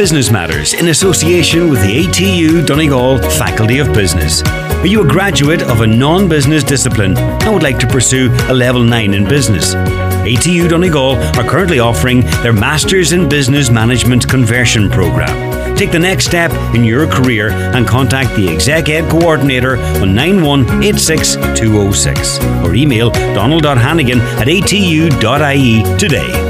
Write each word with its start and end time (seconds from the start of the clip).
Business 0.00 0.30
Matters 0.30 0.72
in 0.72 0.88
association 0.88 1.68
with 1.68 1.82
the 1.82 2.06
ATU 2.06 2.66
Donegal 2.66 3.18
Faculty 3.18 3.80
of 3.80 3.92
Business. 3.92 4.42
Are 4.42 4.86
you 4.86 5.02
a 5.02 5.06
graduate 5.06 5.60
of 5.60 5.82
a 5.82 5.86
non 5.86 6.26
business 6.26 6.64
discipline 6.64 7.18
and 7.18 7.52
would 7.52 7.62
like 7.62 7.78
to 7.80 7.86
pursue 7.86 8.30
a 8.48 8.54
level 8.54 8.82
9 8.82 9.12
in 9.12 9.28
business? 9.28 9.74
ATU 9.74 10.70
Donegal 10.70 11.16
are 11.38 11.44
currently 11.44 11.80
offering 11.80 12.22
their 12.42 12.54
Masters 12.54 13.12
in 13.12 13.28
Business 13.28 13.68
Management 13.68 14.26
Conversion 14.26 14.88
Programme. 14.88 15.76
Take 15.76 15.92
the 15.92 15.98
next 15.98 16.24
step 16.24 16.50
in 16.74 16.82
your 16.82 17.06
career 17.06 17.50
and 17.50 17.86
contact 17.86 18.34
the 18.36 18.48
Exec 18.48 18.88
Ed 18.88 19.10
Coordinator 19.10 19.76
on 19.76 20.14
9186206 20.14 22.64
or 22.64 22.74
email 22.74 23.10
donald.hannigan 23.10 24.20
at 24.20 24.48
atu.ie 24.48 25.98
today. 25.98 26.49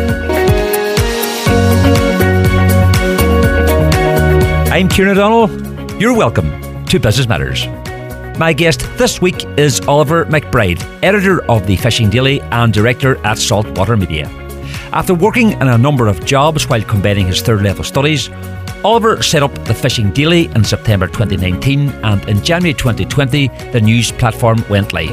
I'm 4.80 4.88
Ciaran 4.88 5.18
O'Donnell. 5.18 6.00
You're 6.00 6.16
welcome 6.16 6.48
to 6.86 6.98
Business 6.98 7.28
Matters. 7.28 7.66
My 8.38 8.54
guest 8.54 8.80
this 8.96 9.20
week 9.20 9.44
is 9.58 9.78
Oliver 9.82 10.24
McBride, 10.24 10.82
editor 11.02 11.44
of 11.50 11.66
the 11.66 11.76
Fishing 11.76 12.08
Daily 12.08 12.40
and 12.40 12.72
director 12.72 13.18
at 13.26 13.36
Saltwater 13.36 13.94
Media. 13.98 14.26
After 14.94 15.12
working 15.12 15.50
in 15.52 15.68
a 15.68 15.76
number 15.76 16.06
of 16.06 16.24
jobs 16.24 16.66
while 16.66 16.80
combining 16.80 17.26
his 17.26 17.42
third 17.42 17.60
level 17.60 17.84
studies, 17.84 18.30
Oliver 18.82 19.22
set 19.22 19.42
up 19.42 19.54
the 19.66 19.74
Fishing 19.74 20.12
Daily 20.12 20.46
in 20.46 20.64
September 20.64 21.08
2019 21.08 21.90
and 21.90 22.26
in 22.26 22.42
January 22.42 22.72
2020 22.72 23.48
the 23.72 23.82
news 23.82 24.10
platform 24.10 24.64
went 24.70 24.94
live. 24.94 25.10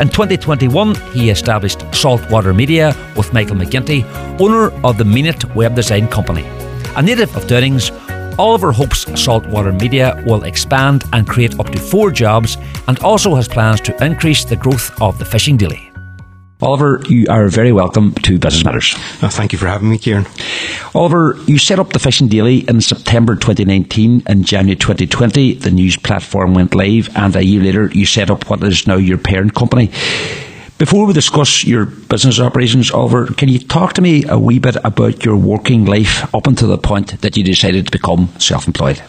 In 0.00 0.08
2021, 0.08 0.94
he 1.12 1.28
established 1.28 1.84
Saltwater 1.94 2.54
Media 2.54 2.96
with 3.18 3.34
Michael 3.34 3.56
MacGinty, 3.56 4.02
owner 4.40 4.70
of 4.82 4.96
the 4.96 5.04
MEANit 5.04 5.54
web 5.54 5.74
design 5.74 6.08
company. 6.08 6.46
A 6.96 7.02
native 7.02 7.36
of 7.36 7.46
Downings, 7.46 7.90
Oliver 8.40 8.72
hopes 8.72 9.04
Saltwater 9.22 9.70
Media 9.70 10.24
will 10.26 10.44
expand 10.44 11.04
and 11.12 11.28
create 11.28 11.60
up 11.60 11.68
to 11.68 11.78
four 11.78 12.10
jobs 12.10 12.56
and 12.88 12.98
also 13.00 13.34
has 13.34 13.46
plans 13.46 13.82
to 13.82 13.92
increase 14.02 14.46
the 14.46 14.56
growth 14.56 14.90
of 15.02 15.18
the 15.18 15.26
Fishing 15.26 15.58
Daily. 15.58 15.92
Oliver, 16.62 17.02
you 17.06 17.26
are 17.28 17.48
very 17.48 17.70
welcome 17.70 18.14
to 18.14 18.38
Business 18.38 18.64
Matters. 18.64 18.94
Oh, 19.22 19.28
thank 19.30 19.52
you 19.52 19.58
for 19.58 19.66
having 19.66 19.90
me, 19.90 19.98
Ciaran. 19.98 20.24
Oliver, 20.94 21.36
you 21.46 21.58
set 21.58 21.78
up 21.78 21.92
the 21.92 21.98
Fishing 21.98 22.28
Daily 22.28 22.60
in 22.66 22.80
September 22.80 23.36
2019 23.36 24.22
and 24.24 24.46
January 24.46 24.74
2020. 24.74 25.56
The 25.56 25.70
news 25.70 25.98
platform 25.98 26.54
went 26.54 26.74
live, 26.74 27.14
and 27.16 27.36
a 27.36 27.44
year 27.44 27.62
later, 27.62 27.90
you 27.92 28.06
set 28.06 28.30
up 28.30 28.48
what 28.48 28.64
is 28.64 28.86
now 28.86 28.96
your 28.96 29.18
parent 29.18 29.54
company. 29.54 29.90
Before 30.80 31.04
we 31.04 31.12
discuss 31.12 31.62
your 31.62 31.84
business 31.84 32.40
operations, 32.40 32.90
Oliver, 32.90 33.26
can 33.26 33.50
you 33.50 33.58
talk 33.58 33.92
to 33.92 34.00
me 34.00 34.24
a 34.26 34.38
wee 34.38 34.58
bit 34.58 34.76
about 34.82 35.26
your 35.26 35.36
working 35.36 35.84
life 35.84 36.34
up 36.34 36.46
until 36.46 36.68
the 36.68 36.78
point 36.78 37.20
that 37.20 37.36
you 37.36 37.44
decided 37.44 37.84
to 37.84 37.92
become 37.92 38.30
self 38.38 38.66
employed? 38.66 39.02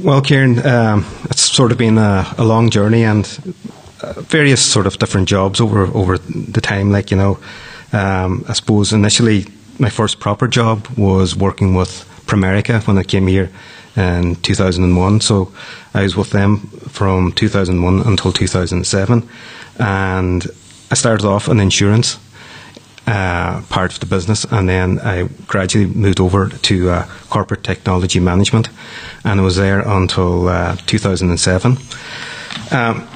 Well, 0.00 0.22
Ciaran, 0.22 0.64
um, 0.64 1.04
it's 1.24 1.42
sort 1.42 1.72
of 1.72 1.78
been 1.78 1.98
a, 1.98 2.24
a 2.38 2.44
long 2.44 2.70
journey 2.70 3.02
and 3.02 3.26
uh, 4.00 4.12
various 4.20 4.64
sort 4.64 4.86
of 4.86 4.96
different 4.98 5.28
jobs 5.28 5.60
over 5.60 5.86
over 5.86 6.18
the 6.18 6.60
time. 6.60 6.92
Like 6.92 7.10
you 7.10 7.16
know, 7.16 7.40
um, 7.92 8.44
I 8.46 8.52
suppose 8.52 8.92
initially 8.92 9.46
my 9.80 9.90
first 9.90 10.20
proper 10.20 10.46
job 10.46 10.86
was 10.96 11.34
working 11.34 11.74
with 11.74 12.04
Prumerica 12.26 12.86
when 12.86 12.96
I 12.96 13.02
came 13.02 13.26
here 13.26 13.50
in 13.96 14.36
2001. 14.36 15.20
So 15.20 15.52
I 15.94 16.02
was 16.02 16.16
with 16.16 16.30
them 16.30 16.58
from 16.88 17.32
2001 17.32 18.02
until 18.06 18.32
2007, 18.32 19.28
and 19.80 20.46
I 20.90 20.94
started 20.94 21.26
off 21.26 21.48
in 21.48 21.60
insurance. 21.60 22.18
Uh, 23.06 23.62
part 23.70 23.92
of 23.92 23.98
the 23.98 24.06
business, 24.06 24.44
and 24.52 24.68
then 24.68 25.00
I 25.00 25.24
gradually 25.48 25.86
moved 25.86 26.20
over 26.20 26.48
to 26.48 26.90
uh, 26.90 27.06
corporate 27.28 27.64
technology 27.64 28.20
management, 28.20 28.68
and 29.24 29.40
I 29.40 29.42
was 29.42 29.56
there 29.56 29.80
until 29.80 30.46
uh, 30.46 30.76
2007. 30.86 31.76
Um, 32.70 33.08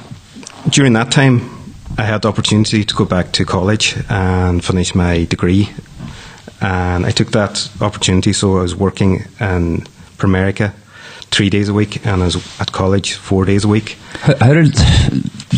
during 0.69 0.93
that 0.93 1.11
time, 1.11 1.49
I 1.97 2.03
had 2.03 2.23
the 2.23 2.27
opportunity 2.27 2.83
to 2.83 2.95
go 2.95 3.05
back 3.05 3.31
to 3.33 3.45
college 3.45 3.95
and 4.09 4.65
finish 4.65 4.93
my 4.95 5.25
degree, 5.25 5.69
and 6.59 7.05
I 7.05 7.11
took 7.11 7.31
that 7.31 7.69
opportunity. 7.79 8.33
So 8.33 8.57
I 8.57 8.63
was 8.63 8.75
working 8.75 9.25
in 9.39 9.85
Prumerica 10.17 10.73
three 11.31 11.49
days 11.49 11.69
a 11.69 11.73
week, 11.73 12.05
and 12.05 12.21
I 12.21 12.25
was 12.25 12.59
at 12.59 12.73
college 12.73 13.13
four 13.13 13.45
days 13.45 13.63
a 13.63 13.69
week. 13.69 13.97
How, 14.19 14.35
how 14.37 14.53
did 14.53 14.75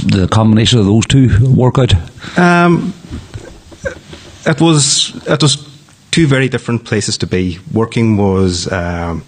the 0.06 0.28
combination 0.28 0.80
of 0.80 0.86
those 0.86 1.06
two 1.06 1.30
work 1.54 1.78
out? 1.78 1.94
Um, 2.38 2.94
it 4.46 4.62
was 4.62 5.16
it 5.28 5.42
was 5.42 5.68
two 6.12 6.28
very 6.28 6.50
different 6.50 6.86
places 6.86 7.18
to 7.20 7.28
be. 7.28 7.60
Working 7.74 8.18
was 8.18 8.72
um, 8.72 9.24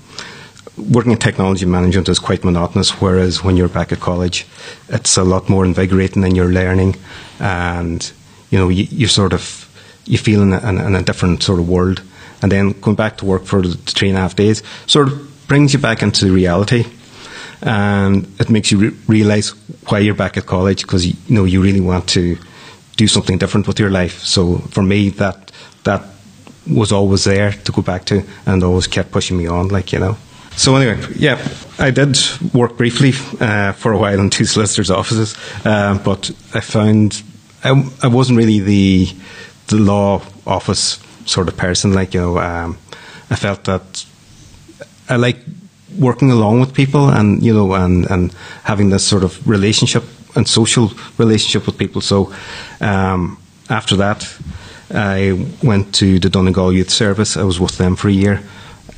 working 0.78 1.12
in 1.12 1.18
technology 1.18 1.66
management 1.66 2.10
is 2.10 2.20
quite 2.20 2.44
monotonous, 2.44 3.02
whereas 3.02 3.44
when 3.44 3.58
you're 3.58 3.70
back 3.70 3.92
at 3.92 4.00
college, 4.00 4.48
it's 4.88 5.18
a 5.18 5.24
lot 5.24 5.50
more 5.50 5.66
invigorating 5.66 6.24
and 6.24 6.36
you're 6.36 6.52
learning, 6.52 6.96
and 7.40 8.12
you 8.50 8.58
know 8.58 8.70
you, 8.70 8.86
you 8.90 9.08
sort 9.08 9.34
of 9.34 9.66
you 10.06 10.18
feel 10.18 10.42
in 10.42 10.54
a, 10.54 10.88
in 10.88 10.96
a 10.96 11.02
different 11.02 11.44
sort 11.44 11.60
of 11.60 11.70
world. 11.70 12.02
And 12.42 12.52
then 12.52 12.72
going 12.80 12.96
back 12.96 13.18
to 13.18 13.26
work 13.26 13.44
for 13.44 13.62
the 13.62 13.76
three 13.76 14.10
and 14.10 14.18
a 14.18 14.22
half 14.22 14.36
days 14.36 14.64
sort 14.88 15.10
of 15.10 15.48
brings 15.48 15.74
you 15.74 15.80
back 15.80 16.02
into 16.02 16.34
reality 16.34 16.86
and 17.62 18.26
it 18.40 18.50
makes 18.50 18.72
you 18.72 18.78
re- 18.78 18.98
realize 19.08 19.50
why 19.90 20.00
you're 20.00 20.16
back 20.16 20.38
at 20.38 20.46
college 20.46 20.84
because 20.84 21.06
you, 21.06 21.16
know 21.30 21.46
you 21.46 21.62
really 21.62 21.82
want 21.82 22.08
to 22.10 22.38
do 22.98 23.08
something 23.08 23.38
different 23.38 23.68
with 23.68 23.80
your 23.80 23.90
life. 23.90 24.20
So 24.24 24.58
for 24.72 24.84
me, 24.84 25.10
that 25.10 25.52
that 25.84 26.04
was 26.68 26.92
always 26.92 27.24
there 27.24 27.52
to 27.52 27.72
go 27.72 27.82
back 27.82 28.06
to, 28.06 28.24
and 28.46 28.64
always 28.64 28.88
kept 28.88 29.12
pushing 29.12 29.38
me 29.38 29.48
on, 29.48 29.70
like 29.70 29.92
you 29.94 30.00
know. 30.00 30.18
So 30.56 30.76
anyway, 30.76 31.02
yeah, 31.16 31.40
I 31.78 31.92
did 31.92 32.18
work 32.54 32.76
briefly 32.78 33.14
uh, 33.40 33.72
for 33.74 33.94
a 33.94 33.98
while 33.98 34.20
in 34.20 34.30
two 34.30 34.46
solicitors' 34.56 34.92
offices, 34.92 35.36
uh, 35.66 35.98
but 36.04 36.32
I 36.54 36.60
found 36.60 37.24
I, 37.64 37.90
I 38.04 38.08
wasn't 38.08 38.38
really 38.38 38.60
the 38.60 39.08
the 39.68 39.78
law 39.78 40.22
office 40.46 41.00
sort 41.26 41.48
of 41.48 41.58
person. 41.58 41.94
Like 41.94 42.14
you 42.14 42.22
know, 42.22 42.38
um, 42.40 42.78
I 43.30 43.36
felt 43.36 43.64
that 43.66 44.06
I 45.08 45.16
like 45.16 45.38
working 45.98 46.32
along 46.32 46.60
with 46.60 46.74
people 46.74 47.10
and 47.10 47.44
you 47.44 47.54
know 47.54 47.74
and 47.74 48.10
and 48.12 48.34
having 48.64 48.90
this 48.90 49.06
sort 49.06 49.24
of 49.24 49.48
relationship 49.48 50.04
and 50.36 50.48
social 50.48 50.92
relationship 51.18 51.66
with 51.66 51.78
people. 51.78 52.02
So 52.02 52.34
um, 52.82 53.38
after 53.70 53.96
that, 53.98 54.28
I 54.92 55.48
went 55.64 55.94
to 55.96 56.20
the 56.20 56.30
Donegal 56.30 56.74
Youth 56.74 56.90
Service. 56.90 57.38
I 57.38 57.44
was 57.44 57.60
with 57.60 57.78
them 57.78 57.96
for 57.96 58.10
a 58.10 58.12
year. 58.12 58.42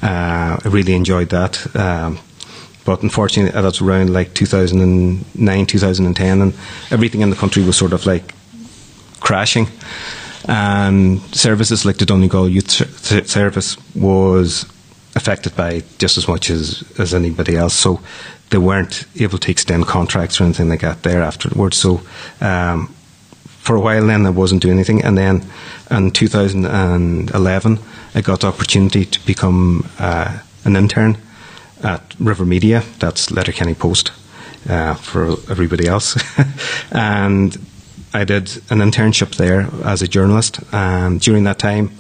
Uh, 0.02 0.58
I 0.64 0.68
really 0.68 0.94
enjoyed 0.94 1.30
that. 1.30 1.76
Um, 1.76 2.20
but 2.86 3.04
unfortunately, 3.04 3.60
that's 3.62 3.82
around 3.82 4.12
like 4.12 4.34
2009, 4.34 5.66
2010, 5.66 6.42
and 6.42 6.54
everything 6.90 7.22
in 7.22 7.30
the 7.30 7.36
country 7.36 7.64
was 7.64 7.78
sort 7.78 7.94
of 7.94 8.06
like 8.06 8.34
crashing. 9.20 9.68
And 10.48 11.22
services 11.36 11.86
like 11.86 11.98
the 11.98 12.06
Donegal 12.06 12.50
Youth 12.50 12.72
Service 13.28 13.78
was 13.96 14.66
affected 15.16 15.56
by 15.56 15.84
just 15.98 16.18
as 16.18 16.28
much 16.28 16.50
as, 16.50 16.84
as 16.98 17.14
anybody 17.14 17.56
else. 17.56 17.74
So 17.74 18.00
they 18.50 18.58
weren't 18.58 19.06
able 19.20 19.38
to 19.40 19.52
extend 19.52 19.88
contracts 19.88 20.40
or 20.40 20.44
anything 20.44 20.70
like 20.70 20.82
that 20.82 21.04
there 21.04 21.22
afterwards. 21.22 21.78
So 21.78 22.02
um, 22.42 22.88
for 23.46 23.76
a 23.76 23.80
while 23.80 24.06
then 24.06 24.26
I 24.26 24.30
wasn't 24.30 24.62
doing 24.62 24.76
anything. 24.76 25.04
And 25.04 25.18
then 25.18 25.46
in 25.90 26.12
2011 26.12 27.80
I 28.14 28.22
got 28.22 28.42
the 28.42 28.48
opportunity 28.48 29.06
to 29.06 29.26
become 29.26 29.90
uh, 30.00 30.40
an 30.66 30.76
intern 30.76 31.18
at 31.84 32.14
River 32.20 32.46
Media, 32.46 32.84
that's 33.00 33.32
Letterkenny 33.32 33.74
Post 33.74 34.12
uh, 34.70 34.94
for 34.96 35.32
everybody 35.50 35.88
else. 35.88 36.22
and 36.92 37.58
I 38.14 38.26
did 38.26 38.50
an 38.70 38.80
internship 38.80 39.36
there 39.38 39.68
as 39.84 40.02
a 40.02 40.08
journalist. 40.08 40.60
And 40.72 41.20
during 41.22 41.46
that 41.46 41.60
time 41.60 41.92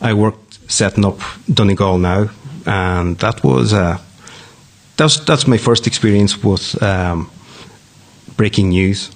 I 0.00 0.14
worked 0.14 0.58
setting 0.70 1.04
up 1.04 1.20
Donegal 1.52 1.98
Now, 1.98 2.30
and 2.66 3.18
that 3.18 3.42
was 3.42 3.72
uh, 3.72 3.98
that's 4.96 5.20
that's 5.20 5.46
my 5.46 5.58
first 5.58 5.86
experience 5.86 6.42
with 6.42 6.80
um, 6.82 7.30
breaking 8.36 8.70
news. 8.70 9.10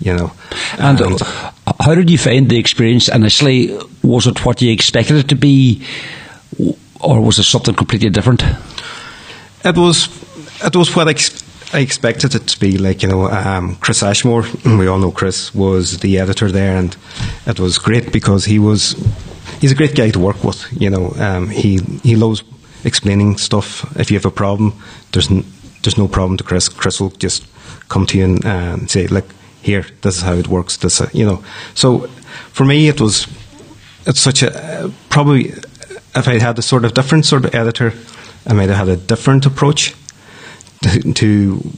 You 0.00 0.16
know, 0.16 0.32
and, 0.78 1.00
and 1.00 1.22
uh, 1.22 1.52
how 1.80 1.94
did 1.94 2.10
you 2.10 2.18
find 2.18 2.48
the 2.48 2.58
experience 2.58 3.08
initially? 3.08 3.78
Was 4.02 4.26
it 4.26 4.44
what 4.44 4.60
you 4.60 4.72
expected 4.72 5.16
it 5.16 5.28
to 5.28 5.36
be, 5.36 5.86
or 7.00 7.20
was 7.20 7.38
it 7.38 7.44
something 7.44 7.74
completely 7.74 8.10
different? 8.10 8.42
It 9.64 9.76
was. 9.76 10.08
It 10.64 10.76
was 10.76 10.94
what 10.94 11.08
I, 11.08 11.12
ex- 11.12 11.42
I 11.72 11.78
expected 11.78 12.34
it 12.34 12.46
to 12.48 12.60
be. 12.60 12.76
Like 12.78 13.02
you 13.02 13.08
know, 13.08 13.28
um, 13.28 13.76
Chris 13.76 14.02
Ashmore. 14.02 14.44
We 14.64 14.86
all 14.86 14.98
know 14.98 15.12
Chris 15.12 15.54
was 15.54 15.98
the 15.98 16.18
editor 16.18 16.50
there, 16.50 16.76
and 16.76 16.96
it 17.46 17.58
was 17.58 17.78
great 17.78 18.12
because 18.12 18.44
he 18.44 18.58
was. 18.58 18.94
He's 19.60 19.72
a 19.72 19.74
great 19.74 19.94
guy 19.94 20.10
to 20.10 20.18
work 20.18 20.44
with. 20.44 20.66
You 20.80 20.90
know, 20.90 21.14
um, 21.18 21.48
he 21.48 21.78
he 22.02 22.16
loves 22.16 22.42
explaining 22.84 23.38
stuff. 23.38 23.84
If 23.98 24.10
you 24.10 24.16
have 24.18 24.26
a 24.26 24.30
problem, 24.30 24.72
there's 25.12 25.30
n- 25.30 25.44
there's 25.82 25.98
no 25.98 26.08
problem 26.08 26.36
to 26.38 26.44
Chris. 26.44 26.68
Chris 26.68 27.00
will 27.00 27.10
just 27.10 27.44
come 27.88 28.06
to 28.06 28.18
you 28.18 28.24
and, 28.24 28.44
uh, 28.46 28.86
say, 28.86 29.06
"Look, 29.06 29.26
here, 29.62 29.84
this 30.02 30.16
is 30.16 30.22
how 30.22 30.34
it 30.34 30.48
works." 30.48 30.76
This, 30.78 31.00
uh, 31.00 31.08
you 31.12 31.26
know. 31.26 31.42
So 31.74 32.08
for 32.52 32.64
me, 32.64 32.88
it 32.88 33.00
was 33.00 33.26
it's 34.06 34.20
such 34.20 34.42
a 34.42 34.90
probably 35.08 35.52
if 36.16 36.28
I 36.28 36.38
had 36.38 36.58
a 36.58 36.62
sort 36.62 36.84
of 36.84 36.94
different 36.94 37.26
sort 37.26 37.44
of 37.44 37.54
editor, 37.54 37.92
I 38.46 38.52
might 38.52 38.68
have 38.68 38.86
had 38.86 38.88
a 38.88 38.96
different 38.96 39.46
approach 39.46 39.94
to, 40.82 41.12
to 41.12 41.72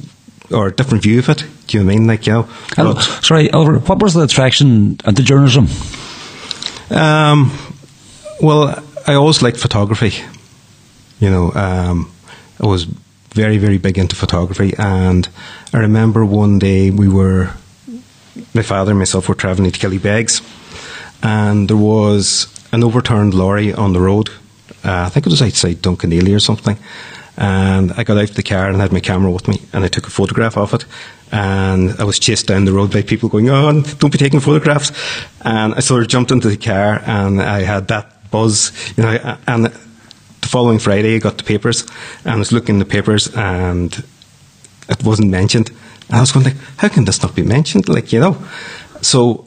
or 0.51 0.69
a 0.69 0.73
different 0.73 1.03
view 1.03 1.19
of 1.19 1.29
it. 1.29 1.45
Do 1.67 1.79
you 1.79 1.83
know 1.83 1.87
what 1.89 1.95
I 1.95 1.99
mean? 1.99 2.07
Like, 2.07 2.27
you 2.27 2.33
know. 2.33 2.49
But, 2.77 3.01
sorry, 3.25 3.51
Oliver, 3.51 3.79
what 3.81 4.01
was 4.03 4.15
the 4.15 4.23
attraction 4.23 4.99
into 5.05 5.23
journalism? 5.23 5.67
Um, 6.91 7.51
well, 8.41 8.83
I 9.07 9.15
always 9.15 9.43
liked 9.43 9.57
photography. 9.57 10.23
You 11.21 11.31
know, 11.31 11.53
um, 11.55 12.13
I 12.63 12.67
was 12.67 12.85
very, 12.85 13.59
very 13.59 13.79
big 13.79 13.99
into 13.99 14.17
photography, 14.17 14.75
and 14.79 15.29
I 15.73 15.79
remember 15.79 16.25
one 16.25 16.59
day 16.59 16.91
we 16.91 17.09
were, 17.09 17.51
my 18.55 18.63
father 18.63 18.93
and 18.93 18.99
myself 18.99 19.29
were 19.29 19.35
travelling 19.35 19.71
to 19.71 19.79
Killybegs, 19.79 20.43
and 21.23 21.69
there 21.69 21.77
was 21.77 22.49
an 22.73 22.85
overturned 22.85 23.35
lorry 23.35 23.73
on 23.73 23.93
the 23.93 24.01
road. 24.01 24.31
Uh, 24.85 25.05
I 25.07 25.09
think 25.09 25.27
it 25.27 25.31
was 25.31 25.43
outside 25.43 25.77
Dunkineely 25.77 26.35
or 26.35 26.41
something. 26.41 26.79
And 27.39 27.93
I 27.93 28.05
got 28.05 28.17
out 28.17 28.31
of 28.31 28.37
the 28.37 28.43
car 28.43 28.69
and 28.69 28.81
had 28.81 28.93
my 28.93 29.01
camera 29.01 29.31
with 29.31 29.47
me, 29.47 29.61
and 29.73 29.85
I 29.85 29.89
took 29.89 30.07
a 30.07 30.11
photograph 30.11 30.57
of 30.57 30.73
it. 30.73 30.87
And 31.31 31.95
I 31.99 32.05
was 32.05 32.19
chased 32.19 32.47
down 32.47 32.65
the 32.65 32.73
road 32.73 32.93
by 32.93 33.03
people 33.03 33.29
going, 33.29 33.51
"Oh, 33.51 33.83
don't 33.99 34.13
be 34.13 34.17
taking 34.17 34.41
photographs!" 34.41 34.91
And 35.43 35.75
I 35.75 35.81
sort 35.81 36.03
of 36.03 36.09
jumped 36.09 36.31
into 36.31 36.49
the 36.49 36.57
car, 36.57 37.03
and 37.05 37.43
I 37.43 37.63
had 37.63 37.89
that 37.89 38.31
buzz, 38.31 38.73
you 38.97 39.03
know. 39.03 39.37
And 39.47 39.71
the 40.47 40.51
following 40.51 40.79
Friday, 40.79 41.17
I 41.17 41.19
got 41.19 41.39
the 41.39 41.45
papers, 41.45 41.87
and 42.25 42.35
I 42.35 42.37
was 42.37 42.53
looking 42.53 42.81
at 42.81 42.87
the 42.87 42.93
papers, 42.93 43.29
and 43.35 43.93
it 44.89 45.03
wasn't 45.03 45.31
mentioned. 45.31 45.71
And 46.09 46.17
I 46.17 46.21
was 46.21 46.33
going 46.33 46.45
like, 46.45 46.57
"How 46.77 46.89
can 46.89 47.05
this 47.05 47.23
not 47.23 47.35
be 47.35 47.43
mentioned?" 47.43 47.89
Like, 47.89 48.13
you 48.13 48.21
know. 48.21 48.37
So 49.03 49.45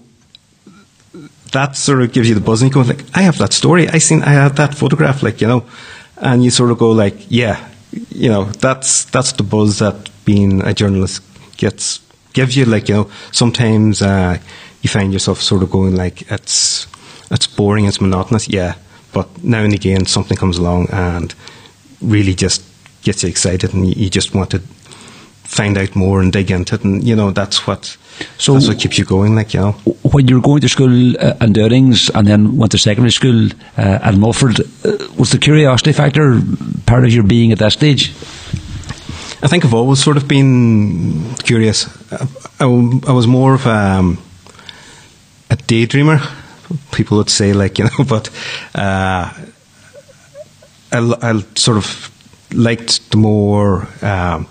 that 1.52 1.78
sort 1.78 2.02
of 2.02 2.12
gives 2.12 2.28
you 2.30 2.36
the 2.36 2.42
buzz, 2.42 2.62
and 2.62 2.70
you 2.70 2.74
go 2.74 2.82
like, 2.82 3.06
"I 3.16 3.22
have 3.22 3.38
that 3.38 3.54
story. 3.54 3.88
I 3.88 4.00
seen. 4.00 4.22
I 4.24 4.34
have 4.34 4.56
that 4.58 4.76
photograph." 4.76 5.24
Like, 5.24 5.42
you 5.42 5.48
know, 5.48 5.64
and 6.18 6.44
you 6.44 6.52
sort 6.52 6.72
of 6.72 6.78
go 6.78 6.92
like, 6.92 7.18
"Yeah." 7.30 7.70
you 8.10 8.30
know 8.30 8.46
that's 8.46 9.06
that's 9.06 9.32
the 9.34 9.44
buzz 9.44 9.80
that 9.80 10.10
being 10.26 10.62
a 10.62 10.74
journalist 10.74 11.24
gets 11.58 12.00
gives 12.34 12.56
you. 12.56 12.66
Like 12.66 12.90
you 12.90 12.96
know, 12.96 13.12
sometimes 13.32 14.02
uh, 14.02 14.38
you 14.82 14.90
find 14.90 15.14
yourself 15.14 15.42
sort 15.42 15.64
of 15.64 15.72
going 15.72 15.96
like 15.96 16.32
it's 16.32 16.88
it's 17.32 17.48
boring, 17.48 17.86
it's 17.86 18.02
monotonous. 18.02 18.48
Yeah, 18.48 18.76
but 19.14 19.44
now 19.44 19.64
and 19.64 19.74
again 19.74 20.06
something 20.06 20.38
comes 20.38 20.58
along 20.58 20.88
and 20.92 21.34
really 22.02 22.34
just 22.34 22.64
gets 23.04 23.24
you 23.24 23.30
excited, 23.30 23.74
and 23.74 23.96
you, 23.96 24.10
just 24.10 24.36
want 24.36 24.52
to 24.52 24.60
find 25.44 25.78
out 25.78 25.96
more 25.96 26.22
and 26.22 26.32
dig 26.32 26.52
into 26.52 26.76
it, 26.76 26.84
and 26.84 27.04
you 27.04 27.16
know 27.16 27.32
that's 27.32 27.66
what 27.66 27.98
so 28.38 28.54
that's 28.54 28.68
what 28.68 28.80
keeps 28.80 28.98
you 28.98 29.06
going. 29.06 29.36
Like 29.36 29.54
you 29.54 29.62
know, 29.62 29.72
when 30.12 30.28
you 30.28 30.36
were 30.36 30.42
going 30.42 30.62
to 30.62 30.70
school 30.70 31.18
uh, 31.18 31.36
in 31.42 31.58
and 31.58 32.28
then 32.28 32.58
went 32.58 32.72
to 32.72 32.78
secondary 32.78 33.12
school 33.12 33.50
uh, 33.78 34.00
at 34.02 34.16
Milford, 34.16 34.60
uh, 34.60 34.98
was 35.18 35.32
the 35.32 35.38
curiosity 35.38 35.94
factor 35.94 36.42
part 36.86 37.06
of 37.06 37.14
your 37.14 37.24
being 37.24 37.52
at 37.52 37.60
that 37.60 37.72
stage? 37.72 38.12
I 39.42 39.48
think 39.48 39.64
I've 39.64 39.74
always 39.74 40.04
sort 40.04 40.18
of 40.18 40.28
been 40.28 41.34
curious. 41.44 41.88
I, 42.12 42.28
I, 42.60 42.66
I 43.08 43.12
was 43.14 43.26
more 43.26 43.54
of 43.54 43.66
a, 43.66 43.70
um, 43.70 44.18
a, 45.50 45.56
daydreamer. 45.56 46.20
People 46.92 47.18
would 47.18 47.30
say, 47.30 47.54
like 47.54 47.80
you 47.80 47.86
know, 47.86 48.04
but 48.08 48.30
uh, 48.76 49.34
I, 50.92 51.16
I 51.22 51.44
sort 51.56 51.78
of 51.78 52.12
liked 52.54 53.12
the 53.12 53.18
more 53.18 53.88
um, 54.02 54.48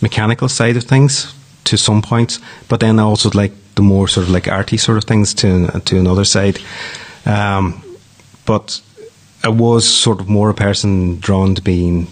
mechanical 0.00 0.48
side 0.48 0.76
of 0.76 0.84
things 0.84 1.34
to 1.64 1.76
some 1.76 2.02
points, 2.02 2.40
but 2.68 2.80
then 2.80 2.98
I 2.98 3.02
also 3.02 3.30
liked 3.30 3.56
the 3.74 3.82
more 3.82 4.08
sort 4.08 4.26
of 4.26 4.32
like 4.32 4.48
arty 4.48 4.76
sort 4.76 4.98
of 4.98 5.04
things 5.04 5.34
to 5.34 5.80
to 5.80 5.98
another 5.98 6.24
side. 6.24 6.58
Um, 7.24 7.82
but 8.44 8.80
I 9.42 9.48
was 9.48 9.88
sort 9.88 10.20
of 10.20 10.28
more 10.28 10.50
a 10.50 10.54
person 10.54 11.18
drawn 11.20 11.54
to 11.54 11.62
being 11.62 12.06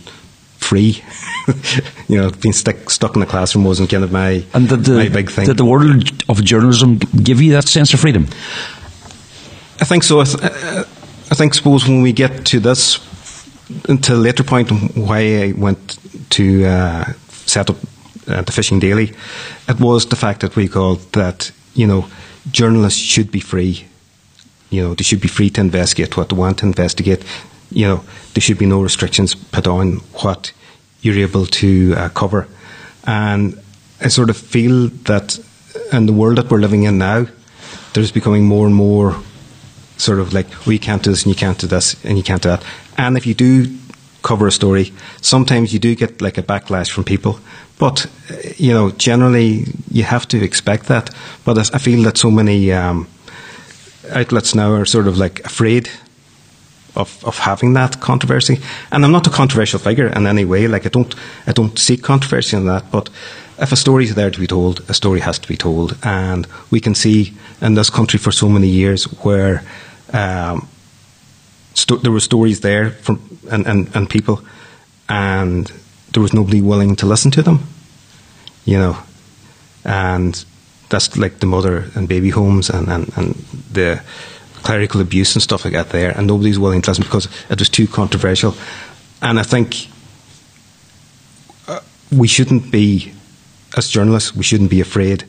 free. 0.58 1.02
you 2.08 2.17
know, 2.20 2.31
being 2.31 2.52
stuck 2.52 2.91
stuck 2.91 3.14
in 3.14 3.20
the 3.20 3.26
classroom 3.26 3.64
wasn't 3.64 3.91
kind 3.91 4.05
of 4.05 4.12
my 4.12 4.44
and 4.55 4.69
did 4.69 4.85
the, 4.85 4.94
my 4.94 5.08
big 5.08 5.31
thing. 5.31 5.46
Did 5.46 5.56
the 5.56 5.64
world 5.64 6.11
of 6.29 6.43
journalism 6.44 6.99
give 6.99 7.41
you 7.41 7.52
that 7.52 7.69
sense 7.69 7.94
of 7.94 8.00
freedom? 8.00 8.26
I 9.84 9.86
think 9.86 10.02
so. 10.02 10.20
I, 10.20 10.25
th- 10.25 10.42
I 10.42 11.34
think, 11.34 11.52
suppose 11.52 11.86
when 11.86 12.00
we 12.00 12.14
get 12.14 12.46
to 12.46 12.58
this, 12.58 12.98
a 13.86 14.14
later 14.14 14.42
point, 14.42 14.70
why 14.96 15.42
I 15.44 15.52
went 15.52 15.98
to 16.31 16.64
uh, 16.64 17.12
set 17.28 17.69
up 17.69 17.76
uh, 18.26 18.40
the 18.40 18.50
Fishing 18.50 18.78
Daily, 18.78 19.12
it 19.69 19.78
was 19.78 20.06
the 20.06 20.16
fact 20.16 20.40
that 20.40 20.56
we 20.56 20.69
called 20.69 21.00
that 21.12 21.52
you 21.75 21.86
know 21.86 22.06
journalists 22.50 22.98
should 22.98 23.31
be 23.31 23.40
free. 23.40 23.84
You 24.70 24.84
know 24.84 24.94
they 24.94 25.04
should 25.04 25.20
be 25.20 25.28
free 25.28 25.50
to 25.50 25.60
investigate 25.60 26.16
what 26.16 26.31
they 26.31 26.36
want 26.36 26.60
to 26.60 26.66
investigate. 26.66 27.22
You 27.70 27.86
know 27.88 28.04
there 28.32 28.40
should 28.40 28.58
be 28.58 28.64
no 28.64 28.81
restrictions 28.81 29.34
put 29.34 29.66
on 29.66 30.00
what 30.22 30.50
you're 31.02 31.19
able 31.28 31.44
to 31.60 31.94
uh, 31.94 32.08
cover, 32.08 32.48
and 33.06 33.60
I 34.00 34.08
sort 34.08 34.31
of 34.31 34.38
feel 34.38 34.88
that 35.04 35.38
in 35.92 36.06
the 36.06 36.14
world 36.14 36.38
that 36.38 36.50
we're 36.50 36.62
living 36.62 36.84
in 36.84 36.96
now, 36.96 37.26
there's 37.92 38.12
becoming 38.12 38.46
more 38.46 38.64
and 38.66 38.75
more 38.75 39.14
sort 39.96 40.19
of 40.19 40.32
like, 40.32 40.67
we 40.67 40.79
can't 40.79 41.02
do 41.02 41.11
this 41.11 41.25
and 41.25 41.35
you 41.35 41.38
can't 41.38 41.58
do 41.58 41.67
this 41.67 42.02
and 42.05 42.17
you 42.17 42.25
can't 42.25 42.43
do 42.43 42.50
that. 42.50 42.64
And 42.96 43.17
if 43.17 43.26
you 43.26 43.35
do 43.35 43.67
cover 44.23 44.46
a 44.46 44.52
story, 44.52 44.93
sometimes 45.20 45.73
you 45.73 45.79
do 45.79 45.94
get 45.94 46.20
like 46.20 46.38
a 46.38 46.43
backlash 46.43 46.91
from 46.91 47.05
people. 47.05 47.38
But 47.79 48.06
you 48.56 48.73
know, 48.73 48.91
generally, 48.91 49.64
you 49.91 50.05
have 50.05 50.26
to 50.29 50.43
expect 50.43 50.87
that. 50.87 51.11
But 51.44 51.75
I 51.75 51.79
feel 51.79 52.02
that 52.05 52.19
so 52.19 52.31
many 52.31 52.73
um, 52.73 53.08
outlets 54.11 54.55
now 54.55 54.73
are 54.73 54.85
sort 54.85 55.06
of 55.06 55.19
like 55.19 55.41
afraid 55.44 55.91
of, 56.96 57.25
of 57.25 57.38
having 57.38 57.75
that 57.75 58.00
controversy. 58.00 58.61
And 58.93 59.05
I'm 59.05 59.12
not 59.12 59.26
a 59.26 59.31
controversial 59.31 59.79
figure 59.81 60.06
in 60.06 60.26
any 60.26 60.44
way. 60.44 60.69
Like 60.69 60.87
I 60.87 60.88
don't 60.88 61.14
I 61.46 61.52
don't 61.52 61.79
seek 61.79 62.02
controversy 62.02 62.56
in 62.56 62.67
that. 62.67 62.91
But 62.91 63.11
if 63.58 63.73
a 63.73 63.76
story 63.76 64.05
is 64.05 64.14
there 64.14 64.31
to 64.31 64.41
be 64.41 64.46
told, 64.46 64.85
a 64.88 64.94
story 64.94 65.20
has 65.20 65.38
to 65.38 65.49
be 65.49 65.56
told. 65.56 65.96
And 66.02 66.46
we 66.70 66.81
can 66.81 66.94
see 66.94 67.35
in 67.61 67.75
this 67.75 67.91
country 67.91 68.19
for 68.19 68.32
so 68.32 68.49
many 68.49 68.69
years 68.69 69.05
where 69.25 69.62
um, 70.12 70.69
sto- 71.75 71.97
there 71.97 72.12
were 72.12 72.21
stories 72.21 72.61
there 72.61 72.91
from 72.91 73.21
and, 73.51 73.67
and, 73.67 73.95
and 73.95 74.09
people, 74.09 74.43
and 75.09 75.71
there 76.12 76.23
was 76.23 76.33
nobody 76.33 76.61
willing 76.61 76.97
to 76.97 77.06
listen 77.06 77.31
to 77.33 77.43
them, 77.43 77.61
you 78.65 78.79
know, 78.79 78.97
and 79.85 80.45
that's 80.89 81.17
like 81.17 81.41
the 81.41 81.47
mother 81.47 81.91
and 81.95 82.09
baby 82.09 82.31
homes 82.31 82.71
and, 82.71 82.89
and, 82.89 83.11
and 83.17 83.35
the 83.73 84.03
clerical 84.62 85.01
abuse 85.01 85.35
and 85.35 85.43
stuff 85.43 85.65
like 85.65 85.75
that 85.75 85.91
there, 85.91 86.17
and 86.17 86.27
nobody's 86.27 86.59
willing 86.59 86.83
to 86.83 86.91
listen 86.91 87.05
because 87.05 87.29
it 87.51 87.59
was 87.59 87.69
too 87.69 87.87
controversial. 87.87 88.55
And 89.21 89.39
I 89.39 89.43
think 89.43 89.89
uh, 91.69 91.81
we 92.11 92.29
shouldn't 92.29 92.70
be, 92.70 93.13
as 93.77 93.89
journalists, 93.89 94.34
we 94.34 94.43
shouldn't 94.43 94.70
be 94.70 94.81
afraid 94.81 95.25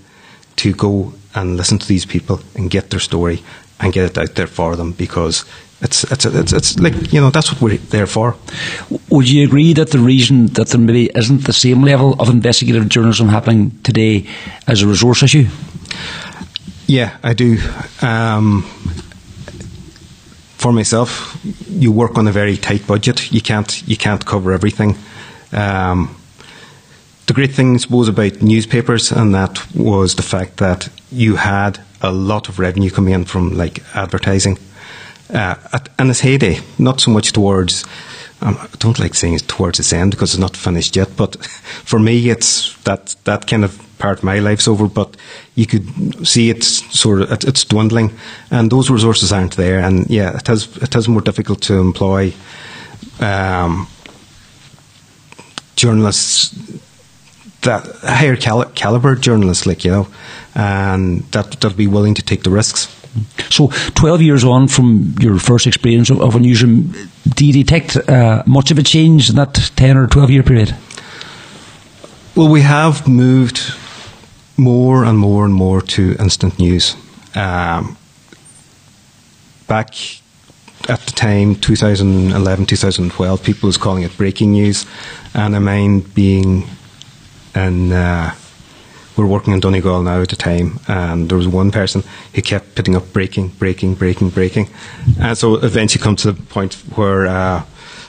to 0.57 0.73
go 0.73 1.13
and 1.33 1.57
listen 1.57 1.79
to 1.79 1.87
these 1.87 2.05
people 2.05 2.39
and 2.55 2.69
get 2.69 2.89
their 2.91 2.99
story 2.99 3.43
and 3.79 3.93
get 3.93 4.05
it 4.05 4.17
out 4.17 4.35
there 4.35 4.47
for 4.47 4.75
them 4.75 4.91
because 4.93 5.45
it's, 5.81 6.03
it's, 6.11 6.25
it's, 6.25 6.53
it's 6.53 6.79
like, 6.79 7.13
you 7.13 7.19
know, 7.19 7.29
that's 7.29 7.51
what 7.51 7.61
we're 7.61 7.77
there 7.77 8.07
for. 8.07 8.35
Would 9.09 9.29
you 9.29 9.45
agree 9.45 9.73
that 9.73 9.91
the 9.91 9.99
reason 9.99 10.47
that 10.47 10.69
there 10.69 10.79
maybe 10.79 11.09
isn't 11.15 11.43
the 11.43 11.53
same 11.53 11.83
level 11.83 12.13
of 12.19 12.29
investigative 12.29 12.87
journalism 12.89 13.27
happening 13.27 13.77
today 13.83 14.25
as 14.67 14.81
a 14.81 14.87
resource 14.87 15.23
issue? 15.23 15.47
Yeah, 16.87 17.17
I 17.23 17.33
do. 17.33 17.57
Um, 18.01 18.61
for 20.57 20.71
myself, 20.71 21.37
you 21.69 21.91
work 21.91 22.17
on 22.17 22.27
a 22.27 22.31
very 22.31 22.57
tight 22.57 22.87
budget. 22.87 23.31
You 23.31 23.41
can't 23.41 23.87
you 23.87 23.97
can't 23.97 24.25
cover 24.25 24.53
everything. 24.53 24.95
Um, 25.51 26.15
the 27.27 27.33
great 27.33 27.51
thing, 27.51 27.75
I 27.75 27.77
suppose, 27.77 28.07
about 28.07 28.41
newspapers 28.41 29.11
and 29.11 29.33
that 29.33 29.75
was 29.75 30.15
the 30.15 30.23
fact 30.23 30.57
that 30.57 30.89
you 31.11 31.35
had 31.35 31.79
a 32.05 32.11
lot 32.11 32.49
of 32.49 32.59
revenue 32.59 32.89
coming 32.89 33.13
in 33.13 33.25
from 33.25 33.57
like 33.57 33.83
advertising 33.95 34.57
uh, 35.33 35.55
at, 35.73 35.89
in 35.99 36.09
its 36.09 36.19
heyday, 36.19 36.59
not 36.77 36.99
so 36.99 37.11
much 37.11 37.31
towards. 37.31 37.83
Um, 38.41 38.57
I 38.59 38.67
don't 38.79 38.99
like 38.99 39.15
saying 39.15 39.33
it's 39.33 39.43
towards 39.43 39.79
its 39.79 39.93
end 39.93 40.11
because 40.11 40.33
it's 40.33 40.39
not 40.39 40.55
finished 40.55 40.95
yet. 40.95 41.09
But 41.17 41.43
for 41.45 41.99
me, 41.99 42.29
it's 42.29 42.75
that 42.83 43.15
that 43.23 43.47
kind 43.47 43.63
of 43.63 43.81
part 43.97 44.19
of 44.19 44.23
my 44.23 44.39
life's 44.39 44.67
over. 44.67 44.87
But 44.87 45.17
you 45.55 45.65
could 45.65 46.27
see 46.27 46.49
it's 46.49 46.67
sort 46.97 47.21
of 47.21 47.31
it's 47.31 47.63
dwindling, 47.63 48.13
and 48.51 48.71
those 48.71 48.89
resources 48.89 49.31
aren't 49.31 49.55
there. 49.55 49.79
And 49.79 50.09
yeah, 50.09 50.37
it 50.37 50.47
has 50.47 50.77
it 50.77 50.95
is 50.95 51.07
more 51.07 51.21
difficult 51.21 51.61
to 51.63 51.75
employ 51.79 52.33
um, 53.19 53.87
journalists 55.75 56.53
that 57.65 57.85
higher 58.03 58.35
cal- 58.35 58.71
caliber 58.73 59.15
journalists, 59.15 59.65
like 59.65 59.83
you 59.83 59.91
know, 59.91 60.07
and 60.55 61.21
that 61.31 61.51
that'll 61.51 61.77
be 61.77 61.87
willing 61.87 62.15
to 62.15 62.23
take 62.23 62.43
the 62.43 62.49
risks. 62.49 62.87
So, 63.49 63.67
12 63.95 64.21
years 64.21 64.43
on 64.43 64.67
from 64.67 65.15
your 65.19 65.39
first 65.39 65.67
experience 65.67 66.09
of, 66.09 66.19
of 66.21 66.35
a 66.35 66.39
newsroom, 66.39 66.93
do 67.35 67.45
you 67.45 67.53
detect 67.53 67.95
uh, 68.09 68.43
much 68.45 68.71
of 68.71 68.77
a 68.77 68.83
change 68.83 69.29
in 69.29 69.37
that 69.37 69.53
10 69.53 69.97
or 69.97 70.07
12 70.07 70.29
year 70.31 70.43
period? 70.43 70.75
Well, 72.35 72.49
we 72.49 72.61
have 72.61 73.07
moved 73.07 73.73
more 74.57 75.05
and 75.05 75.17
more 75.17 75.45
and 75.45 75.53
more 75.53 75.81
to 75.81 76.15
instant 76.19 76.59
news. 76.59 76.95
Um, 77.35 77.97
back 79.67 79.95
at 80.89 80.99
the 80.99 81.11
time, 81.11 81.55
2011, 81.55 82.65
2012, 82.65 83.43
people 83.43 83.67
was 83.67 83.77
calling 83.77 84.03
it 84.03 84.15
breaking 84.17 84.51
news, 84.51 84.85
and 85.33 85.55
I 85.55 85.59
mind 85.59 86.13
being 86.13 86.67
in. 87.55 87.91
Uh, 87.91 88.33
we're 89.17 89.25
working 89.25 89.53
in 89.53 89.61
Donegal 89.61 90.03
now 90.03 90.21
at 90.21 90.29
the 90.29 90.35
time, 90.35 90.79
and 90.87 91.29
there 91.29 91.37
was 91.37 91.47
one 91.47 91.71
person 91.71 92.03
who 92.33 92.41
kept 92.41 92.75
putting 92.75 92.95
up 92.95 93.13
breaking, 93.13 93.49
breaking, 93.49 93.95
breaking, 93.95 94.29
breaking, 94.29 94.69
and 95.19 95.37
so 95.37 95.55
eventually 95.55 96.03
come 96.03 96.17
to 96.17 96.33
the 96.33 96.41
point 96.41 96.73
where 96.95 97.25
uh, 97.25 97.63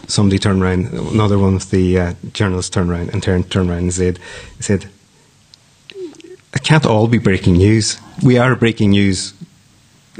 somebody 0.09 0.39
turned 0.39 0.63
around, 0.63 0.93
another 0.93 1.39
one 1.39 1.55
of 1.55 1.71
the 1.71 1.99
uh, 1.99 2.15
journalists 2.33 2.71
turned 2.71 2.91
around 2.91 3.11
and 3.11 3.23
turned, 3.23 3.51
turned 3.51 3.71
around 3.71 3.79
and 3.79 3.95
said, 3.95 4.19
said, 4.59 4.87
"It 5.95 6.65
can't 6.65 6.87
all 6.87 7.07
be 7.07 7.19
breaking 7.19 7.55
news. 7.55 8.01
We 8.25 8.39
are 8.39 8.53
a 8.53 8.57
breaking 8.57 8.91
news." 8.91 9.33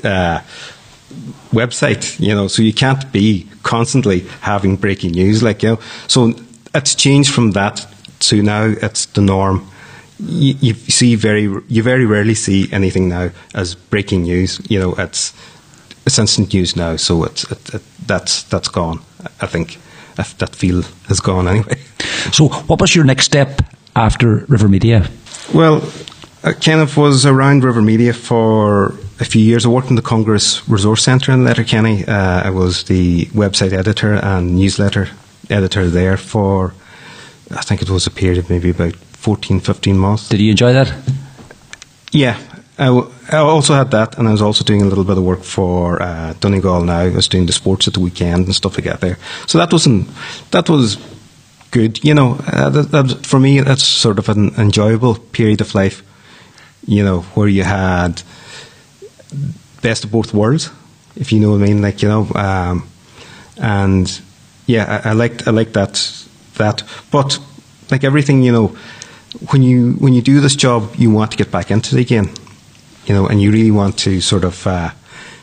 Uh, 0.05 0.41
website, 1.51 2.19
you 2.21 2.35
know, 2.35 2.49
so 2.49 2.61
you 2.63 2.73
can't 2.73 3.11
be 3.13 3.49
constantly 3.63 4.21
having 4.41 4.77
breaking 4.77 5.13
news, 5.13 5.43
like, 5.43 5.63
you 5.63 5.71
know. 5.71 5.81
So 6.07 6.35
it's 6.75 6.95
changed 6.95 7.33
from 7.33 7.53
that 7.53 7.87
to 8.21 8.43
now 8.43 8.65
it's 8.65 9.07
the 9.07 9.21
norm. 9.21 9.67
You, 10.19 10.55
you 10.61 10.75
see 10.75 11.15
very, 11.15 11.43
you 11.69 11.83
very 11.83 12.07
rarely 12.07 12.35
see 12.35 12.69
anything 12.73 13.09
now 13.09 13.31
as 13.55 13.75
breaking 13.75 14.23
news. 14.23 14.61
You 14.71 14.81
know, 14.81 14.95
it's 14.95 15.35
it's 16.07 16.19
instant 16.19 16.55
news 16.55 16.77
now, 16.77 16.97
so 16.97 17.25
it's 17.25 17.45
it, 17.51 17.75
it, 17.75 17.83
that's 18.07 18.45
that's 18.45 18.69
gone. 18.69 19.01
I 19.41 19.47
think 19.47 19.79
that 20.15 20.57
feel 20.57 20.83
has 21.09 21.21
gone 21.21 21.49
anyway. 21.49 21.77
So, 22.33 22.49
what 22.49 22.81
was 22.81 22.95
your 22.95 23.05
next 23.05 23.25
step 23.25 23.63
after 23.95 24.45
River 24.49 24.69
Media? 24.69 25.09
Well, 25.55 25.81
I 26.43 26.53
kind 26.53 26.81
of 26.81 26.97
was 26.97 27.25
around 27.25 27.63
River 27.63 27.83
Media 27.83 28.13
for 28.13 28.95
a 29.21 29.25
few 29.25 29.41
years. 29.43 29.65
I 29.65 29.69
worked 29.69 29.91
in 29.91 29.97
the 29.97 30.03
Congress 30.03 30.69
Resource 30.69 31.05
Centre 31.05 31.33
in 31.33 31.45
Letterkenny. 31.45 32.05
Uh, 32.05 32.43
I 32.43 32.51
was 32.51 32.85
the 32.85 33.27
website 33.27 33.73
editor 33.73 34.15
and 34.15 34.57
newsletter 34.57 35.09
editor 35.51 35.89
there 35.89 36.17
for, 36.17 36.75
I 37.51 37.63
think 37.63 37.83
it 37.83 37.91
was 37.91 38.07
a 38.07 38.11
period 38.11 38.39
of 38.39 38.51
maybe 38.51 38.71
about 38.71 38.95
14, 38.97 39.61
15 39.61 39.99
months. 39.99 40.29
Did 40.29 40.41
you 40.41 40.51
enjoy 40.51 40.73
that? 40.73 40.93
Yeah. 42.13 42.39
I, 42.79 42.87
w- 42.87 43.11
I 43.33 43.39
also 43.39 43.75
had 43.75 43.91
that, 43.93 44.19
and 44.19 44.29
I 44.29 44.33
was 44.33 44.43
also 44.43 44.63
doing 44.63 44.83
a 44.83 44.85
little 44.85 45.05
bit 45.05 45.17
of 45.17 45.25
work 45.25 45.43
for 45.43 46.03
uh, 46.03 46.35
Donegal 46.41 46.83
now. 46.85 46.99
I 46.99 47.09
was 47.09 47.27
doing 47.29 47.47
the 47.47 47.53
sports 47.53 47.89
at 47.89 47.95
the 47.95 48.01
weekend 48.01 48.45
and 48.45 48.55
stuff 48.55 48.77
like 48.77 48.85
that 48.85 49.01
there. 49.01 49.19
So 49.47 49.59
that 49.59 49.73
wasn't, 49.73 50.09
that 50.51 50.69
was 50.69 50.99
good. 51.71 52.05
You 52.05 52.15
know, 52.15 52.39
uh, 52.47 52.69
that, 52.71 52.91
that, 52.91 53.27
for 53.27 53.41
me, 53.41 53.61
that's 53.61 53.83
sort 53.83 54.19
of 54.19 54.29
an 54.29 54.55
enjoyable 54.59 55.15
period 55.15 55.61
of 55.63 55.75
life, 55.75 56.03
you 56.87 57.03
know, 57.03 57.23
where 57.35 57.49
you 57.49 57.63
had 57.63 58.23
best 59.83 60.05
of 60.05 60.11
both 60.13 60.35
worlds, 60.35 60.71
if 61.17 61.33
you 61.33 61.41
know 61.41 61.53
what 61.53 61.63
I 61.63 61.67
mean. 61.67 61.81
Like 61.81 62.03
you 62.03 62.09
know, 62.09 62.29
um, 62.35 62.89
and 63.57 64.21
yeah, 64.67 65.01
I, 65.05 65.11
I 65.11 65.13
liked 65.13 65.49
I 65.49 65.51
liked 65.51 65.73
that 65.75 66.26
that. 66.57 66.83
But 67.11 67.39
like 67.91 68.05
everything, 68.05 68.43
you 68.43 68.53
know, 68.53 68.77
when 69.51 69.63
you 69.63 69.93
when 69.95 70.13
you 70.13 70.23
do 70.23 70.41
this 70.41 70.57
job, 70.57 70.95
you 70.97 71.11
want 71.11 71.31
to 71.33 71.37
get 71.37 71.51
back 71.51 71.71
into 71.71 71.97
it 71.97 72.01
again, 72.01 72.31
you 73.07 73.15
know, 73.15 73.27
and 73.27 73.41
you 73.41 73.51
really 73.53 73.71
want 73.71 73.99
to 73.99 74.21
sort 74.21 74.45
of 74.45 74.67
uh, 74.67 74.91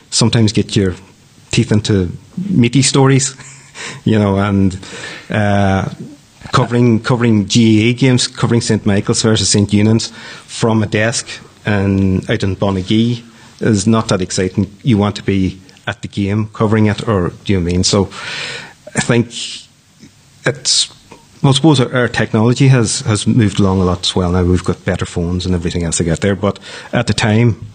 sometimes 0.10 0.52
get 0.52 0.76
your 0.76 0.96
teeth 1.52 1.72
into 1.72 2.12
meaty 2.50 2.82
stories, 2.82 3.36
you 4.04 4.20
know, 4.20 4.38
and. 4.38 4.80
Uh, 5.30 5.90
covering 6.52 7.02
covering 7.02 7.46
GAA 7.46 7.98
games, 7.98 8.28
covering 8.28 8.62
St 8.62 8.86
Michael's 8.86 9.24
versus 9.24 9.50
St 9.50 9.70
Eunan's 9.70 10.12
from 10.46 10.84
a 10.84 10.86
desk 10.86 11.28
and 11.66 12.30
out 12.30 12.44
in 12.44 12.56
Bonagee 12.56 13.24
is 13.60 13.88
not 13.88 14.10
that 14.10 14.22
exciting. 14.22 14.72
You 14.84 14.98
want 14.98 15.16
to 15.16 15.24
be 15.24 15.60
at 15.88 16.02
the 16.02 16.08
game 16.08 16.48
covering 16.48 16.88
it, 16.88 17.08
or 17.08 17.30
do 17.44 17.54
you 17.54 17.60
mean? 17.60 17.84
So 17.84 18.06
I 18.96 19.02
think 19.02 19.28
it's. 20.46 20.94
Well, 21.44 21.52
I 21.52 21.56
suppose 21.56 21.82
our, 21.82 21.94
our, 21.94 22.08
technology 22.08 22.70
has, 22.70 23.02
has 23.02 23.28
moved 23.28 23.60
along 23.60 23.82
a 23.82 23.84
lot 23.84 24.00
as 24.00 24.16
well. 24.16 24.32
Now 24.32 24.46
we've 24.46 24.64
got 24.64 24.86
better 24.86 25.06
phones 25.06 25.46
and 25.46 25.54
everything 25.54 25.84
else 25.84 25.98
to 25.98 26.06
get 26.06 26.22
there. 26.22 26.38
But 26.38 26.58
at 26.94 27.08
the 27.08 27.14
time, 27.14 27.68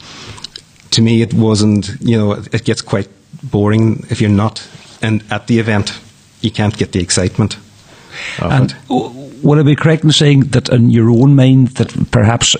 to 0.93 1.03
me, 1.03 1.21
it 1.21 1.35
wasn't. 1.35 1.91
You 2.01 2.17
know, 2.17 2.33
it 2.33 2.65
gets 2.65 2.81
quite 2.81 3.09
boring 3.43 4.07
if 4.09 4.23
you're 4.23 4.31
not 4.31 4.67
and 5.03 5.23
at 5.31 5.49
the 5.49 5.59
event. 5.59 6.01
You 6.41 6.51
can't 6.51 6.77
get 6.79 6.93
the 6.93 7.01
excitement. 7.01 7.59
and 8.41 8.75
it. 8.89 9.45
would 9.45 9.59
I 9.59 9.63
be 9.63 9.77
correct 9.77 10.03
in 10.03 10.13
saying 10.13 10.41
that 10.53 10.71
in 10.71 10.89
your 10.89 11.11
own 11.11 11.37
mind 11.37 11.69
that 11.77 12.11
perhaps 12.11 12.57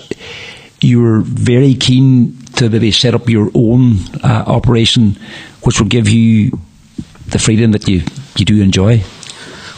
you 0.79 1.01
were 1.01 1.21
very 1.21 1.73
keen 1.73 2.37
to 2.57 2.69
maybe 2.69 2.91
set 2.91 3.15
up 3.15 3.27
your 3.27 3.49
own 3.55 3.97
uh, 4.23 4.43
operation, 4.45 5.17
which 5.63 5.79
will 5.79 5.87
give 5.87 6.07
you 6.07 6.59
the 7.27 7.39
freedom 7.39 7.71
that 7.71 7.87
you, 7.87 8.03
you 8.37 8.45
do 8.45 8.61
enjoy? 8.61 9.01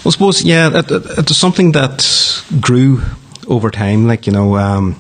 Well, 0.04 0.10
I 0.10 0.14
suppose, 0.14 0.44
yeah, 0.44 0.80
it, 0.80 0.92
it, 0.92 1.04
it's 1.20 1.38
something 1.38 1.74
that 1.74 2.44
grew 2.60 3.02
over 3.48 3.70
time. 3.70 4.08
Like, 4.08 4.26
you 4.26 4.34
know, 4.34 4.58
um, 4.58 5.00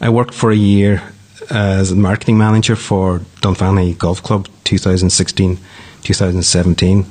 I 0.00 0.08
worked 0.08 0.34
for 0.34 0.52
a 0.52 0.56
year 0.56 1.02
as 1.50 1.90
a 1.90 1.96
marketing 1.96 2.38
manager 2.38 2.76
for 2.76 3.20
Dunfanaghy 3.40 3.98
Golf 3.98 4.22
Club 4.22 4.48
2016 4.64 5.58
2017. 6.02 7.06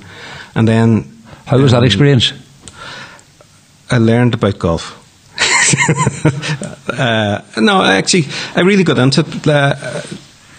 And 0.56 0.68
then. 0.68 1.12
How 1.46 1.58
was 1.58 1.74
um, 1.74 1.82
that 1.82 1.86
experience? 1.86 2.32
I 3.92 3.98
learned 3.98 4.34
about 4.34 4.58
golf. 4.58 5.02
uh, 6.90 7.42
no, 7.58 7.84
actually, 7.84 8.26
I 8.56 8.62
really 8.62 8.84
got 8.84 8.98
into 8.98 9.22
it. 9.22 9.48
Uh, 9.48 9.76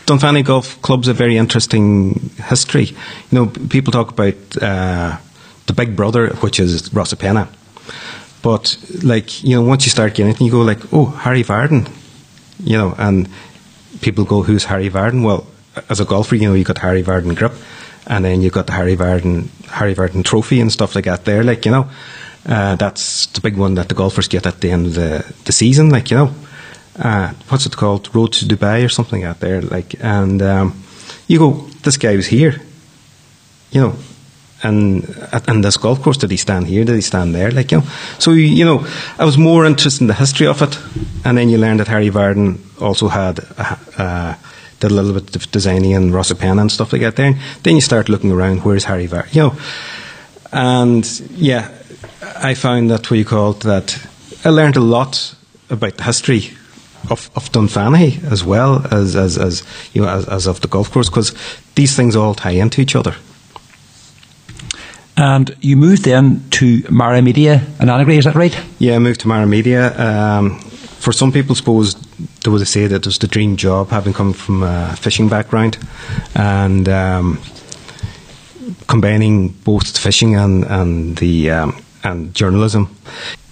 Dunfanaghy 0.06 0.44
Golf 0.44 0.80
Club's 0.82 1.08
a 1.08 1.14
very 1.14 1.36
interesting 1.36 2.30
history. 2.44 2.84
You 2.84 2.96
know, 3.32 3.46
people 3.46 3.92
talk 3.92 4.10
about 4.10 4.62
uh, 4.62 5.16
the 5.66 5.72
big 5.72 5.96
brother, 5.96 6.28
which 6.36 6.60
is 6.60 6.90
Rosapenna. 6.90 7.48
But, 8.42 8.76
like, 9.02 9.42
you 9.42 9.56
know, 9.56 9.62
once 9.62 9.84
you 9.84 9.90
start 9.90 10.14
getting 10.14 10.32
it, 10.32 10.40
you 10.40 10.50
go 10.50 10.62
like, 10.62 10.92
oh, 10.92 11.06
Harry 11.06 11.42
Vardon. 11.42 11.90
You 12.62 12.78
know, 12.78 12.94
and 12.96 13.28
people 14.00 14.24
go, 14.24 14.42
who's 14.42 14.64
Harry 14.64 14.88
Vardon? 14.88 15.24
Well, 15.24 15.46
as 15.88 16.00
a 16.00 16.04
golfer, 16.04 16.36
you 16.36 16.48
know, 16.48 16.54
you 16.54 16.64
got 16.64 16.78
Harry 16.78 17.02
Vardon 17.02 17.34
grip, 17.34 17.52
and 18.06 18.24
then 18.24 18.42
you 18.42 18.50
got 18.50 18.66
the 18.66 18.72
Harry 18.72 18.96
Vardon, 18.96 19.48
Harry 19.66 19.94
Vardon 19.94 20.24
trophy 20.24 20.60
and 20.60 20.72
stuff 20.72 20.94
like 20.94 21.04
that 21.04 21.24
there, 21.24 21.42
like, 21.42 21.64
you 21.64 21.72
know. 21.72 21.88
Uh, 22.46 22.76
that's 22.76 23.26
the 23.26 23.40
big 23.40 23.56
one 23.56 23.74
that 23.74 23.88
the 23.88 23.94
golfers 23.94 24.28
get 24.28 24.46
at 24.46 24.60
the 24.60 24.70
end 24.70 24.86
of 24.86 24.94
the, 24.94 25.34
the 25.44 25.52
season, 25.52 25.90
like, 25.90 26.10
you 26.10 26.16
know. 26.16 26.34
Uh, 26.98 27.32
what's 27.48 27.66
it 27.66 27.76
called? 27.76 28.14
Road 28.14 28.32
to 28.32 28.46
Dubai 28.46 28.84
or 28.84 28.88
something 28.88 29.24
out 29.24 29.40
there, 29.40 29.60
like, 29.60 29.94
and 30.00 30.40
um, 30.40 30.82
you 31.26 31.38
go, 31.38 31.52
this 31.82 31.96
guy 31.96 32.16
was 32.16 32.28
here, 32.28 32.60
you 33.70 33.80
know, 33.80 33.96
and 34.62 35.04
and 35.48 35.64
this 35.64 35.76
golf 35.76 36.02
course 36.02 36.16
did 36.16 36.30
he 36.30 36.36
stand 36.36 36.66
here? 36.66 36.84
Did 36.84 36.94
he 36.94 37.00
stand 37.00 37.34
there? 37.34 37.50
Like 37.50 37.70
you 37.72 37.80
know, 37.80 37.86
so 38.18 38.32
you 38.32 38.64
know, 38.64 38.86
I 39.18 39.24
was 39.24 39.36
more 39.36 39.66
interested 39.66 40.02
in 40.02 40.06
the 40.06 40.14
history 40.14 40.46
of 40.46 40.62
it, 40.62 40.78
and 41.24 41.36
then 41.36 41.48
you 41.48 41.58
learned 41.58 41.80
that 41.80 41.88
Harry 41.88 42.10
Vardon 42.10 42.58
also 42.80 43.08
had 43.08 43.40
uh, 43.98 44.34
did 44.80 44.90
a 44.90 44.94
little 44.94 45.12
bit 45.12 45.36
of 45.36 45.50
designing 45.50 45.94
and 45.94 46.12
Rosapenna 46.12 46.60
and 46.60 46.72
stuff 46.72 46.92
like 46.92 47.02
that. 47.02 47.16
There, 47.16 47.34
then 47.62 47.74
you 47.74 47.80
start 47.80 48.08
looking 48.08 48.32
around. 48.32 48.64
Where's 48.64 48.84
Harry 48.84 49.08
Vardon? 49.08 49.34
You 49.34 49.42
know, 49.42 49.56
and 50.52 51.20
yeah, 51.32 51.70
I 52.36 52.54
found 52.54 52.90
that 52.90 53.10
what 53.10 53.18
you 53.18 53.24
called 53.24 53.62
that 53.62 53.98
I 54.44 54.50
learned 54.50 54.76
a 54.76 54.80
lot 54.80 55.34
about 55.70 55.96
the 55.96 56.04
history 56.04 56.56
of, 57.10 57.30
of 57.36 57.50
Dunfanaghy 57.52 58.24
as 58.30 58.44
well 58.44 58.86
as, 58.92 59.16
as, 59.16 59.38
as 59.38 59.62
you 59.92 60.02
know 60.02 60.08
as, 60.08 60.28
as 60.28 60.46
of 60.46 60.60
the 60.60 60.68
golf 60.68 60.90
course 60.90 61.08
because 61.08 61.34
these 61.74 61.94
things 61.94 62.16
all 62.16 62.34
tie 62.34 62.50
into 62.50 62.80
each 62.80 62.96
other. 62.96 63.14
And 65.16 65.56
you 65.60 65.76
moved 65.76 66.04
then 66.04 66.42
to 66.50 66.82
Mara 66.90 67.22
Media 67.22 67.54
in 67.80 67.88
Annagry, 67.88 68.18
is 68.18 68.24
that 68.24 68.34
right? 68.34 68.58
Yeah, 68.78 68.96
I 68.96 68.98
moved 68.98 69.20
to 69.20 69.28
Mara 69.28 69.46
Media. 69.46 69.98
Um, 69.98 70.58
for 70.60 71.12
some 71.12 71.32
people, 71.32 71.54
suppose 71.54 71.94
they 71.94 72.50
would 72.50 72.66
say 72.66 72.86
that 72.86 72.96
it 72.96 73.06
was 73.06 73.18
the 73.18 73.26
dream 73.26 73.56
job, 73.56 73.88
having 73.88 74.12
come 74.12 74.32
from 74.32 74.62
a 74.62 74.94
fishing 74.96 75.28
background, 75.28 75.78
and 76.34 76.88
um, 76.88 77.40
combining 78.88 79.48
both 79.48 79.96
fishing 79.96 80.36
and, 80.36 80.64
and 80.64 81.16
the 81.18 81.50
um, 81.50 81.82
and 82.04 82.34
journalism. 82.34 82.94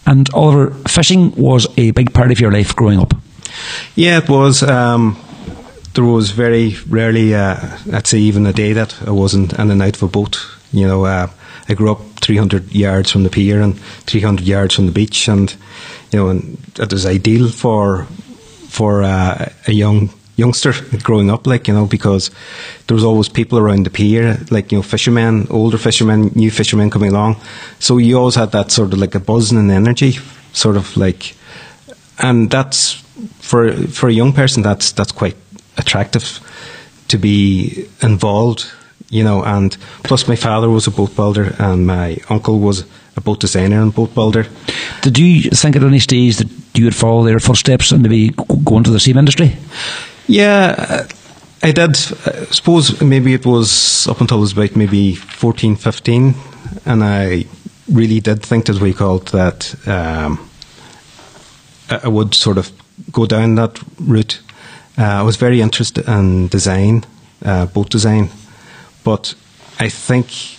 And 0.07 0.29
Oliver, 0.35 0.71
fishing 0.87 1.35
was 1.37 1.67
a 1.79 1.93
big 1.93 2.13
part 2.13 2.31
of 2.31 2.41
your 2.41 2.53
life 2.53 2.77
growing 2.77 2.99
up. 2.99 3.15
Yeah, 3.95 4.19
it 4.19 4.29
was. 4.29 4.63
Um, 4.63 5.17
there 5.95 6.05
was 6.05 6.31
very 6.33 6.77
rarely, 6.89 7.35
uh, 7.35 7.79
I'd 7.93 8.07
say, 8.07 8.19
even 8.19 8.47
a 8.47 8.53
day 8.53 8.73
that 8.73 9.01
I 9.07 9.13
wasn't 9.13 9.53
in 9.53 9.71
and 9.71 9.81
out 9.81 9.97
of 9.97 10.03
a 10.03 10.09
boat. 10.09 10.45
You 10.73 10.87
know, 10.87 11.05
uh, 11.05 11.29
I 11.69 11.75
grew 11.75 11.91
up 11.91 12.01
300 12.21 12.73
yards 12.73 13.11
from 13.11 13.23
the 13.23 13.31
pier 13.31 13.61
and 13.61 13.79
300 13.79 14.47
yards 14.47 14.75
from 14.75 14.87
the 14.87 14.93
beach, 14.93 15.29
and 15.29 15.55
you 16.13 16.19
know, 16.19 16.29
and 16.29 16.59
it 16.79 16.93
was 16.93 17.07
ideal 17.07 17.49
for 17.49 18.05
for 18.69 19.03
uh, 19.03 19.51
a 19.67 19.73
young 19.73 20.11
youngster 20.37 20.73
growing 21.03 21.31
up, 21.31 21.47
like, 21.47 21.69
you 21.69 21.75
know, 21.75 21.87
because 21.87 22.31
there 22.87 22.95
was 22.95 23.05
always 23.05 23.29
people 23.29 23.59
around 23.59 23.87
the 23.87 23.91
pier, 23.91 24.39
like, 24.51 24.73
you 24.73 24.79
know, 24.79 24.83
fishermen, 24.83 25.47
older 25.51 25.79
fishermen, 25.79 26.33
new 26.35 26.51
fishermen 26.51 26.91
coming 26.91 27.11
along. 27.11 27.37
So 27.79 27.99
you 27.99 28.19
always 28.19 28.35
had 28.35 28.53
that 28.53 28.71
sort 28.71 28.93
of 28.93 28.99
like 28.99 29.15
a 29.15 29.21
buzzing 29.21 29.59
and 29.59 29.71
energy, 29.71 30.13
sort 30.53 30.77
of 30.77 30.97
like, 30.97 31.37
and 32.19 32.51
that's, 32.51 32.95
for, 33.39 33.73
for 33.73 34.09
a 34.09 34.13
young 34.13 34.33
person, 34.33 34.63
that's, 34.63 34.93
that's 34.93 35.13
quite 35.13 35.37
attractive 35.77 36.41
to 37.09 37.19
be 37.19 37.89
involved, 38.03 38.71
you 39.11 39.23
know, 39.23 39.43
and 39.45 39.77
plus 40.03 40.29
my 40.29 40.37
father 40.37 40.69
was 40.69 40.87
a 40.87 40.91
boat 40.91 41.15
builder 41.15 41.55
and 41.59 41.87
my 41.87 42.19
uncle 42.29 42.59
was 42.59 42.85
a 43.17 43.21
boat 43.21 43.41
designer 43.41 43.81
and 43.83 43.95
boat 43.95 44.15
builder. 44.15 44.47
Did 45.03 45.19
you 45.19 45.51
think 45.51 45.77
at 45.77 45.83
any 45.83 45.99
stage 45.99 46.39
that 46.39 46.49
you 46.75 46.85
would 46.85 46.97
follow 46.97 47.25
their 47.25 47.39
footsteps 47.39 47.93
and 47.93 48.03
maybe 48.03 48.31
go 48.65 48.77
into 48.77 48.91
the 48.91 49.01
same 49.01 49.19
industry? 49.19 49.57
Yeah, 50.27 51.07
I 51.63 51.73
did. 51.73 51.97
I 52.27 52.45
suppose 52.51 53.01
maybe 53.01 53.35
it 53.35 53.47
was 53.47 54.07
up 54.09 54.21
until 54.21 54.39
I 54.39 54.41
was 54.41 54.53
about 54.53 54.77
maybe 54.77 55.15
14, 55.15 55.77
15, 55.77 56.35
and 56.87 57.05
I 57.05 57.45
really 57.91 58.21
did 58.21 58.43
think, 58.43 58.69
as 58.69 58.81
we 58.81 58.93
called 58.93 59.29
that, 59.29 59.75
um, 59.87 60.49
I 61.91 62.09
would 62.09 62.35
sort 62.35 62.59
of 62.59 62.73
go 63.13 63.27
down 63.27 63.55
that 63.57 63.81
route. 64.01 64.41
Uh, 64.97 65.05
I 65.05 65.23
was 65.23 65.37
very 65.37 65.61
interested 65.61 66.09
in 66.09 66.49
design, 66.49 67.05
uh, 67.45 67.67
boat 67.67 67.91
design, 67.91 68.31
but 69.05 69.35
I 69.79 69.89
think, 69.89 70.59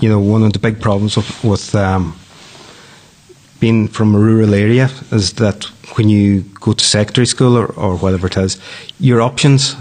you 0.00 0.08
know, 0.08 0.20
one 0.20 0.42
of 0.42 0.52
the 0.52 0.58
big 0.58 0.80
problems 0.80 1.16
with, 1.16 1.44
with 1.44 1.74
um, 1.74 2.16
being 3.60 3.88
from 3.88 4.14
a 4.14 4.18
rural 4.18 4.54
area 4.54 4.90
is 5.12 5.34
that 5.34 5.64
when 5.96 6.08
you 6.08 6.42
go 6.60 6.72
to 6.72 6.84
secondary 6.84 7.26
school 7.26 7.56
or, 7.56 7.66
or 7.74 7.96
whatever 7.96 8.26
it 8.26 8.36
is, 8.36 8.60
your 9.00 9.22
options 9.22 9.74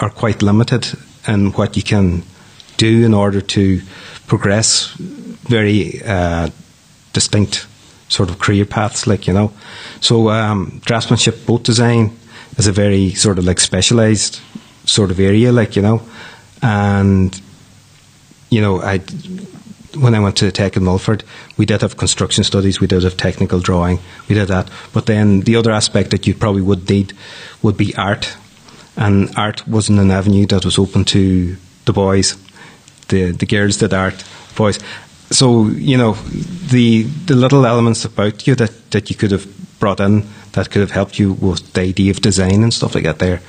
are 0.00 0.10
quite 0.10 0.42
limited 0.42 0.86
in 1.26 1.52
what 1.52 1.76
you 1.76 1.82
can 1.82 2.22
do 2.76 3.04
in 3.04 3.14
order 3.14 3.40
to 3.40 3.80
progress 4.26 4.92
very 5.48 6.02
uh, 6.04 6.50
distinct 7.12 7.66
sort 8.08 8.28
of 8.30 8.38
career 8.38 8.64
paths, 8.64 9.06
like, 9.06 9.26
you 9.26 9.32
know. 9.32 9.52
So, 10.00 10.28
um, 10.30 10.80
draftsmanship, 10.84 11.46
boat 11.46 11.64
design 11.64 12.16
is 12.58 12.66
a 12.66 12.72
very 12.72 13.14
sort 13.14 13.38
of 13.38 13.44
like 13.44 13.60
specialized 13.60 14.40
sort 14.84 15.10
of 15.10 15.18
area, 15.18 15.52
like, 15.52 15.76
you 15.76 15.82
know. 15.82 16.02
And, 16.62 17.40
you 18.50 18.60
know, 18.60 18.80
I, 18.80 18.98
when 19.98 20.14
I 20.14 20.20
went 20.20 20.36
to 20.38 20.50
Tech 20.50 20.76
in 20.76 20.84
Milford, 20.84 21.24
we 21.56 21.66
did 21.66 21.82
have 21.82 21.96
construction 21.96 22.44
studies, 22.44 22.80
we 22.80 22.86
did 22.86 23.02
have 23.02 23.16
technical 23.16 23.60
drawing, 23.60 23.98
we 24.28 24.34
did 24.34 24.48
that. 24.48 24.70
But 24.92 25.06
then 25.06 25.40
the 25.40 25.56
other 25.56 25.72
aspect 25.72 26.10
that 26.10 26.26
you 26.26 26.34
probably 26.34 26.62
would 26.62 26.88
need 26.88 27.12
would 27.62 27.76
be 27.76 27.94
art. 27.96 28.36
And 28.96 29.30
art 29.36 29.66
wasn't 29.68 29.98
an 30.00 30.10
avenue 30.10 30.46
that 30.46 30.64
was 30.64 30.78
open 30.78 31.04
to 31.06 31.56
the 31.84 31.92
boys. 31.92 32.36
The, 33.08 33.30
the 33.30 33.46
girls 33.46 33.76
did 33.76 33.94
art, 33.94 34.24
boys 34.56 34.78
so 35.30 35.66
you 35.68 35.96
know 35.96 36.12
the 36.70 37.02
the 37.02 37.34
little 37.34 37.66
elements 37.66 38.04
about 38.04 38.46
you 38.46 38.54
that, 38.54 38.90
that 38.90 39.10
you 39.10 39.16
could 39.16 39.32
have 39.32 39.46
brought 39.78 40.00
in 40.00 40.24
that 40.52 40.70
could 40.70 40.80
have 40.80 40.90
helped 40.90 41.18
you 41.18 41.32
with 41.32 41.72
the 41.72 41.80
idea 41.80 42.10
of 42.10 42.20
design 42.20 42.62
and 42.62 42.72
stuff 42.72 42.94
like 42.94 43.04
that 43.04 43.18
there 43.18 43.40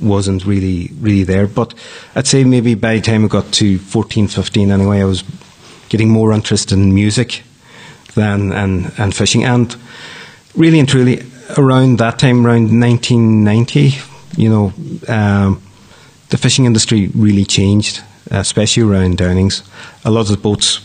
wasn't 0.00 0.44
really 0.44 0.90
really 1.00 1.24
there. 1.24 1.46
But 1.46 1.74
I'd 2.14 2.26
say 2.26 2.44
maybe 2.44 2.74
by 2.74 2.96
the 2.96 3.00
time 3.00 3.24
I 3.24 3.28
got 3.28 3.52
to 3.54 3.78
14 3.78 4.28
15 4.28 4.70
anyway 4.70 5.00
I 5.00 5.04
was 5.04 5.24
getting 5.88 6.08
more 6.08 6.32
interested 6.32 6.78
in 6.78 6.94
music 6.94 7.42
than 8.14 8.52
and, 8.52 8.92
and 8.98 9.14
fishing. 9.14 9.44
And 9.44 9.74
really 10.54 10.78
and 10.78 10.88
truly 10.88 11.22
around 11.56 11.98
that 11.98 12.18
time 12.18 12.46
around 12.46 12.80
1990 12.80 13.92
you 14.36 14.48
know 14.48 14.72
um, 15.08 15.60
the 16.28 16.36
fishing 16.36 16.64
industry 16.64 17.10
really 17.14 17.44
changed 17.44 18.02
especially 18.30 18.84
around 18.84 19.18
Downings 19.18 19.62
a 20.04 20.10
lot 20.10 20.22
of 20.22 20.28
the 20.28 20.36
boats 20.36 20.80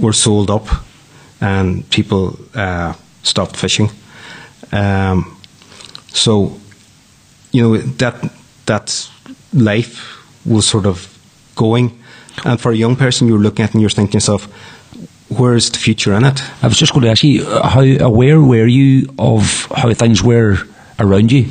were 0.00 0.12
sold 0.12 0.50
up 0.50 0.66
and 1.40 1.88
people 1.90 2.38
uh, 2.54 2.94
stopped 3.22 3.56
fishing. 3.56 3.90
Um, 4.72 5.36
so, 6.08 6.58
you 7.56 7.62
know, 7.62 7.78
that, 7.78 8.30
that 8.66 9.10
life 9.54 10.44
was 10.44 10.68
sort 10.68 10.84
of 10.84 11.08
going. 11.54 11.98
And 12.44 12.60
for 12.60 12.70
a 12.70 12.76
young 12.76 12.96
person, 12.96 13.28
you're 13.28 13.38
looking 13.38 13.64
at 13.64 13.70
it 13.70 13.74
and 13.74 13.80
you're 13.80 13.88
thinking 13.88 14.10
to 14.10 14.16
yourself, 14.16 14.44
where's 15.30 15.70
the 15.70 15.78
future 15.78 16.12
in 16.12 16.24
it? 16.26 16.42
I 16.62 16.66
was 16.66 16.76
just 16.76 16.92
going 16.92 17.04
to 17.04 17.10
ask 17.10 17.24
you, 17.24 17.46
how 17.46 17.80
aware 17.80 18.42
were 18.42 18.66
you 18.66 19.08
of 19.18 19.64
how 19.74 19.94
things 19.94 20.22
were 20.22 20.58
around 20.98 21.32
you? 21.32 21.46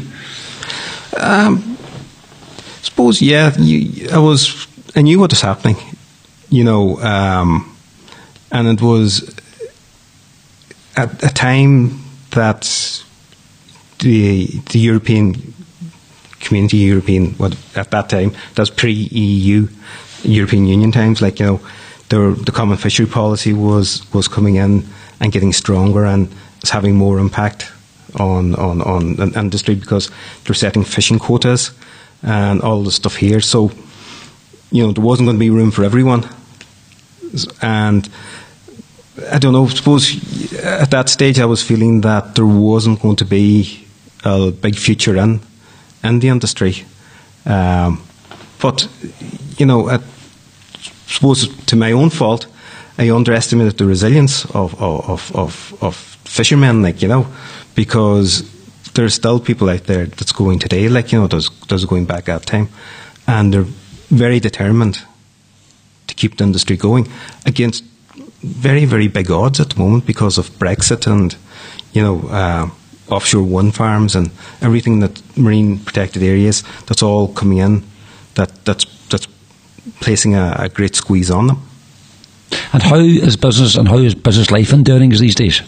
Um, 1.17 1.75
I 2.59 2.81
suppose, 2.83 3.19
yeah, 3.19 3.51
you, 3.57 4.07
I 4.11 4.19
was, 4.19 4.67
I 4.95 5.01
knew 5.01 5.19
what 5.19 5.31
was 5.31 5.41
happening. 5.41 5.77
You 6.49 6.65
know, 6.65 6.99
um, 7.01 7.75
and 8.51 8.67
it 8.67 8.79
was 8.79 9.35
at 10.95 11.23
a 11.23 11.33
time 11.33 11.99
that 12.29 12.61
the 13.99 14.45
the 14.71 14.79
European 14.79 15.54
community, 16.45 16.77
European 16.77 17.33
what 17.37 17.55
at 17.75 17.91
that 17.91 18.09
time 18.09 18.31
that 18.55 18.59
was 18.61 18.69
pre 18.69 18.91
EU, 18.93 19.67
European 20.23 20.65
Union 20.65 20.91
times. 20.91 21.21
Like 21.21 21.39
you 21.39 21.45
know, 21.45 21.59
the 22.09 22.39
the 22.45 22.51
common 22.51 22.77
fishery 22.77 23.07
policy 23.07 23.53
was 23.53 24.01
was 24.13 24.27
coming 24.27 24.55
in 24.55 24.83
and 25.19 25.31
getting 25.31 25.53
stronger 25.53 26.05
and 26.05 26.29
was 26.61 26.69
having 26.71 26.95
more 26.95 27.19
impact 27.19 27.71
on 28.19 28.55
on 28.55 28.81
on 28.81 29.19
an 29.19 29.33
industry 29.35 29.75
because 29.75 30.09
they're 30.43 30.55
setting 30.55 30.83
fishing 30.83 31.19
quotas 31.19 31.71
and 32.23 32.61
all 32.61 32.83
the 32.83 32.91
stuff 32.91 33.15
here. 33.15 33.41
So 33.41 33.71
you 34.71 34.83
know 34.85 34.91
there 34.93 35.03
wasn't 35.03 35.27
going 35.27 35.37
to 35.37 35.39
be 35.39 35.49
room 35.49 35.71
for 35.71 35.83
everyone, 35.83 36.27
and 37.61 38.09
I 39.31 39.39
don't 39.39 39.53
know. 39.53 39.67
Suppose 39.67 40.53
at 40.63 40.91
that 40.91 41.09
stage 41.09 41.39
I 41.39 41.45
was 41.45 41.61
feeling 41.61 42.01
that 42.01 42.35
there 42.35 42.45
wasn't 42.45 43.01
going 43.01 43.15
to 43.17 43.25
be 43.25 43.85
a 44.23 44.51
big 44.51 44.75
future 44.75 45.15
in 45.17 45.39
in 46.05 46.19
the 46.19 46.29
industry. 46.29 46.85
Um, 47.45 48.01
but 48.61 48.87
you 49.57 49.65
know, 49.65 49.89
I 49.89 49.99
suppose 51.07 51.47
to 51.65 51.75
my 51.75 51.91
own 51.91 52.09
fault, 52.09 52.47
I 52.97 53.09
underestimated 53.09 53.77
the 53.77 53.85
resilience 53.85 54.45
of 54.45 54.79
of, 54.81 55.35
of, 55.35 55.77
of 55.81 55.95
fishermen. 55.95 56.81
Like 56.81 57.01
you 57.01 57.07
know, 57.07 57.27
because 57.75 58.43
there's 58.93 59.13
still 59.13 59.39
people 59.39 59.69
out 59.69 59.85
there 59.85 60.05
that's 60.05 60.31
going 60.31 60.59
today. 60.59 60.89
Like 60.89 61.11
you 61.11 61.19
know, 61.19 61.27
there's 61.27 61.49
there's 61.67 61.85
going 61.85 62.05
back 62.05 62.25
that 62.25 62.45
time, 62.45 62.69
and 63.27 63.53
they're 63.53 63.67
very 64.09 64.39
determined 64.39 65.01
to 66.07 66.15
keep 66.15 66.37
the 66.37 66.43
industry 66.43 66.77
going 66.77 67.07
against 67.45 67.83
very, 68.45 68.85
very 68.85 69.07
big 69.07 69.31
odds 69.31 69.59
at 69.59 69.71
the 69.71 69.79
moment 69.79 70.05
because 70.05 70.37
of 70.37 70.49
Brexit 70.51 71.07
and, 71.07 71.35
you 71.93 72.01
know, 72.01 72.27
uh, 72.29 72.69
offshore 73.09 73.43
wind 73.43 73.75
farms 73.75 74.15
and 74.15 74.31
everything 74.61 74.99
that 74.99 75.21
marine 75.37 75.79
protected 75.79 76.23
areas. 76.23 76.63
That's 76.87 77.03
all 77.03 77.27
coming 77.33 77.59
in. 77.59 77.83
That 78.35 78.65
that's 78.65 78.85
that's 79.09 79.27
placing 80.01 80.35
a, 80.35 80.55
a 80.59 80.69
great 80.69 80.95
squeeze 80.95 81.29
on 81.31 81.47
them. 81.47 81.61
And 82.73 82.83
how 82.83 82.97
is 82.97 83.37
business 83.37 83.75
and 83.75 83.87
how 83.87 83.97
is 83.97 84.15
business 84.15 84.51
life 84.51 84.73
in 84.73 84.83
Downings 84.83 85.19
these 85.19 85.35
days? 85.35 85.61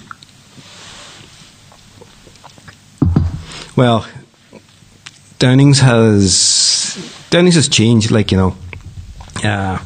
Well, 3.76 4.08
Downings 5.40 5.80
has 5.80 6.98
Downings 7.30 7.56
has 7.56 7.70
changed. 7.70 8.12
Like 8.12 8.32
you 8.32 8.38
know, 8.38 8.56
uh, 9.44 9.80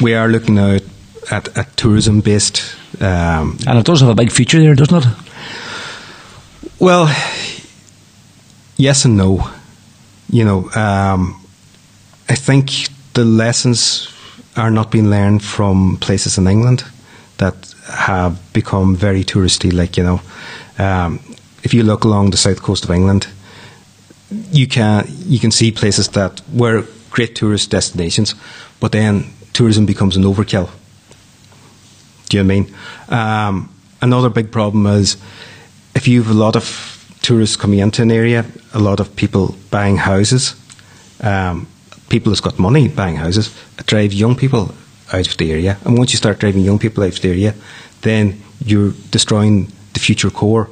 we 0.00 0.14
are 0.14 0.28
looking 0.28 0.56
now 0.56 0.72
at 0.72 0.82
at, 1.30 1.56
at 1.56 1.76
tourism 1.76 2.20
based. 2.20 2.76
Um, 3.00 3.58
and 3.66 3.78
it 3.78 3.86
does 3.86 4.00
have 4.00 4.10
a 4.10 4.14
big 4.14 4.30
feature 4.30 4.60
there, 4.60 4.74
doesn't 4.74 5.04
it? 5.04 5.06
Well, 6.82 7.06
yes 8.76 9.04
and 9.04 9.16
no. 9.16 9.48
You 10.28 10.44
know, 10.44 10.68
um, 10.74 11.40
I 12.28 12.34
think 12.34 12.88
the 13.14 13.24
lessons 13.24 14.12
are 14.56 14.68
not 14.68 14.90
being 14.90 15.08
learned 15.08 15.44
from 15.44 15.98
places 15.98 16.38
in 16.38 16.48
England 16.48 16.82
that 17.38 17.72
have 17.86 18.52
become 18.52 18.96
very 18.96 19.22
touristy. 19.22 19.72
Like 19.72 19.96
you 19.96 20.02
know, 20.02 20.20
um, 20.76 21.20
if 21.62 21.72
you 21.72 21.84
look 21.84 22.02
along 22.02 22.30
the 22.30 22.36
south 22.36 22.62
coast 22.62 22.82
of 22.82 22.90
England, 22.90 23.28
you 24.50 24.66
can 24.66 25.06
you 25.08 25.38
can 25.38 25.52
see 25.52 25.70
places 25.70 26.08
that 26.08 26.40
were 26.52 26.84
great 27.10 27.36
tourist 27.36 27.70
destinations, 27.70 28.34
but 28.80 28.90
then 28.90 29.32
tourism 29.52 29.86
becomes 29.86 30.16
an 30.16 30.24
overkill. 30.24 30.68
Do 32.28 32.38
you 32.38 32.42
know 32.42 32.52
I 32.52 32.60
mean? 32.60 32.74
Um, 33.08 33.68
another 34.00 34.30
big 34.30 34.50
problem 34.50 34.86
is 34.86 35.16
if 35.94 36.08
you 36.08 36.22
have 36.22 36.30
a 36.30 36.38
lot 36.38 36.56
of 36.56 36.98
tourists 37.22 37.56
coming 37.56 37.78
into 37.78 38.02
an 38.02 38.10
area, 38.10 38.44
a 38.74 38.78
lot 38.78 39.00
of 39.00 39.14
people 39.16 39.54
buying 39.70 39.96
houses, 39.96 40.56
um, 41.20 41.66
people 42.08 42.30
that's 42.30 42.40
got 42.40 42.58
money 42.58 42.88
buying 42.88 43.16
houses, 43.16 43.54
drive 43.86 44.12
young 44.12 44.36
people 44.36 44.74
out 45.12 45.26
of 45.26 45.36
the 45.36 45.52
area. 45.52 45.78
And 45.84 45.98
once 45.98 46.12
you 46.12 46.16
start 46.16 46.38
driving 46.38 46.62
young 46.62 46.78
people 46.78 47.04
out 47.04 47.14
of 47.14 47.20
the 47.20 47.28
area, 47.28 47.54
then 48.02 48.40
you're 48.64 48.92
destroying 49.10 49.70
the 49.92 50.00
future 50.00 50.30
core 50.30 50.68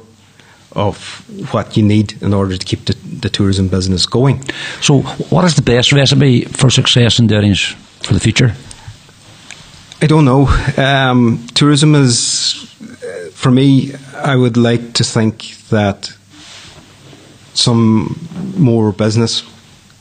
of 0.73 1.25
what 1.51 1.75
you 1.75 1.83
need 1.83 2.21
in 2.21 2.33
order 2.33 2.57
to 2.57 2.65
keep 2.65 2.85
the, 2.85 2.93
the 2.93 3.29
tourism 3.29 3.67
business 3.67 4.05
going. 4.05 4.41
So, 4.81 5.01
what 5.29 5.43
is 5.45 5.55
the 5.55 5.61
best 5.61 5.91
recipe 5.91 6.45
for 6.45 6.69
success 6.69 7.19
in 7.19 7.27
Downings 7.27 7.75
for 8.01 8.13
the 8.13 8.19
future? 8.19 8.53
I 10.01 10.07
don't 10.07 10.25
know. 10.25 10.47
Um, 10.77 11.45
tourism 11.53 11.93
is, 11.95 12.73
for 13.41 13.49
me, 13.49 13.91
I 14.13 14.35
would 14.35 14.55
like 14.55 14.93
to 14.93 15.03
think 15.03 15.57
that 15.69 16.15
some 17.55 18.29
more 18.55 18.91
business 18.91 19.43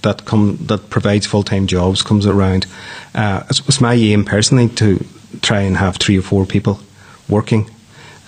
that 0.03 0.27
come 0.27 0.59
that 0.67 0.91
provides 0.91 1.27
full 1.27 1.43
time 1.43 1.67
jobs 1.67 2.03
comes 2.03 2.27
around. 2.27 2.67
Uh, 3.15 3.43
it's, 3.49 3.61
it's, 3.61 3.81
my 3.81 3.95
aim 3.95 4.27
personally 4.27 4.69
to 4.69 5.03
try 5.41 5.61
and 5.63 5.79
have 5.79 5.97
three 5.97 6.19
or 6.19 6.23
four 6.23 6.45
people 6.45 6.81
working 7.31 7.71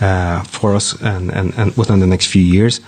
uh, 0.00 0.44
for 0.44 0.74
us 0.74 0.98
and, 1.02 1.30
and, 1.30 1.52
and 1.58 1.76
within 1.76 2.00
the 2.00 2.06
next 2.06 2.28
few 2.28 2.42
years. 2.42 2.80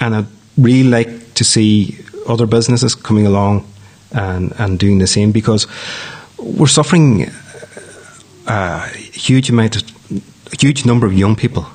And 0.00 0.14
I'd 0.14 0.26
really 0.58 0.90
like 0.90 1.32
to 1.34 1.44
see 1.44 1.96
other 2.28 2.46
businesses 2.46 2.94
coming 2.94 3.26
along 3.26 3.66
and, 4.12 4.52
and 4.58 4.78
doing 4.78 4.98
the 4.98 5.06
same 5.06 5.32
because 5.32 5.66
we're 6.36 6.66
suffering 6.66 7.30
a 8.46 8.86
huge 8.88 9.48
amount 9.48 9.76
of 9.76 9.93
a 10.52 10.56
huge 10.60 10.84
number 10.84 11.06
of 11.06 11.12
young 11.12 11.36
people 11.36 11.66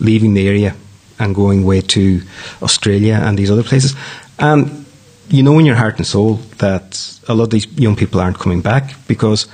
leaving 0.00 0.34
the 0.34 0.46
area 0.48 0.74
and 1.18 1.34
going 1.34 1.62
away 1.64 1.80
to 1.80 2.22
Australia 2.62 3.20
and 3.22 3.38
these 3.38 3.50
other 3.50 3.62
places. 3.62 3.94
And 4.38 4.86
you 5.28 5.42
know 5.42 5.58
in 5.58 5.66
your 5.66 5.76
heart 5.76 5.96
and 5.98 6.06
soul 6.06 6.34
that 6.58 7.20
a 7.28 7.34
lot 7.34 7.44
of 7.44 7.50
these 7.50 7.66
young 7.78 7.96
people 7.96 8.20
aren't 8.20 8.38
coming 8.38 8.62
back 8.62 8.94
because 9.06 9.46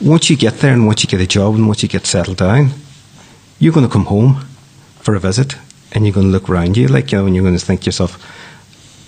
once 0.00 0.28
you 0.30 0.36
get 0.36 0.54
there 0.54 0.72
and 0.72 0.86
once 0.86 1.02
you 1.02 1.08
get 1.08 1.20
a 1.20 1.26
job 1.26 1.54
and 1.54 1.66
once 1.66 1.82
you 1.82 1.88
get 1.88 2.06
settled 2.06 2.38
down, 2.38 2.70
you're 3.58 3.72
going 3.72 3.86
to 3.86 3.92
come 3.92 4.06
home 4.06 4.44
for 5.00 5.14
a 5.14 5.20
visit 5.20 5.54
and 5.92 6.04
you're 6.04 6.14
going 6.14 6.26
to 6.26 6.32
look 6.32 6.48
around 6.48 6.76
you 6.76 6.88
like 6.88 7.12
you 7.12 7.18
know 7.18 7.26
and 7.26 7.34
you're 7.34 7.44
going 7.44 7.56
to 7.56 7.64
think 7.64 7.80
to 7.80 7.86
yourself 7.86 8.18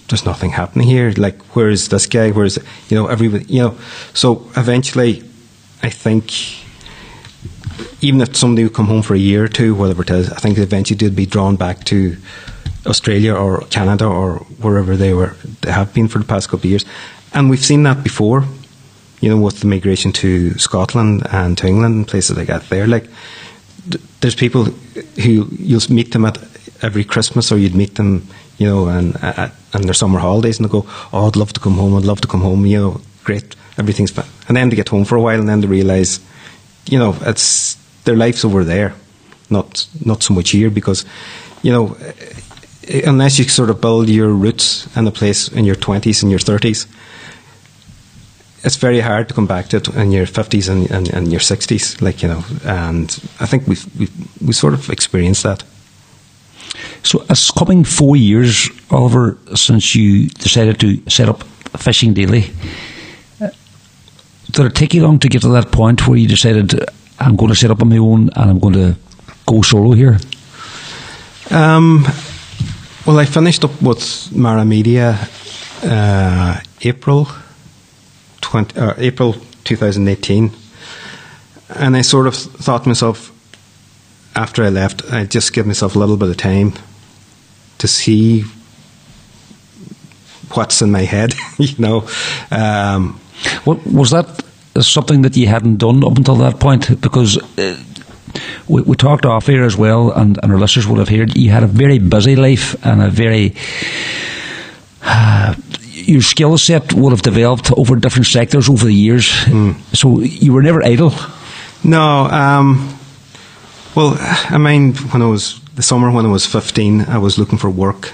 there's 0.08 0.26
nothing 0.26 0.50
happening 0.50 0.86
here. 0.86 1.12
Like 1.16 1.40
where 1.56 1.70
is 1.70 1.88
this 1.88 2.06
guy? 2.06 2.30
Where's 2.30 2.58
you 2.88 2.96
know 2.96 3.06
everybody 3.06 3.46
you 3.46 3.62
know. 3.62 3.78
So 4.12 4.50
eventually 4.56 5.24
i 5.82 5.90
think 5.90 6.63
even 8.04 8.20
if 8.20 8.36
somebody 8.36 8.62
would 8.64 8.74
come 8.74 8.86
home 8.86 9.02
for 9.02 9.14
a 9.14 9.18
year 9.18 9.44
or 9.44 9.48
two 9.48 9.74
whatever 9.74 10.02
it 10.02 10.10
is 10.10 10.30
i 10.32 10.36
think 10.36 10.58
eventually 10.58 10.96
they'd 10.96 11.16
be 11.16 11.26
drawn 11.26 11.56
back 11.56 11.84
to 11.84 12.16
australia 12.86 13.34
or 13.34 13.60
canada 13.76 14.06
or 14.06 14.36
wherever 14.62 14.96
they 14.96 15.14
were 15.14 15.34
they 15.62 15.72
have 15.72 15.92
been 15.94 16.08
for 16.08 16.18
the 16.18 16.24
past 16.24 16.48
couple 16.48 16.66
of 16.66 16.70
years 16.74 16.84
and 17.32 17.50
we've 17.50 17.64
seen 17.64 17.82
that 17.82 18.02
before 18.02 18.44
you 19.20 19.28
know 19.30 19.40
with 19.40 19.60
the 19.60 19.66
migration 19.66 20.12
to 20.12 20.56
scotland 20.58 21.26
and 21.30 21.56
to 21.58 21.66
england 21.66 21.94
and 21.94 22.06
places 22.06 22.36
like 22.36 22.48
that 22.48 22.62
there 22.68 22.86
like 22.86 23.06
there's 24.20 24.34
people 24.34 24.64
who 25.22 25.46
you'll 25.58 25.80
meet 25.90 26.12
them 26.12 26.24
at 26.24 26.38
every 26.82 27.04
Christmas, 27.04 27.52
or 27.52 27.58
you'd 27.58 27.74
meet 27.74 27.94
them, 27.96 28.26
you 28.58 28.66
know, 28.66 28.88
and 28.88 29.16
uh, 29.22 29.48
and 29.72 29.84
their 29.84 29.94
summer 29.94 30.18
holidays, 30.18 30.58
and 30.58 30.68
they 30.68 30.72
go, 30.72 30.86
"Oh, 31.12 31.26
I'd 31.26 31.36
love 31.36 31.52
to 31.54 31.60
come 31.60 31.74
home. 31.74 31.96
I'd 31.96 32.04
love 32.04 32.20
to 32.22 32.28
come 32.28 32.40
home." 32.40 32.66
You 32.66 32.78
know, 32.78 33.00
great, 33.24 33.56
everything's 33.78 34.10
fine. 34.10 34.26
And 34.48 34.56
then 34.56 34.68
they 34.70 34.76
get 34.76 34.88
home 34.88 35.04
for 35.04 35.16
a 35.16 35.20
while, 35.20 35.38
and 35.38 35.48
then 35.48 35.60
they 35.60 35.66
realise, 35.66 36.20
you 36.86 36.98
know, 36.98 37.16
it's 37.22 37.76
their 38.04 38.16
life's 38.16 38.44
over 38.44 38.64
there, 38.64 38.94
not 39.50 39.86
not 40.04 40.22
so 40.22 40.34
much 40.34 40.50
here, 40.50 40.70
because, 40.70 41.04
you 41.62 41.72
know, 41.72 41.96
eh, 42.88 43.02
unless 43.06 43.38
you 43.38 43.44
sort 43.44 43.70
of 43.70 43.80
build 43.80 44.08
your 44.08 44.28
roots 44.28 44.88
in 44.96 45.06
a 45.06 45.10
place 45.10 45.48
in 45.48 45.64
your 45.64 45.76
twenties 45.76 46.22
and 46.22 46.30
your 46.30 46.40
thirties 46.40 46.86
it's 48.64 48.76
very 48.76 49.00
hard 49.00 49.28
to 49.28 49.34
come 49.34 49.46
back 49.46 49.68
to 49.68 49.76
it 49.76 49.88
in 49.88 50.10
your 50.10 50.24
50s 50.24 50.70
and, 50.70 50.90
and, 50.90 51.12
and 51.12 51.30
your 51.30 51.40
60s, 51.40 52.00
like, 52.00 52.22
you 52.22 52.28
know, 52.28 52.42
and 52.64 53.10
I 53.38 53.46
think 53.46 53.66
we've, 53.68 53.84
we've, 53.98 54.42
we 54.42 54.52
sort 54.54 54.72
of 54.72 54.88
experienced 54.88 55.42
that. 55.42 55.62
So 57.02 57.24
it's 57.28 57.50
coming 57.50 57.84
four 57.84 58.16
years, 58.16 58.70
Oliver, 58.90 59.36
since 59.54 59.94
you 59.94 60.28
decided 60.28 60.80
to 60.80 61.10
set 61.10 61.28
up 61.28 61.42
Fishing 61.76 62.14
Daily. 62.14 62.50
Did 64.50 64.66
it 64.66 64.74
take 64.74 64.94
you 64.94 65.02
long 65.02 65.18
to 65.18 65.28
get 65.28 65.42
to 65.42 65.48
that 65.48 65.70
point 65.70 66.08
where 66.08 66.16
you 66.16 66.26
decided, 66.26 66.74
I'm 67.18 67.36
going 67.36 67.50
to 67.50 67.54
set 67.54 67.70
up 67.70 67.82
on 67.82 67.88
my 67.88 67.98
own 67.98 68.30
and 68.34 68.50
I'm 68.50 68.58
going 68.58 68.74
to 68.74 68.96
go 69.46 69.62
solo 69.62 69.92
here? 69.92 70.18
Um, 71.50 72.06
well, 73.06 73.18
I 73.18 73.26
finished 73.26 73.64
up 73.64 73.82
with 73.82 74.32
Mara 74.32 74.64
Media 74.64 75.28
uh, 75.82 76.60
April 76.82 77.28
20, 78.40 78.80
uh, 78.80 78.94
April 78.96 79.36
2018. 79.64 80.50
And 81.76 81.96
I 81.96 82.02
sort 82.02 82.26
of 82.26 82.34
thought 82.34 82.84
to 82.84 82.88
myself, 82.88 83.30
after 84.36 84.64
I 84.64 84.68
left, 84.68 85.04
I'd 85.12 85.30
just 85.30 85.52
give 85.52 85.66
myself 85.66 85.96
a 85.96 85.98
little 85.98 86.16
bit 86.16 86.28
of 86.28 86.36
time 86.36 86.72
to 87.78 87.88
see 87.88 88.44
what's 90.52 90.82
in 90.82 90.90
my 90.90 91.02
head, 91.02 91.34
you 91.58 91.74
know. 91.78 92.08
Um, 92.50 93.20
what, 93.64 93.86
was 93.86 94.10
that 94.10 94.44
something 94.80 95.22
that 95.22 95.36
you 95.36 95.46
hadn't 95.46 95.76
done 95.76 96.04
up 96.04 96.16
until 96.16 96.36
that 96.36 96.60
point? 96.60 97.00
Because 97.00 97.38
uh, 97.58 97.76
we, 98.68 98.82
we, 98.82 98.96
talked 98.96 99.26
off 99.26 99.46
here 99.46 99.64
as 99.64 99.76
well, 99.76 100.10
and, 100.12 100.38
and, 100.42 100.52
our 100.52 100.58
listeners 100.58 100.86
will 100.86 100.98
have 100.98 101.08
heard 101.08 101.36
you 101.36 101.50
had 101.50 101.62
a 101.62 101.66
very 101.66 101.98
busy 101.98 102.36
life 102.36 102.74
and 102.84 103.02
a 103.02 103.10
very. 103.10 103.54
Uh, 105.02 105.54
your 106.06 106.20
skill 106.20 106.58
set 106.58 106.92
would 106.92 107.12
have 107.12 107.22
developed 107.22 107.72
over 107.72 107.96
different 107.96 108.26
sectors 108.26 108.68
over 108.68 108.84
the 108.84 108.92
years. 108.92 109.30
Mm. 109.46 109.76
So 109.96 110.20
you 110.20 110.52
were 110.52 110.62
never 110.62 110.84
idle. 110.84 111.12
No. 111.82 112.26
Um, 112.26 112.98
well, 113.94 114.16
I 114.18 114.58
mean, 114.58 114.94
when 114.94 115.22
I 115.22 115.26
was 115.26 115.60
the 115.76 115.82
summer 115.82 116.10
when 116.10 116.26
I 116.26 116.30
was 116.30 116.46
fifteen, 116.46 117.02
I 117.02 117.18
was 117.18 117.38
looking 117.38 117.58
for 117.58 117.70
work, 117.70 118.12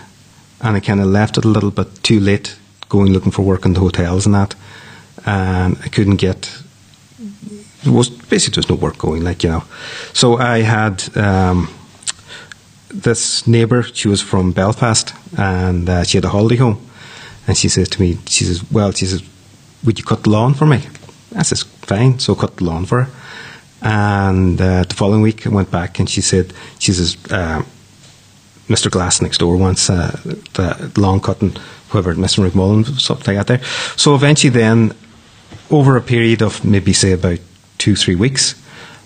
and 0.61 0.77
I 0.77 0.81
kind 0.81 1.01
of 1.01 1.07
left 1.07 1.39
it 1.39 1.45
a 1.45 1.49
little 1.49 1.71
bit 1.71 2.03
too 2.03 2.21
late, 2.21 2.57
going 2.89 3.13
looking 3.13 3.33
for 3.33 3.43
work 3.43 3.65
in 3.65 3.73
the 3.73 3.81
hotels 3.81 4.27
and 4.27 4.35
that, 4.35 4.55
and 5.27 5.77
I 5.85 5.89
couldn't 5.89 6.17
get. 6.17 6.51
There 7.83 7.93
was 7.93 8.11
basically 8.11 8.63
there 8.63 8.69
was 8.69 8.81
no 8.81 8.87
work 8.87 8.99
going, 8.99 9.25
like 9.25 9.43
you 9.43 9.51
know. 9.51 9.65
So 10.13 10.39
I 10.39 10.61
had. 10.61 11.17
Um, 11.17 11.69
this 12.93 13.47
neighbour, 13.47 13.83
she 13.83 14.09
was 14.09 14.21
from 14.21 14.53
Belfast, 14.53 15.15
and 15.39 15.89
uh, 15.89 16.05
she 16.05 16.17
had 16.17 16.25
a 16.25 16.29
holiday 16.29 16.57
home, 16.57 16.85
and 17.47 17.57
she 17.57 17.69
says 17.69 17.89
to 17.91 18.01
me, 18.01 18.19
she 18.27 18.45
says, 18.45 18.69
well, 18.71 18.93
she 18.93 19.07
says, 19.07 19.23
would 19.85 19.99
you 19.99 20.05
cut 20.05 20.25
the 20.25 20.31
lawn 20.31 20.55
for 20.55 20.67
me? 20.67 20.83
I 21.37 21.43
says, 21.43 21.63
fine. 21.63 22.19
So 22.19 22.35
I 22.35 22.41
cut 22.41 22.57
the 22.57 22.65
lawn 22.65 22.85
for 22.87 23.05
her. 23.05 23.11
And 23.83 24.61
uh, 24.61 24.83
the 24.83 24.95
following 24.95 25.23
week, 25.23 25.47
I 25.47 25.51
went 25.51 25.71
back 25.71 25.99
and 25.99 26.11
she 26.11 26.21
said, 26.21 26.53
she 26.79 26.93
says, 26.93 27.17
uh, 27.31 27.63
Mr. 28.69 28.91
Glass 28.91 29.23
next 29.23 29.39
door 29.39 29.57
wants 29.57 29.89
uh, 29.89 30.11
the 30.55 30.93
lawn 30.97 31.21
cutting, 31.21 31.57
whoever, 31.89 32.15
Mr. 32.15 32.49
McMullen, 32.49 33.01
something 33.01 33.37
like 33.37 33.47
that 33.47 33.59
there. 33.59 33.67
So 33.97 34.15
eventually 34.15 34.51
then, 34.51 34.93
over 35.71 35.97
a 35.97 36.03
period 36.03 36.43
of 36.43 36.65
maybe, 36.65 36.93
say, 36.93 37.13
about 37.13 37.39
two, 37.79 37.97
three 37.97 38.17
weeks, 38.17 38.55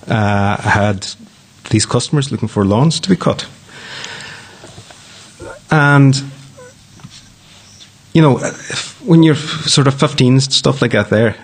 uh, 0.08 0.56
I 0.58 0.68
had 0.68 1.06
these 1.70 1.86
customers 1.86 2.30
looking 2.30 2.48
for 2.48 2.64
lawns 2.64 3.00
to 3.00 3.08
be 3.08 3.16
cut. 3.16 3.46
And 5.70 6.14
you 8.14 8.22
know, 8.22 8.38
when 9.04 9.22
you're 9.22 9.34
sort 9.34 9.88
of 9.88 9.98
15, 9.98 10.40
stuff 10.40 10.80
like 10.80 10.92
that 10.92 11.10
there, 11.10 11.36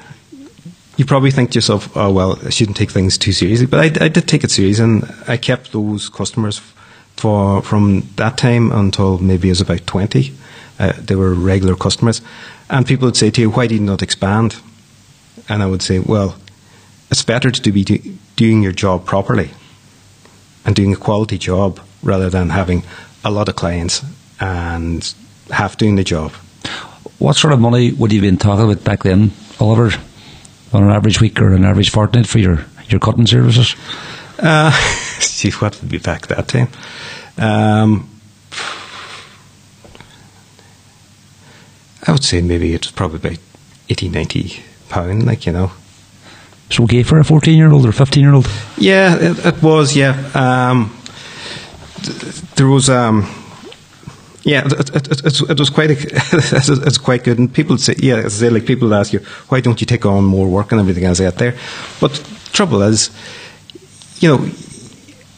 you 0.96 1.04
probably 1.04 1.32
think 1.32 1.50
to 1.50 1.56
yourself, 1.56 1.94
oh, 1.96 2.12
well, 2.12 2.38
I 2.44 2.50
shouldn't 2.50 2.76
take 2.76 2.90
things 2.90 3.18
too 3.18 3.32
seriously. 3.32 3.66
But 3.66 3.80
I, 3.80 4.04
I 4.04 4.08
did 4.08 4.28
take 4.28 4.44
it 4.44 4.50
serious, 4.50 4.78
and 4.78 5.04
I 5.26 5.36
kept 5.36 5.72
those 5.72 6.08
customers 6.08 6.60
for 7.16 7.60
from 7.62 8.08
that 8.16 8.38
time 8.38 8.70
until 8.70 9.18
maybe 9.18 9.48
I 9.48 9.50
was 9.50 9.60
about 9.60 9.86
20. 9.86 10.32
Uh, 10.78 10.92
they 10.96 11.16
were 11.16 11.34
regular 11.34 11.74
customers. 11.74 12.22
And 12.70 12.86
people 12.86 13.06
would 13.06 13.16
say 13.16 13.30
to 13.30 13.40
you, 13.40 13.50
why 13.50 13.66
did 13.66 13.80
you 13.80 13.80
not 13.80 14.00
expand? 14.00 14.56
And 15.50 15.62
I 15.62 15.66
would 15.66 15.82
say, 15.82 15.98
well, 15.98 16.36
it's 17.10 17.24
better 17.24 17.50
to 17.50 17.72
be 17.72 17.84
do, 17.84 17.98
doing 18.36 18.62
your 18.62 18.72
job 18.72 19.04
properly 19.04 19.50
and 20.64 20.76
doing 20.76 20.92
a 20.92 20.96
quality 20.96 21.38
job 21.38 21.80
rather 22.02 22.30
than 22.30 22.50
having 22.50 22.84
a 23.24 23.30
lot 23.30 23.48
of 23.48 23.56
clients 23.56 24.02
and 24.38 25.12
half 25.50 25.76
doing 25.76 25.96
the 25.96 26.04
job. 26.04 26.30
What 27.18 27.34
sort 27.34 27.52
of 27.52 27.60
money 27.60 27.92
would 27.92 28.12
you 28.12 28.20
have 28.20 28.26
been 28.26 28.38
talking 28.38 28.64
about 28.64 28.84
back 28.84 29.02
then, 29.02 29.32
Oliver, 29.58 29.90
on 30.72 30.84
an 30.84 30.90
average 30.90 31.20
week 31.20 31.40
or 31.40 31.52
an 31.52 31.64
average 31.64 31.90
fortnight 31.90 32.28
for 32.28 32.38
your, 32.38 32.64
your 32.88 33.00
cutting 33.00 33.26
services? 33.26 33.74
Uh, 34.38 34.70
what 35.58 35.80
would 35.80 35.90
be 35.90 35.98
back 35.98 36.28
that 36.28 36.46
time? 36.46 36.68
Um, 37.36 38.08
I 42.06 42.12
would 42.12 42.24
say 42.24 42.40
maybe 42.40 42.72
it's 42.72 42.90
probably 42.90 43.18
about 43.18 43.38
80, 43.88 44.08
90 44.10 44.62
pound, 44.90 45.24
like, 45.24 45.46
you 45.46 45.52
know. 45.52 45.72
So 46.70 46.84
okay 46.84 47.02
for 47.02 47.18
a 47.18 47.24
14 47.24 47.56
year 47.56 47.72
old 47.72 47.86
or 47.86 47.92
15 47.92 48.22
year 48.22 48.34
old? 48.34 48.48
Yeah, 48.76 49.16
it, 49.16 49.46
it 49.46 49.62
was, 49.62 49.96
yeah. 49.96 50.14
Um, 50.34 50.96
th- 52.02 52.40
there 52.56 52.68
was. 52.68 52.90
Um, 52.90 53.28
yeah, 54.42 54.66
it, 54.66 54.96
it, 55.10 55.50
it, 55.50 55.58
was 55.58 55.68
quite 55.68 55.90
a, 55.90 55.96
it's 56.86 56.98
quite 56.98 57.24
good, 57.24 57.38
and 57.38 57.52
people 57.52 57.76
say, 57.76 57.94
yeah, 57.98 58.26
say, 58.28 58.48
like 58.48 58.64
people 58.64 58.94
ask 58.94 59.12
you, 59.12 59.20
why 59.48 59.60
don't 59.60 59.80
you 59.80 59.86
take 59.86 60.06
on 60.06 60.24
more 60.24 60.48
work 60.48 60.72
and 60.72 60.80
everything 60.80 61.04
else 61.04 61.20
out 61.20 61.34
there? 61.34 61.56
But 62.00 62.14
the 62.14 62.50
trouble 62.52 62.80
is, 62.82 63.10
you 64.20 64.28
know, 64.30 64.44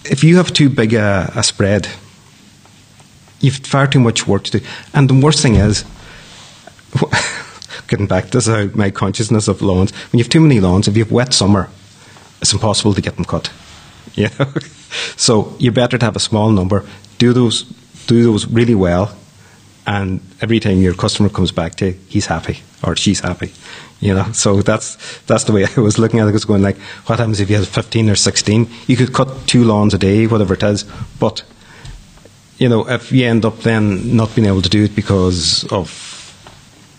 if 0.05 0.23
you 0.23 0.37
have 0.37 0.53
too 0.53 0.71
big 0.71 0.95
a, 0.95 1.33
a 1.35 1.43
spread, 1.43 1.89
you've 3.41 3.57
far 3.57 3.89
too 3.89 3.99
much 3.99 4.29
work 4.29 4.45
to 4.45 4.61
do, 4.61 4.67
and 4.95 5.11
the 5.11 5.15
worst 5.15 5.43
thing 5.43 5.57
is, 5.57 5.85
getting 7.93 8.07
back 8.07 8.31
to 8.31 8.41
this, 8.41 8.75
my 8.75 8.91
consciousness 8.91 9.49
of 9.49 9.61
lawns, 9.61 9.93
when 10.11 10.19
you 10.19 10.25
have 10.25 10.31
too 10.31 10.41
many 10.41 10.61
lawns, 10.61 10.89
if 10.89 10.97
you 10.97 11.05
have 11.05 11.13
wet 11.13 11.35
summer, 11.35 11.69
it's 12.41 12.53
impossible 12.53 12.95
to 12.95 13.03
get 13.03 13.17
them 13.17 13.25
cut. 13.25 13.51
Yeah, 14.15 14.29
so 15.17 15.57
you're 15.59 15.73
better 15.73 15.97
to 15.97 16.05
have 16.05 16.17
a 16.17 16.21
small 16.21 16.51
number, 16.51 16.85
do 17.17 17.33
those 17.33 17.63
do 18.07 18.25
those 18.25 18.47
really 18.47 18.75
well 18.75 19.17
and 19.87 20.21
every 20.41 20.61
time 20.61 20.79
your 20.79 20.95
customer 20.95 21.29
comes 21.29 21.51
back 21.51 21.75
to 21.77 21.87
you, 21.87 21.99
he's 22.09 22.27
happy 22.27 22.63
or 22.85 22.95
she's 22.95 23.21
happy. 23.21 23.53
You 24.01 24.15
know, 24.15 24.33
so 24.33 24.63
that's 24.63 24.97
that's 25.23 25.45
the 25.45 25.53
way 25.53 25.67
I 25.77 25.81
was 25.81 25.99
looking 25.99 26.21
at 26.21 26.27
it. 26.27 26.31
I 26.31 26.33
was 26.33 26.45
going 26.45 26.63
like, 26.63 26.79
what 27.07 27.19
happens 27.19 27.41
if 27.41 27.49
you 27.49 27.57
have 27.57 27.69
15 27.69 28.11
or 28.11 28.17
16? 28.17 28.69
You 28.87 28.97
could 28.97 29.13
cut 29.13 29.47
two 29.47 29.65
lawns 29.65 29.95
a 29.95 29.99
day, 29.99 30.27
whatever 30.27 30.55
it 30.55 30.63
is, 30.63 30.85
but 31.19 31.43
you 32.59 32.69
know, 32.69 32.89
if 32.89 33.13
you 33.13 33.27
end 33.27 33.45
up 33.45 33.59
then 33.61 34.17
not 34.17 34.35
being 34.35 34.47
able 34.47 34.63
to 34.63 34.69
do 34.69 34.85
it 34.85 34.95
because 34.95 35.65
of 35.73 36.12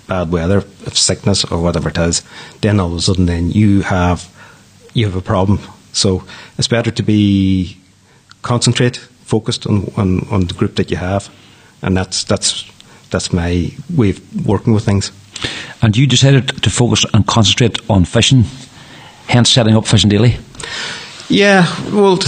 bad 0.08 0.32
weather, 0.32 0.62
sickness 0.92 1.44
or 1.46 1.62
whatever 1.62 1.89
it 1.89 1.98
is, 1.98 2.24
then 2.62 2.80
all 2.80 2.92
of 2.92 2.98
a 2.98 3.02
sudden 3.02 3.26
then 3.26 3.52
you 3.52 3.82
have 3.82 4.30
you 4.94 5.06
have 5.06 5.16
a 5.16 5.22
problem. 5.22 5.60
So 5.92 6.24
it's 6.58 6.68
better 6.68 6.92
to 6.92 7.04
be 7.04 7.78
concentrate, 8.42 8.98
focused 8.98 9.68
on, 9.68 9.92
on, 9.98 10.28
on 10.30 10.42
the 10.48 10.54
group 10.54 10.76
that 10.76 10.92
you 10.92 10.98
have, 10.98 11.30
and 11.82 11.96
that's 11.96 12.24
that's 12.24 12.66
that's 13.10 13.32
my 13.32 13.72
way 13.96 14.12
of 14.12 14.46
working 14.46 14.74
with 14.74 14.86
things. 14.86 15.12
And 15.82 15.96
you 15.98 16.08
decided 16.08 16.48
to 16.63 16.70
focus 16.70 17.06
and 17.13 17.26
concentrate 17.28 17.78
on 17.89 18.06
fishing, 18.06 18.46
hence 19.28 19.50
setting 19.52 19.76
up 19.76 19.86
Fishing 19.86 20.10
Daily. 20.10 20.38
Yeah, 21.30 21.66
well, 21.92 22.20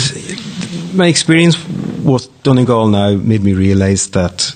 my 0.94 1.08
experience 1.08 1.58
with 2.04 2.30
Donegal 2.44 2.88
now 2.88 3.16
made 3.16 3.44
me 3.44 3.54
realise 3.54 4.08
that 4.08 4.56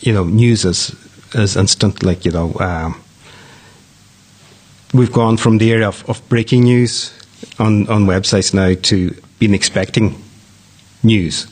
you 0.00 0.12
know 0.12 0.24
news 0.24 0.64
is 0.64 0.94
is 1.34 1.56
instant. 1.56 2.02
Like 2.02 2.24
you 2.24 2.30
know, 2.30 2.54
um, 2.60 3.00
we've 4.92 5.12
gone 5.12 5.36
from 5.36 5.58
the 5.58 5.70
era 5.70 5.88
of, 5.88 6.08
of 6.08 6.26
breaking 6.28 6.64
news 6.64 7.12
on 7.58 7.88
on 7.88 8.06
websites 8.06 8.54
now 8.54 8.74
to 8.82 9.14
being 9.38 9.54
expecting 9.54 10.22
news. 11.02 11.46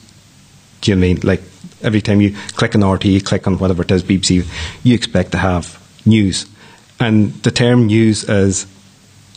Do 0.81 0.91
you 0.91 0.95
know 0.95 0.99
I 0.99 1.13
mean 1.13 1.19
like 1.23 1.41
every 1.81 2.01
time 2.01 2.21
you 2.21 2.35
click 2.55 2.75
on 2.75 2.83
RT, 2.83 3.05
you 3.05 3.21
click 3.21 3.47
on 3.47 3.57
whatever 3.57 3.83
it 3.83 3.91
is, 3.91 4.03
BBC, 4.03 4.45
you 4.83 4.93
expect 4.93 5.31
to 5.31 5.37
have 5.37 5.77
news, 6.05 6.45
and 6.99 7.33
the 7.43 7.51
term 7.51 7.87
news 7.87 8.23
is 8.23 8.67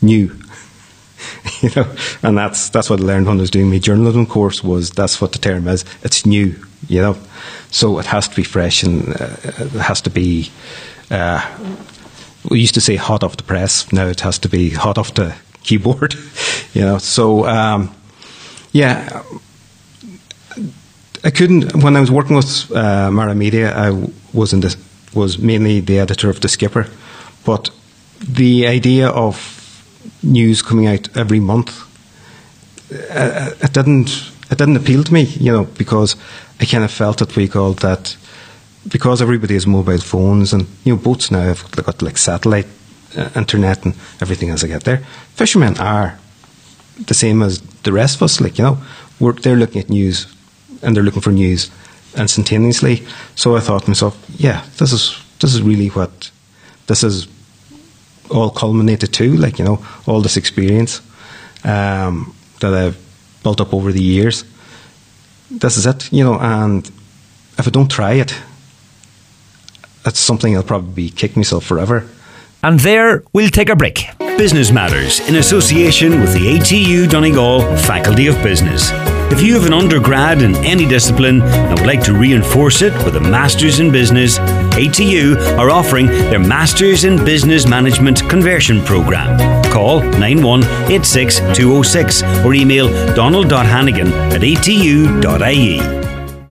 new. 0.03 0.31
you 1.63 1.71
know, 1.77 1.95
and 2.23 2.37
that's 2.37 2.69
that's 2.71 2.91
what 2.91 3.01
I 3.01 3.03
learned 3.03 3.27
when 3.27 3.39
I 3.39 3.41
was 3.41 3.51
doing 3.51 3.71
my 3.71 3.79
journalism 3.79 4.27
course. 4.27 4.63
Was 4.63 4.91
that's 4.91 5.21
what 5.21 5.33
the 5.33 5.39
term 5.39 5.69
is? 5.69 5.85
It's 6.03 6.27
new. 6.27 6.55
You 6.89 7.01
know, 7.01 7.17
so 7.71 7.99
it 7.99 8.07
has 8.07 8.29
to 8.29 8.37
be 8.37 8.45
fresh 8.45 8.83
and 8.83 9.09
uh, 9.09 9.37
it 9.59 9.71
has 9.73 10.01
to 10.03 10.11
be. 10.11 10.51
Uh, 11.11 11.41
we 12.51 12.61
used 12.61 12.75
to 12.75 12.81
say 12.81 12.97
hot 12.97 13.25
off 13.25 13.37
the 13.37 13.43
press. 13.43 13.91
Now 13.93 14.07
it 14.07 14.21
has 14.21 14.39
to 14.41 14.49
be 14.49 14.71
hot 14.71 14.99
off 14.99 15.15
the 15.15 15.35
keyboard. 15.63 16.15
you 16.75 16.83
know, 16.83 16.99
so 16.99 17.47
um, 17.47 17.95
yeah. 18.73 19.23
I 21.25 21.31
couldn't 21.31 21.83
when 21.83 21.97
I 21.97 22.01
was 22.01 22.11
working 22.11 22.37
with 22.37 22.71
uh, 22.71 23.11
Mara 23.11 23.35
Media. 23.35 23.75
I 23.75 24.09
was 24.35 24.53
in 24.53 24.61
the, 24.61 24.77
was 25.15 25.39
mainly 25.39 25.81
the 25.81 25.99
editor 25.99 26.29
of 26.29 26.41
the 26.43 26.49
Skipper, 26.49 26.87
but 27.47 27.71
the 28.21 28.67
idea 28.67 29.09
of 29.09 29.64
news 30.25 30.63
coming 30.63 30.87
out 30.87 31.17
every 31.17 31.41
month, 31.41 31.71
uh, 33.11 33.51
it 33.61 33.73
didn't 33.73 34.31
it 34.51 34.59
didn't 34.59 34.77
appeal 34.77 35.05
to 35.05 35.13
me, 35.13 35.23
you 35.23 35.53
know, 35.53 35.65
because 35.65 36.17
I 36.61 36.65
kind 36.65 36.85
of 36.85 36.91
felt 36.91 37.19
that 37.19 37.35
we 37.37 37.49
called 37.49 37.79
that 37.79 38.17
because 38.89 39.23
everybody 39.23 39.55
has 39.55 39.67
mobile 39.67 39.99
phones 39.99 40.53
and 40.53 40.67
you 40.85 40.95
know 40.95 41.01
boats 41.01 41.31
now 41.31 41.41
have 41.41 41.71
got 41.73 42.03
like 42.03 42.19
satellite 42.19 42.67
uh, 43.17 43.31
internet 43.35 43.85
and 43.85 43.95
everything 44.21 44.51
as 44.51 44.63
I 44.63 44.69
get 44.69 44.85
there. 44.85 44.99
Fishermen 45.35 45.79
are 45.79 46.19
the 47.07 47.15
same 47.15 47.43
as 47.43 47.61
the 47.83 47.93
rest 47.93 48.17
of 48.17 48.23
us, 48.23 48.41
like 48.41 48.59
you 48.59 48.65
know, 48.65 48.79
we're, 49.21 49.33
they're 49.33 49.57
looking 49.57 49.81
at 49.81 49.89
news 49.89 50.27
and 50.83 50.95
they're 50.95 51.03
looking 51.03 51.23
for 51.23 51.33
news 51.33 51.71
instantaneously. 52.17 53.03
So 53.35 53.57
I 53.57 53.61
thought 53.61 53.83
to 53.85 53.91
myself, 53.91 54.23
yeah, 54.37 54.65
this 54.79 54.93
is 54.93 55.21
this 55.41 55.55
is 55.55 55.63
really 55.63 55.89
what 55.89 56.31
this 56.87 57.03
is 57.03 57.27
all 58.31 58.51
culminated 58.51 59.13
to, 59.15 59.37
like 59.37 59.59
you 59.59 59.65
know, 59.65 59.85
all 60.07 60.21
this 60.21 60.37
experience 60.37 61.01
um, 61.65 62.35
that 62.61 62.73
I've 62.73 62.99
built 63.43 63.61
up 63.61 63.75
over 63.75 63.93
the 63.93 64.03
years. 64.03 64.45
This 65.51 65.77
is 65.77 65.87
it, 65.87 66.13
you 66.13 66.25
know, 66.25 66.39
and 66.39 66.87
if 67.59 67.67
I 67.67 67.71
don't 67.71 67.91
try 67.91 68.15
it, 68.15 68.35
that's 70.05 70.19
something 70.19 70.57
I'll 70.57 70.63
probably 70.63 71.11
kick 71.11 71.37
myself 71.37 71.65
forever. 71.65 72.09
And 72.63 72.81
there 72.81 73.23
we'll 73.33 73.51
take 73.51 73.69
a 73.69 73.77
break. 73.77 74.09
Business 74.39 74.73
Matters 74.73 75.21
in 75.29 75.37
association 75.37 76.21
with 76.21 76.33
the 76.33 76.59
ATU 76.59 77.09
Donegal 77.09 77.61
Faculty 77.77 78.27
of 78.27 78.43
Business. 78.43 78.91
If 79.33 79.43
you 79.43 79.55
have 79.55 79.67
an 79.67 79.73
undergrad 79.73 80.43
in 80.43 80.55
any 80.57 80.87
discipline 80.87 81.43
and 81.43 81.79
would 81.79 81.87
like 81.87 82.03
to 82.05 82.15
reinforce 82.15 82.83
it 82.83 82.93
with 83.05 83.17
a 83.17 83.21
Masters 83.21 83.81
in 83.81 83.91
Business, 83.91 84.39
ATU 84.39 85.37
are 85.59 85.71
offering 85.71 86.07
their 86.07 86.39
Masters 86.39 87.05
in 87.05 87.25
Business 87.25 87.67
Management 87.67 88.29
Conversion 88.29 88.83
Programme. 88.85 89.37
Call 89.73 90.01
9186 90.01 91.39
206 91.57 92.23
or 92.45 92.55
email 92.55 92.89
donald.hannigan 93.15 94.13
at 94.33 94.43
atu.ie. 94.43 95.81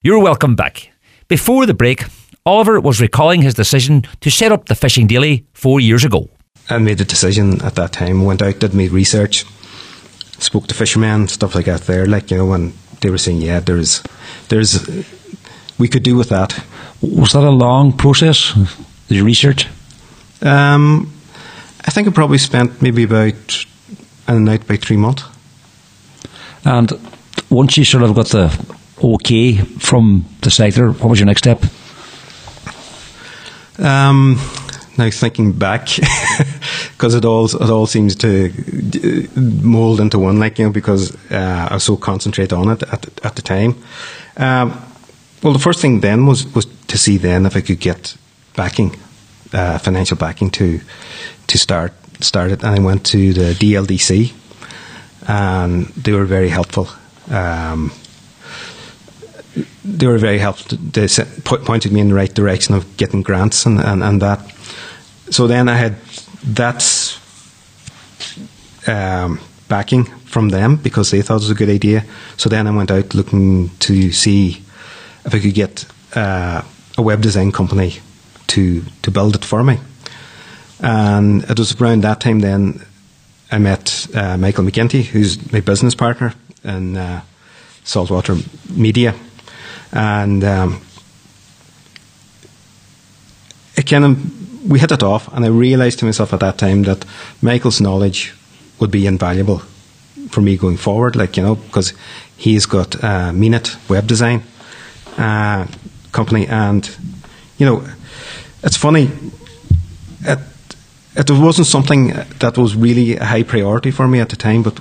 You're 0.01 0.19
welcome 0.19 0.55
back. 0.55 0.91
Before 1.29 1.65
the 1.65 1.73
break, 1.73 2.03
Oliver 2.45 2.81
was 2.81 2.99
recalling 2.99 3.41
his 3.41 3.53
decision 3.53 4.03
to 4.19 4.29
set 4.29 4.51
up 4.51 4.65
the 4.65 4.75
Fishing 4.75 5.07
Daily 5.07 5.45
four 5.53 5.79
years 5.79 6.03
ago. 6.03 6.29
I 6.69 6.77
made 6.77 6.99
a 7.01 7.05
decision 7.05 7.62
at 7.62 7.75
that 7.75 7.93
time, 7.93 8.23
went 8.25 8.41
out, 8.41 8.59
did 8.59 8.73
my 8.73 8.86
research, 8.88 9.45
spoke 10.39 10.67
to 10.67 10.75
fishermen, 10.75 11.27
stuff 11.27 11.55
like 11.55 11.65
that 11.65 11.81
there, 11.81 12.05
like, 12.05 12.31
you 12.31 12.37
know, 12.37 12.53
and 12.53 12.73
they 13.01 13.09
were 13.09 13.17
saying, 13.17 13.41
yeah, 13.41 13.59
there's, 13.59 14.03
there's, 14.49 14.87
we 15.77 15.87
could 15.87 16.03
do 16.03 16.15
with 16.15 16.29
that. 16.29 16.63
Was 17.01 17.33
that 17.33 17.43
a 17.43 17.49
long 17.49 17.93
process, 17.93 18.53
the 19.07 19.21
research? 19.21 19.67
Um, 20.41 21.13
I 21.85 21.91
think 21.91 22.07
I 22.07 22.11
probably 22.11 22.37
spent 22.37 22.81
maybe 22.81 23.03
about 23.03 23.65
and 24.27 24.47
out 24.49 24.67
by 24.67 24.77
three 24.77 24.97
months. 24.97 25.23
And 26.65 26.91
once 27.49 27.77
you 27.77 27.83
sort 27.83 28.03
of 28.03 28.15
got 28.15 28.27
the 28.27 28.75
okay 29.03 29.57
from 29.57 30.25
the 30.41 30.49
sector, 30.49 30.91
what 30.91 31.09
was 31.09 31.19
your 31.19 31.27
next 31.27 31.41
step? 31.41 31.61
Um, 33.79 34.39
now 34.97 35.09
thinking 35.09 35.51
back, 35.51 35.87
because 37.03 37.15
it 37.15 37.25
all 37.25 37.45
it 37.45 37.69
all 37.69 37.85
seems 37.85 38.15
to 38.15 38.49
mold 39.35 39.99
into 39.99 40.17
one, 40.17 40.39
like 40.39 40.57
you 40.57 40.65
know, 40.65 40.71
because 40.71 41.13
uh, 41.31 41.67
I 41.69 41.73
was 41.73 41.83
so 41.83 41.97
concentrated 41.97 42.53
on 42.53 42.69
it 42.69 42.81
at 42.83 43.25
at 43.25 43.35
the 43.35 43.41
time. 43.41 43.75
Um, 44.37 44.71
well, 45.41 45.51
the 45.51 45.59
first 45.59 45.81
thing 45.81 45.99
then 45.99 46.25
was 46.25 46.45
was 46.55 46.65
to 46.87 46.97
see 46.97 47.17
then 47.17 47.45
if 47.45 47.57
I 47.57 47.61
could 47.61 47.81
get 47.81 48.15
backing, 48.55 48.95
uh, 49.51 49.79
financial 49.79 50.15
backing 50.15 50.49
to 50.51 50.79
to 51.47 51.57
start 51.57 51.91
start 52.21 52.51
it, 52.51 52.63
and 52.63 52.79
I 52.79 52.79
went 52.79 53.05
to 53.07 53.33
the 53.33 53.53
DLDC, 53.53 54.31
and 55.27 55.87
they 56.03 56.13
were 56.13 56.25
very 56.25 56.49
helpful. 56.49 56.87
Um, 57.29 57.91
they 59.83 60.07
were 60.07 60.19
very 60.19 60.39
helpful. 60.39 60.77
They 60.77 61.07
pointed 61.43 61.91
me 61.91 61.99
in 61.99 62.07
the 62.07 62.15
right 62.15 62.33
direction 62.33 62.75
of 62.75 62.85
getting 62.95 63.23
grants 63.23 63.65
and, 63.65 63.79
and, 63.79 64.01
and 64.03 64.21
that. 64.21 64.39
So 65.29 65.47
then 65.47 65.67
I 65.67 65.75
had 65.75 65.95
that 66.43 67.19
um, 68.88 69.39
backing 69.67 70.06
from 70.06 70.49
them 70.49 70.75
because 70.77 71.12
they 71.12 71.21
thought 71.21 71.36
it 71.36 71.49
was 71.49 71.51
a 71.51 71.56
good 71.56 71.69
idea. 71.69 72.06
So 72.38 72.49
then 72.49 72.67
I 72.67 72.71
went 72.71 72.91
out 72.91 73.13
looking 73.13 73.69
to 73.79 74.12
see 74.12 74.62
if 75.25 75.34
I 75.34 75.39
could 75.39 75.53
get 75.53 75.86
uh, 76.15 76.62
a 76.97 77.01
web 77.01 77.21
design 77.21 77.51
company 77.51 77.95
to 78.47 78.84
to 79.01 79.12
build 79.12 79.36
it 79.36 79.45
for 79.45 79.63
me. 79.63 79.79
And 80.79 81.43
it 81.49 81.58
was 81.58 81.79
around 81.79 82.03
that 82.03 82.19
time 82.19 82.41
then 82.41 82.86
I 83.51 83.58
met 83.60 84.08
uh, 84.13 84.38
Michael 84.38 84.65
MacGinty, 84.65 85.03
who's 85.03 85.51
my 85.51 85.62
business 85.62 85.95
partner 85.95 86.34
in 86.63 86.97
uh, 86.97 87.21
Saltwater 87.84 88.38
Media 88.69 89.13
and 89.93 90.43
um, 90.43 90.82
it 93.75 93.84
kind 93.84 94.06
of 94.06 94.42
we 94.67 94.80
hit 94.80 94.91
it 94.91 95.04
off, 95.04 95.32
and 95.34 95.45
I 95.45 95.49
realised 95.49 95.99
to 95.99 96.06
myself 96.06 96.34
at 96.34 96.39
that 96.39 96.58
time 96.58 96.84
that 96.84 97.06
Michael's 97.41 97.82
knowledge 97.82 98.34
would 98.80 98.91
be 98.91 99.06
invaluable 99.06 99.60
for 100.30 100.41
me 100.41 100.58
going 100.58 100.78
forward. 100.78 101.15
Like 101.15 101.38
you 101.38 101.43
know, 101.43 101.56
because 101.56 101.93
he's 102.38 102.65
got 102.65 102.95
uh, 103.04 103.32
MEANit 103.32 103.89
Web 103.89 104.08
Design 104.08 104.43
uh, 105.17 105.67
company, 106.12 106.47
and 106.47 106.89
you 107.58 107.65
know, 107.65 107.88
it's 108.63 108.78
funny. 108.78 109.10
It, 110.21 110.39
it 111.15 111.30
wasn't 111.30 111.67
something 111.67 112.08
that 112.39 112.58
was 112.58 112.76
really 112.76 113.17
a 113.17 113.26
high 113.26 113.43
priority 113.43 113.91
for 113.91 114.08
me 114.08 114.19
at 114.19 114.30
the 114.30 114.36
time, 114.36 114.63
but 114.63 114.80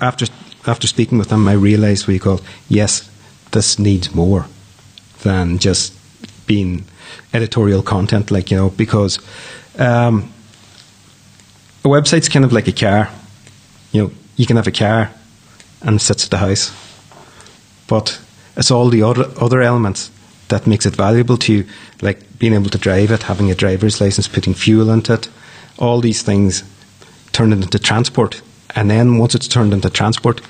after 0.00 0.26
after 0.66 0.86
speaking 0.86 1.18
with 1.18 1.30
him, 1.30 1.48
I 1.48 1.52
realised 1.52 2.06
we 2.06 2.18
call 2.18 2.40
yes, 2.68 3.10
this 3.52 3.78
needs 3.78 4.14
more 4.14 4.46
than 5.22 5.58
just 5.58 5.92
being 6.46 6.84
editorial 7.32 7.82
content, 7.82 8.30
like, 8.30 8.50
you 8.50 8.56
know, 8.56 8.70
because 8.70 9.18
um, 9.78 10.32
a 11.84 11.88
website's 11.88 12.28
kind 12.28 12.44
of 12.44 12.52
like 12.52 12.68
a 12.68 12.72
car. 12.72 13.08
You 13.92 14.02
know, 14.02 14.10
you 14.36 14.46
can 14.46 14.56
have 14.56 14.66
a 14.66 14.72
car 14.72 15.10
and 15.82 15.96
it 15.96 16.00
sits 16.00 16.24
at 16.24 16.30
the 16.30 16.38
house, 16.38 16.74
but 17.86 18.20
it's 18.56 18.70
all 18.70 18.88
the 18.88 19.02
other, 19.02 19.26
other 19.40 19.62
elements 19.62 20.10
that 20.48 20.66
makes 20.66 20.86
it 20.86 20.94
valuable 20.94 21.36
to 21.36 21.52
you, 21.52 21.66
like 22.02 22.38
being 22.38 22.54
able 22.54 22.70
to 22.70 22.78
drive 22.78 23.10
it, 23.10 23.24
having 23.24 23.50
a 23.50 23.54
driver's 23.54 24.00
license, 24.00 24.28
putting 24.28 24.54
fuel 24.54 24.90
into 24.90 25.14
it, 25.14 25.28
all 25.78 26.00
these 26.00 26.22
things 26.22 26.62
turn 27.32 27.52
it 27.52 27.62
into 27.62 27.78
transport. 27.78 28.40
And 28.74 28.90
then 28.90 29.18
once 29.18 29.34
it's 29.34 29.48
turned 29.48 29.72
into 29.72 29.90
transport, 29.90 30.40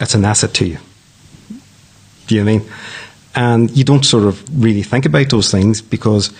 it's 0.00 0.14
an 0.14 0.24
asset 0.24 0.54
to 0.54 0.66
you. 0.66 0.78
Do 2.26 2.34
you 2.34 2.44
know 2.44 2.50
I 2.50 2.58
mean? 2.58 2.70
And 3.34 3.70
you 3.76 3.84
don't 3.84 4.04
sort 4.04 4.24
of 4.24 4.62
really 4.62 4.82
think 4.82 5.06
about 5.06 5.30
those 5.30 5.50
things 5.50 5.80
because, 5.80 6.32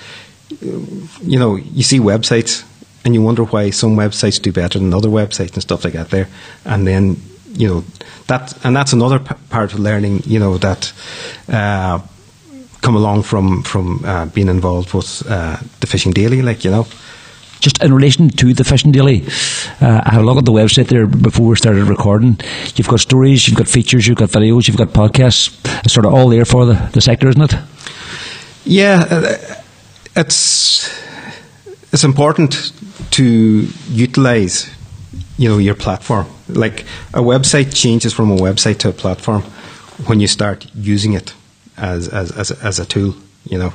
you 0.60 1.38
know, 1.38 1.56
you 1.56 1.82
see 1.82 1.98
websites 2.00 2.64
and 3.04 3.14
you 3.14 3.22
wonder 3.22 3.44
why 3.44 3.70
some 3.70 3.96
websites 3.96 4.40
do 4.40 4.52
better 4.52 4.78
than 4.78 4.92
other 4.94 5.08
websites 5.08 5.54
and 5.54 5.62
stuff 5.62 5.84
like 5.84 5.94
that 5.94 6.10
there. 6.10 6.28
And 6.64 6.86
then, 6.86 7.16
you 7.54 7.68
know, 7.68 7.84
that, 8.28 8.52
and 8.64 8.76
that's 8.76 8.92
another 8.92 9.18
p- 9.18 9.34
part 9.50 9.72
of 9.72 9.80
learning, 9.80 10.22
you 10.24 10.38
know, 10.38 10.58
that, 10.58 10.92
uh, 11.48 12.00
come 12.80 12.96
along 12.96 13.22
from, 13.22 13.62
from, 13.62 14.04
uh, 14.04 14.26
being 14.26 14.48
involved 14.48 14.92
with, 14.92 15.22
uh, 15.28 15.56
the 15.80 15.86
Fishing 15.86 16.12
Daily, 16.12 16.42
like, 16.42 16.64
you 16.64 16.70
know. 16.70 16.86
Just 17.62 17.80
in 17.80 17.94
relation 17.94 18.28
to 18.28 18.52
the 18.52 18.64
Fishing 18.64 18.90
Daily, 18.90 19.22
uh, 19.80 20.02
I 20.04 20.14
had 20.14 20.20
a 20.20 20.24
look 20.24 20.36
at 20.36 20.44
the 20.44 20.50
website 20.50 20.88
there 20.88 21.06
before 21.06 21.46
we 21.46 21.54
started 21.54 21.84
recording. 21.84 22.40
You've 22.74 22.88
got 22.88 22.98
stories, 22.98 23.46
you've 23.46 23.56
got 23.56 23.68
features, 23.68 24.08
you've 24.08 24.18
got 24.18 24.30
videos, 24.30 24.66
you've 24.66 24.76
got 24.76 24.88
podcasts. 24.88 25.56
It's 25.84 25.94
sort 25.94 26.04
of 26.04 26.12
all 26.12 26.28
there 26.28 26.44
for 26.44 26.66
the, 26.66 26.74
the 26.92 27.00
sector, 27.00 27.28
isn't 27.28 27.40
it? 27.40 27.54
Yeah, 28.64 29.06
uh, 29.08 29.36
it's 30.16 30.90
it's 31.92 32.02
important 32.02 32.72
to 33.12 33.68
utilize 33.90 34.68
you 35.38 35.48
know 35.48 35.58
your 35.58 35.76
platform. 35.76 36.26
Like 36.48 36.80
a 37.14 37.20
website 37.20 37.72
changes 37.72 38.12
from 38.12 38.32
a 38.32 38.36
website 38.36 38.78
to 38.78 38.88
a 38.88 38.92
platform 38.92 39.42
when 40.06 40.18
you 40.18 40.26
start 40.26 40.66
using 40.74 41.12
it 41.12 41.32
as 41.76 42.08
as 42.08 42.32
as, 42.32 42.50
as 42.50 42.80
a 42.80 42.84
tool. 42.84 43.14
You 43.44 43.58
know, 43.58 43.72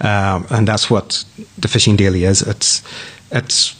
um, 0.00 0.46
and 0.50 0.68
that's 0.68 0.90
what 0.90 1.24
the 1.58 1.68
Fishing 1.68 1.96
Daily 1.96 2.24
is. 2.24 2.42
It's 2.42 2.82
it's 3.30 3.74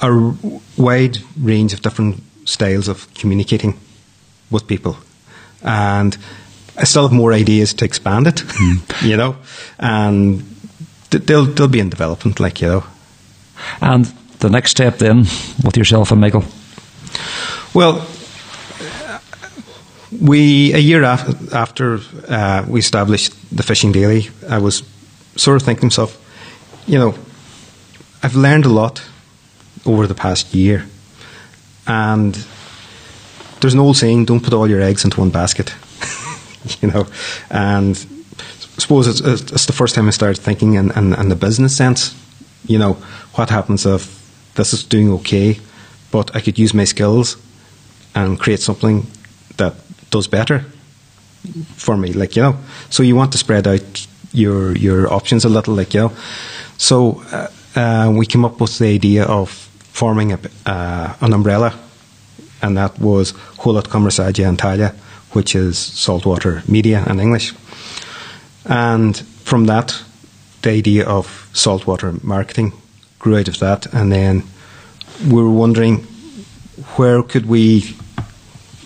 a 0.00 0.32
wide 0.76 1.18
range 1.38 1.72
of 1.72 1.82
different 1.82 2.22
styles 2.44 2.88
of 2.88 3.06
communicating 3.14 3.78
with 4.50 4.66
people, 4.66 4.96
and 5.62 6.16
I 6.76 6.84
still 6.84 7.02
have 7.02 7.12
more 7.12 7.32
ideas 7.32 7.74
to 7.74 7.84
expand 7.84 8.26
it. 8.26 8.36
Mm. 8.60 9.08
you 9.08 9.16
know, 9.16 9.36
and 9.78 10.42
they'll 11.10 11.46
they'll 11.46 11.68
be 11.68 11.80
in 11.80 11.90
development, 11.90 12.40
like 12.40 12.60
you 12.60 12.68
know. 12.68 12.84
And 13.80 14.06
the 14.40 14.48
next 14.50 14.70
step 14.70 14.98
then 14.98 15.26
with 15.64 15.76
yourself 15.76 16.10
and 16.12 16.20
Michael. 16.20 16.44
Well, 17.74 18.06
we 20.20 20.72
a 20.74 20.78
year 20.78 21.02
af- 21.04 21.52
after 21.54 22.00
uh, 22.28 22.64
we 22.68 22.80
established 22.80 23.32
the 23.56 23.62
Fishing 23.62 23.92
Daily, 23.92 24.28
I 24.48 24.58
was 24.58 24.82
sort 25.36 25.56
of 25.56 25.62
thinking 25.62 25.80
to 25.80 25.86
myself, 25.86 26.16
you 26.86 26.98
know, 26.98 27.14
I've 28.22 28.36
learned 28.36 28.66
a 28.66 28.68
lot 28.68 29.02
over 29.86 30.06
the 30.06 30.14
past 30.14 30.54
year. 30.54 30.86
And 31.86 32.34
there's 33.60 33.74
an 33.74 33.80
old 33.80 33.96
saying, 33.96 34.26
don't 34.26 34.42
put 34.42 34.52
all 34.52 34.68
your 34.68 34.80
eggs 34.80 35.04
into 35.04 35.20
one 35.20 35.30
basket. 35.30 35.74
you 36.80 36.88
know, 36.88 37.06
and 37.50 37.96
I 38.76 38.80
suppose 38.80 39.06
it's, 39.06 39.20
it's, 39.20 39.66
the 39.66 39.72
first 39.72 39.94
time 39.94 40.06
I 40.06 40.10
started 40.10 40.40
thinking 40.40 40.74
in, 40.74 40.90
in, 40.92 41.14
in, 41.14 41.28
the 41.28 41.36
business 41.36 41.76
sense. 41.76 42.14
You 42.66 42.78
know, 42.78 42.94
what 43.34 43.50
happens 43.50 43.86
if 43.86 44.52
this 44.54 44.72
is 44.72 44.84
doing 44.84 45.10
okay, 45.12 45.58
but 46.10 46.34
I 46.36 46.40
could 46.40 46.58
use 46.58 46.74
my 46.74 46.84
skills 46.84 47.36
and 48.14 48.38
create 48.38 48.60
something 48.60 49.06
that 49.56 49.74
does 50.10 50.28
better 50.28 50.64
for 51.76 51.96
me, 51.96 52.12
like, 52.12 52.36
you 52.36 52.42
know. 52.42 52.56
So 52.90 53.02
you 53.02 53.16
want 53.16 53.32
to 53.32 53.38
spread 53.38 53.66
out 53.66 54.06
your 54.32 54.76
your 54.76 55.12
options 55.12 55.44
a 55.44 55.48
little, 55.48 55.74
like, 55.74 55.94
you 55.94 56.00
know. 56.00 56.12
So 56.76 57.22
uh, 57.32 57.48
uh, 57.74 58.12
we 58.14 58.26
came 58.26 58.44
up 58.44 58.60
with 58.60 58.78
the 58.78 58.86
idea 58.86 59.24
of 59.24 59.50
forming 59.50 60.32
a, 60.32 60.38
uh, 60.66 61.14
an 61.20 61.32
umbrella, 61.32 61.78
and 62.62 62.76
that 62.76 62.98
was 62.98 63.32
Holat 63.32 63.88
Conversagia 63.88 64.46
Antalya, 64.54 64.94
which 65.32 65.54
is 65.54 65.78
saltwater 65.78 66.62
media 66.66 67.04
in 67.06 67.20
English. 67.20 67.54
And 68.64 69.16
from 69.44 69.66
that, 69.66 70.02
the 70.62 70.70
idea 70.70 71.06
of 71.06 71.48
saltwater 71.52 72.14
marketing 72.22 72.72
grew 73.18 73.38
out 73.38 73.48
of 73.48 73.58
that, 73.60 73.86
and 73.92 74.12
then 74.12 74.42
we 75.26 75.42
were 75.42 75.50
wondering 75.50 76.06
where 76.96 77.22
could 77.22 77.46
we 77.46 77.96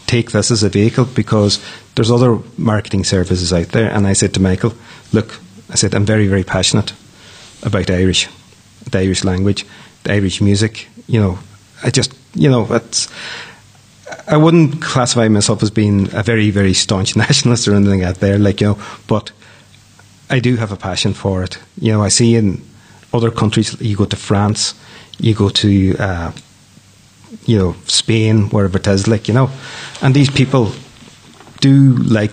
take 0.06 0.32
this 0.32 0.50
as 0.50 0.62
a 0.62 0.68
vehicle 0.68 1.04
because 1.04 1.64
there's 1.94 2.10
other 2.10 2.38
marketing 2.56 3.04
services 3.04 3.52
out 3.52 3.68
there. 3.68 3.90
And 3.90 4.06
I 4.06 4.12
said 4.12 4.34
to 4.34 4.40
Michael, 4.40 4.74
look, 5.12 5.40
I 5.70 5.76
said, 5.76 5.94
I'm 5.94 6.04
very, 6.04 6.26
very 6.26 6.44
passionate 6.44 6.92
about 7.62 7.90
Irish 7.90 8.28
the 8.90 8.98
Irish 8.98 9.24
language, 9.24 9.66
the 10.04 10.12
Irish 10.12 10.40
music. 10.40 10.88
You 11.06 11.20
know, 11.20 11.38
I 11.82 11.90
just, 11.90 12.14
you 12.34 12.50
know, 12.50 12.66
it's. 12.70 13.08
I 14.26 14.36
wouldn't 14.36 14.82
classify 14.82 15.28
myself 15.28 15.62
as 15.62 15.70
being 15.70 16.14
a 16.14 16.22
very, 16.22 16.50
very 16.50 16.74
staunch 16.74 17.16
nationalist 17.24 17.66
or 17.68 17.74
anything 17.74 18.04
out 18.04 18.16
there, 18.16 18.38
like 18.38 18.60
you 18.60 18.68
know, 18.68 18.78
but 19.06 19.32
I 20.30 20.40
do 20.40 20.56
have 20.56 20.72
a 20.72 20.76
passion 20.76 21.14
for 21.14 21.42
it. 21.42 21.58
You 21.80 21.92
know, 21.92 22.02
I 22.02 22.08
see 22.08 22.36
in 22.36 22.62
other 23.12 23.30
countries, 23.30 23.80
you 23.80 23.96
go 23.96 24.04
to 24.04 24.16
France, 24.16 24.74
you 25.18 25.34
go 25.34 25.48
to, 25.48 25.96
uh, 25.98 26.32
you 27.46 27.58
know, 27.58 27.76
Spain, 27.86 28.48
wherever 28.50 28.78
it 28.78 28.86
is, 28.86 29.06
like 29.06 29.28
you 29.28 29.34
know, 29.34 29.50
and 30.02 30.14
these 30.14 30.30
people 30.30 30.72
do 31.60 31.94
like 31.96 32.32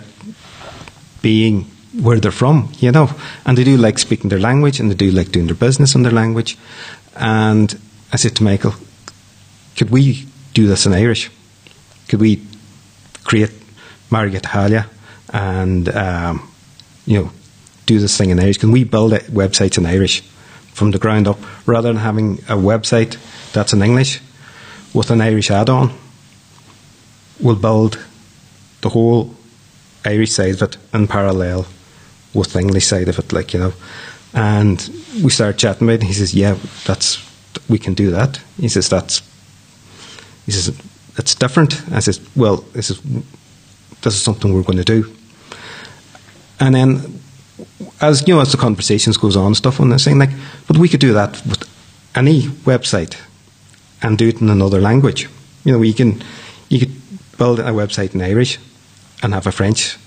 being 1.22 1.66
where 2.00 2.18
they're 2.18 2.30
from, 2.30 2.72
you 2.78 2.90
know, 2.90 3.10
and 3.44 3.58
they 3.58 3.64
do 3.64 3.76
like 3.76 3.98
speaking 3.98 4.30
their 4.30 4.40
language 4.40 4.80
and 4.80 4.90
they 4.90 4.94
do 4.94 5.10
like 5.10 5.30
doing 5.30 5.46
their 5.46 5.54
business 5.54 5.94
in 5.94 6.02
their 6.02 6.12
language. 6.12 6.56
And 7.16 7.78
I 8.12 8.16
said 8.16 8.36
to 8.36 8.44
Michael, 8.44 8.74
could 9.76 9.90
we 9.90 10.26
do 10.54 10.66
this 10.66 10.86
in 10.86 10.92
Irish? 10.92 11.30
Could 12.08 12.20
we 12.20 12.42
create 13.24 13.52
Margaret 14.10 14.44
Halia 14.44 14.86
and, 15.32 15.88
um, 15.90 16.50
you 17.04 17.18
know, 17.18 17.30
do 17.86 17.98
this 17.98 18.16
thing 18.16 18.30
in 18.30 18.40
Irish? 18.40 18.58
Can 18.58 18.70
we 18.70 18.84
build 18.84 19.12
websites 19.12 19.76
in 19.76 19.86
Irish 19.86 20.22
from 20.72 20.92
the 20.92 20.98
ground 20.98 21.28
up 21.28 21.38
rather 21.66 21.88
than 21.88 21.96
having 21.96 22.38
a 22.48 22.56
website 22.56 23.18
that's 23.52 23.72
in 23.72 23.82
English 23.82 24.20
with 24.94 25.10
an 25.10 25.20
Irish 25.20 25.50
add 25.50 25.68
on? 25.68 25.92
We'll 27.38 27.56
build 27.56 27.98
the 28.80 28.88
whole 28.88 29.34
Irish 30.04 30.32
side 30.32 30.54
of 30.54 30.62
it 30.62 30.76
in 30.94 31.06
parallel 31.06 31.66
with 32.34 32.52
the 32.52 32.60
English 32.60 32.86
side 32.86 33.08
of 33.08 33.18
it, 33.18 33.32
like 33.32 33.52
you 33.52 33.60
know. 33.60 33.72
And 34.34 34.78
we 35.22 35.30
started 35.30 35.58
chatting 35.58 35.86
about 35.86 36.02
it. 36.02 36.06
He 36.06 36.12
says, 36.12 36.34
"Yeah, 36.34 36.56
that's 36.84 37.18
we 37.68 37.78
can 37.78 37.94
do 37.94 38.10
that." 38.10 38.40
He 38.60 38.68
says, 38.68 38.88
"That's." 38.88 39.22
He 40.46 40.52
says, 40.52 40.74
"It's 41.16 41.34
different." 41.34 41.82
I 41.92 42.00
says, 42.00 42.20
"Well, 42.34 42.64
this 42.72 42.90
is 42.90 43.00
this 44.02 44.14
is 44.14 44.22
something 44.22 44.52
we're 44.52 44.62
going 44.62 44.84
to 44.84 45.02
do." 45.02 45.12
And 46.58 46.74
then, 46.74 47.20
as 48.00 48.26
you 48.26 48.34
know, 48.34 48.40
as 48.40 48.52
the 48.52 48.58
conversations 48.58 49.16
goes 49.16 49.36
on, 49.36 49.54
stuff 49.54 49.80
on 49.80 49.90
this 49.90 50.04
thing, 50.04 50.18
like, 50.18 50.30
but 50.66 50.78
we 50.78 50.88
could 50.88 51.00
do 51.00 51.12
that 51.12 51.44
with 51.46 51.64
any 52.14 52.42
website 52.64 53.16
and 54.00 54.18
do 54.18 54.28
it 54.28 54.40
in 54.40 54.48
another 54.48 54.80
language. 54.80 55.28
You 55.64 55.72
know, 55.72 55.82
you 55.82 55.94
can 55.94 56.22
you 56.68 56.78
could 56.78 56.92
build 57.36 57.60
a 57.60 57.72
website 57.72 58.14
in 58.14 58.22
Irish 58.22 58.58
and 59.22 59.34
have 59.34 59.46
a 59.46 59.52
French 59.52 59.98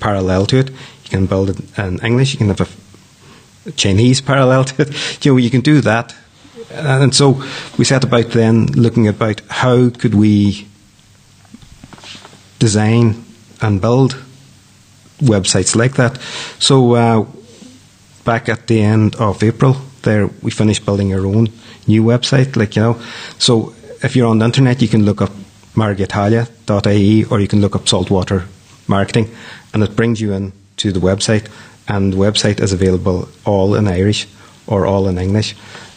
parallel 0.00 0.46
to 0.46 0.58
it. 0.58 0.70
You 1.10 1.18
can 1.18 1.26
build 1.26 1.50
it 1.50 1.78
in 1.78 1.98
English. 2.04 2.32
You 2.32 2.38
can 2.38 2.48
have 2.48 2.60
a 2.60 3.72
Chinese 3.72 4.20
parallel 4.20 4.64
to 4.64 4.82
it. 4.82 5.18
You 5.24 5.32
know, 5.32 5.38
you 5.38 5.50
can 5.50 5.60
do 5.60 5.80
that. 5.80 6.14
And 6.70 7.12
so 7.12 7.42
we 7.76 7.84
set 7.84 8.04
about 8.04 8.30
then 8.30 8.66
looking 8.66 9.08
about 9.08 9.40
how 9.48 9.90
could 9.90 10.14
we 10.14 10.68
design 12.60 13.24
and 13.60 13.80
build 13.80 14.16
websites 15.18 15.74
like 15.74 15.94
that. 15.96 16.20
So 16.60 16.94
uh, 16.94 17.26
back 18.24 18.48
at 18.48 18.68
the 18.68 18.82
end 18.82 19.16
of 19.16 19.42
April, 19.42 19.76
there 20.02 20.28
we 20.42 20.52
finished 20.52 20.84
building 20.84 21.12
our 21.12 21.26
own 21.26 21.48
new 21.88 22.04
website. 22.04 22.54
Like 22.54 22.76
you 22.76 22.82
know, 22.82 23.02
so 23.38 23.74
if 24.02 24.14
you're 24.14 24.28
on 24.28 24.38
the 24.38 24.44
internet, 24.44 24.80
you 24.80 24.88
can 24.88 25.04
look 25.04 25.20
up 25.20 25.32
margatalia.ie 25.74 27.24
or 27.24 27.40
you 27.40 27.48
can 27.48 27.60
look 27.60 27.74
up 27.74 27.88
saltwater 27.88 28.46
marketing, 28.86 29.34
and 29.74 29.82
it 29.82 29.96
brings 29.96 30.20
you 30.20 30.32
in 30.32 30.52
to 30.78 30.92
the 30.92 31.00
website, 31.00 31.50
and 31.88 32.12
the 32.12 32.16
website 32.16 32.60
is 32.60 32.72
available 32.72 33.28
all 33.44 33.74
in 33.74 33.88
Irish 33.88 34.26
or 34.66 34.86
all 34.86 35.08
in 35.08 35.18
English. 35.18 35.54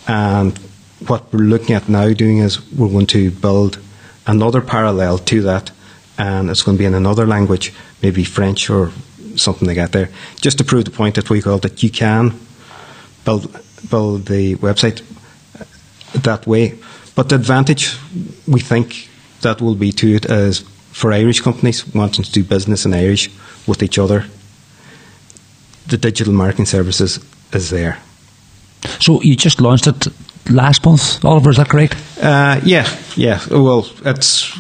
And 0.08 0.58
what 1.08 1.32
we're 1.32 1.40
looking 1.40 1.76
at 1.76 1.90
now 1.90 2.14
doing 2.14 2.40
is 2.40 2.60
we're 2.72 2.90
going 2.90 3.08
to 3.08 3.32
build 3.32 3.80
another 4.26 4.62
parallel 4.62 5.18
to 5.20 5.42
that, 5.44 5.72
and 6.18 6.50
it's 6.50 6.64
going 6.64 6.78
to 6.78 6.80
be 6.80 6.86
in 6.86 6.94
another 6.94 7.26
language, 7.26 7.74
maybe 8.02 8.24
French 8.24 8.70
or 8.70 8.92
something 9.36 9.68
like 9.68 9.78
that 9.78 9.92
there, 9.92 10.10
just 10.42 10.58
to 10.58 10.64
prove 10.64 10.86
the 10.86 10.92
point 10.92 11.16
that 11.16 11.30
we 11.30 11.42
call 11.42 11.58
that 11.60 11.84
you 11.84 11.90
can 11.90 12.40
build 13.26 13.52
build 13.90 14.26
the 14.28 14.56
website 14.58 15.02
uh, 15.60 15.66
that 16.20 16.48
way. 16.48 16.78
But 17.16 17.30
the 17.30 17.36
advantage 17.36 17.98
we 18.48 18.60
think 18.60 19.10
that 19.42 19.62
will 19.62 19.76
be 19.76 19.92
to 19.92 20.16
it 20.16 20.26
is 20.26 20.60
for 20.92 21.12
Irish 21.12 21.42
companies 21.42 21.86
wanting 21.94 22.24
to 22.24 22.32
do 22.32 22.44
business 22.44 22.86
in 22.86 22.94
Irish 22.94 23.30
with 23.68 23.84
each 23.84 24.00
other 24.00 24.26
the 25.88 25.98
digital 25.98 26.34
marketing 26.34 26.66
services 26.66 27.20
is 27.52 27.70
there. 27.70 27.98
So 29.00 29.22
you 29.22 29.36
just 29.36 29.62
launched 29.62 29.88
it 29.88 30.08
last 30.50 30.86
month, 30.86 31.24
Oliver. 31.24 31.52
Is 31.52 31.58
that 31.58 31.70
correct? 31.70 31.96
Uh, 32.22 32.60
yeah, 32.64 32.88
yeah. 33.16 33.40
Well, 33.50 33.88
it's 34.06 34.60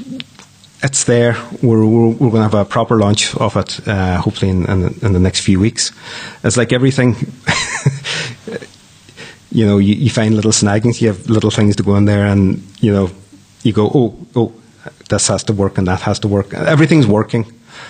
it's 0.82 1.04
there. 1.06 1.36
We're 1.62 1.86
we're, 1.86 2.08
we're 2.10 2.32
going 2.32 2.44
to 2.44 2.44
have 2.44 2.54
a 2.54 2.66
proper 2.66 2.98
launch 2.98 3.36
of 3.36 3.56
it, 3.58 3.86
uh, 3.88 4.22
hopefully 4.22 4.52
in, 4.52 4.66
in, 4.66 4.84
in 5.02 5.14
the 5.14 5.20
next 5.20 5.42
few 5.42 5.60
weeks. 5.60 5.92
It's 6.44 6.58
like 6.58 6.74
everything. 6.74 7.16
you 9.52 9.66
know, 9.66 9.78
you, 9.78 9.96
you 9.96 10.10
find 10.10 10.36
little 10.36 10.52
snaggings. 10.52 11.02
You 11.02 11.10
have 11.10 11.30
little 11.30 11.52
things 11.52 11.76
to 11.78 11.84
go 11.84 11.96
in 11.96 12.06
there, 12.06 12.26
and 12.26 12.62
you 12.80 12.92
know, 12.94 13.10
you 13.64 13.74
go, 13.74 13.90
oh, 13.94 14.16
oh, 14.36 14.54
this 15.10 15.28
has 15.28 15.44
to 15.46 15.54
work 15.54 15.78
and 15.78 15.88
that 15.88 16.02
has 16.02 16.20
to 16.20 16.28
work. 16.28 16.54
Everything's 16.54 17.08
working. 17.08 17.46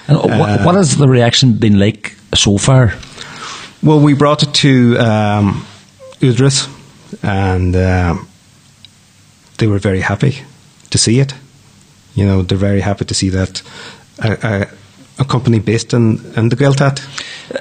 And 0.07 0.17
what, 0.17 0.29
Uh, 0.31 0.63
what 0.63 0.75
has 0.75 0.97
the 0.97 1.07
reaction 1.07 1.53
been 1.53 1.79
like 1.79 2.15
so 2.35 2.57
far? 2.57 2.93
Well, 3.81 3.99
we 3.99 4.13
brought 4.13 4.43
it 4.43 4.53
to 4.55 4.97
um, 4.97 5.65
Údarás, 6.21 6.67
and 7.21 7.75
um, 7.75 8.27
they 9.57 9.67
were 9.67 9.79
very 9.79 9.99
happy 10.01 10.37
to 10.89 10.97
see 10.97 11.19
it. 11.19 11.33
You 12.15 12.25
know, 12.25 12.41
they're 12.43 12.57
very 12.57 12.81
happy 12.81 13.05
to 13.05 13.13
see 13.13 13.29
that 13.29 13.61
a, 14.19 14.31
a, 14.43 14.67
a 15.21 15.25
company 15.25 15.59
based 15.59 15.93
in, 15.93 16.19
in 16.37 16.49
the 16.49 16.55
Gaeltacht 16.55 17.01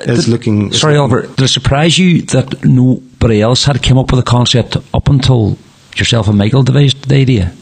is 0.06 0.24
Did- 0.24 0.28
looking. 0.30 0.72
Sorry, 0.72 0.96
Oliver. 0.96 1.22
Did 1.22 1.40
it 1.40 1.48
surprise 1.48 1.98
you 1.98 2.22
that 2.22 2.64
nobody 2.64 3.40
else 3.40 3.64
had 3.64 3.82
come 3.82 3.98
up 3.98 4.10
with 4.12 4.20
a 4.20 4.30
concept 4.30 4.76
up 4.94 5.08
until 5.08 5.56
yourself 5.96 6.28
and 6.28 6.38
Michael 6.38 6.62
devised 6.62 7.08
the 7.08 7.16
idea? 7.16 7.52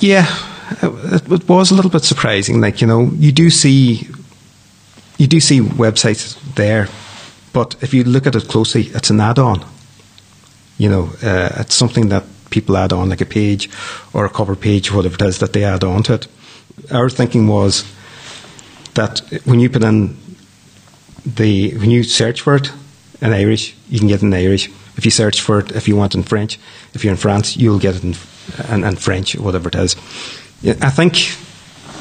Yeah, 0.00 0.26
it, 0.82 1.30
it 1.30 1.48
was 1.48 1.70
a 1.70 1.74
little 1.74 1.90
bit 1.90 2.02
surprising. 2.02 2.60
Like 2.60 2.80
you 2.80 2.86
know, 2.86 3.10
you 3.18 3.30
do 3.32 3.48
see, 3.50 4.08
you 5.18 5.26
do 5.26 5.40
see 5.40 5.60
websites 5.60 6.38
there, 6.54 6.88
but 7.52 7.76
if 7.82 7.94
you 7.94 8.04
look 8.04 8.26
at 8.26 8.34
it 8.34 8.48
closely, 8.48 8.82
it's 8.94 9.10
an 9.10 9.20
add-on. 9.20 9.64
You 10.78 10.88
know, 10.88 11.10
uh, 11.22 11.50
it's 11.60 11.74
something 11.74 12.08
that 12.08 12.24
people 12.50 12.76
add 12.76 12.92
on, 12.92 13.10
like 13.10 13.20
a 13.20 13.26
page 13.26 13.70
or 14.12 14.24
a 14.24 14.30
cover 14.30 14.56
page, 14.56 14.92
whatever 14.92 15.14
it 15.14 15.22
is 15.22 15.38
that 15.38 15.52
they 15.52 15.64
add 15.64 15.84
on 15.84 16.02
to 16.04 16.14
it. 16.14 16.28
Our 16.90 17.08
thinking 17.08 17.46
was 17.46 17.84
that 18.94 19.20
when 19.44 19.60
you 19.60 19.70
put 19.70 19.84
in 19.84 20.16
the 21.24 21.76
when 21.78 21.90
you 21.90 22.02
search 22.02 22.40
for 22.40 22.56
it 22.56 22.70
in 23.20 23.32
Irish, 23.32 23.74
you 23.88 23.98
can 23.98 24.08
get 24.08 24.22
it 24.22 24.26
in 24.26 24.34
Irish. 24.34 24.68
If 24.96 25.04
you 25.04 25.10
search 25.10 25.40
for 25.40 25.60
it, 25.60 25.72
if 25.72 25.88
you 25.88 25.96
want 25.96 26.14
in 26.14 26.22
French, 26.22 26.58
if 26.92 27.04
you're 27.04 27.12
in 27.12 27.18
France, 27.18 27.56
you'll 27.56 27.78
get 27.78 27.96
it 27.96 28.04
in, 28.04 28.14
in, 28.68 28.84
in 28.84 28.96
French, 28.96 29.36
whatever 29.36 29.68
it 29.68 29.74
is. 29.74 29.96
I 30.64 30.90
think 30.90 31.14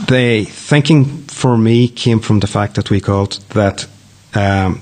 the 0.07 0.45
thinking 0.45 1.22
for 1.33 1.57
me 1.57 1.87
came 1.87 2.19
from 2.19 2.39
the 2.39 2.47
fact 2.47 2.75
that 2.75 2.89
we 2.89 3.01
called 3.01 3.33
that 3.49 3.87
um, 4.35 4.81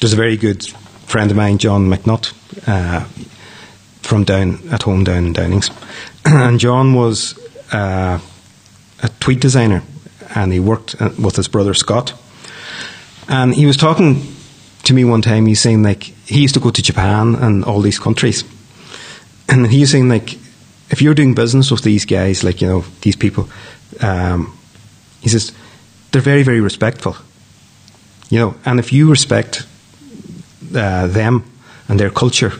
there's 0.00 0.12
a 0.12 0.16
very 0.16 0.36
good 0.36 0.64
friend 1.06 1.30
of 1.30 1.36
mine, 1.36 1.58
John 1.58 1.88
McNutt, 1.88 2.32
uh, 2.68 3.04
from 4.02 4.24
down 4.24 4.60
at 4.70 4.82
home 4.82 5.04
down 5.04 5.26
in 5.26 5.32
Downings, 5.32 5.70
and 6.24 6.60
John 6.60 6.94
was 6.94 7.36
uh, 7.72 8.20
a 9.02 9.08
tweed 9.20 9.40
designer, 9.40 9.82
and 10.34 10.52
he 10.52 10.60
worked 10.60 11.00
uh, 11.00 11.10
with 11.18 11.36
his 11.36 11.48
brother 11.48 11.74
Scott, 11.74 12.12
and 13.28 13.54
he 13.54 13.66
was 13.66 13.76
talking 13.76 14.22
to 14.84 14.94
me 14.94 15.04
one 15.04 15.22
time. 15.22 15.46
He's 15.46 15.60
saying 15.60 15.82
like 15.82 16.02
he 16.04 16.42
used 16.42 16.54
to 16.54 16.60
go 16.60 16.70
to 16.70 16.82
Japan 16.82 17.34
and 17.34 17.64
all 17.64 17.80
these 17.80 17.98
countries, 17.98 18.44
and 19.48 19.66
he 19.66 19.80
was 19.80 19.90
saying 19.90 20.08
like 20.08 20.34
if 20.90 21.02
you're 21.02 21.14
doing 21.14 21.34
business 21.34 21.70
with 21.70 21.82
these 21.82 22.04
guys, 22.04 22.44
like 22.44 22.60
you 22.60 22.68
know 22.68 22.84
these 23.00 23.16
people, 23.16 23.48
um, 24.00 24.56
he 25.20 25.28
says 25.28 25.52
they're 26.10 26.22
very 26.22 26.42
very 26.42 26.60
respectful, 26.60 27.16
you 28.30 28.38
know, 28.38 28.54
and 28.64 28.78
if 28.78 28.92
you 28.92 29.10
respect 29.10 29.66
uh, 30.74 31.06
them 31.06 31.44
and 31.88 32.00
their 32.00 32.10
culture, 32.10 32.52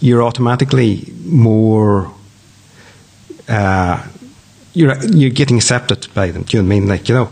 you're 0.00 0.22
automatically 0.22 1.12
more. 1.24 2.12
Uh, 3.48 4.06
you're 4.72 4.96
you're 5.06 5.30
getting 5.30 5.56
accepted 5.56 6.06
by 6.14 6.30
them. 6.30 6.42
Do 6.42 6.56
you 6.56 6.62
know 6.62 6.68
what 6.68 6.74
I 6.74 6.80
mean? 6.80 6.88
Like 6.88 7.08
you 7.08 7.14
know, 7.14 7.30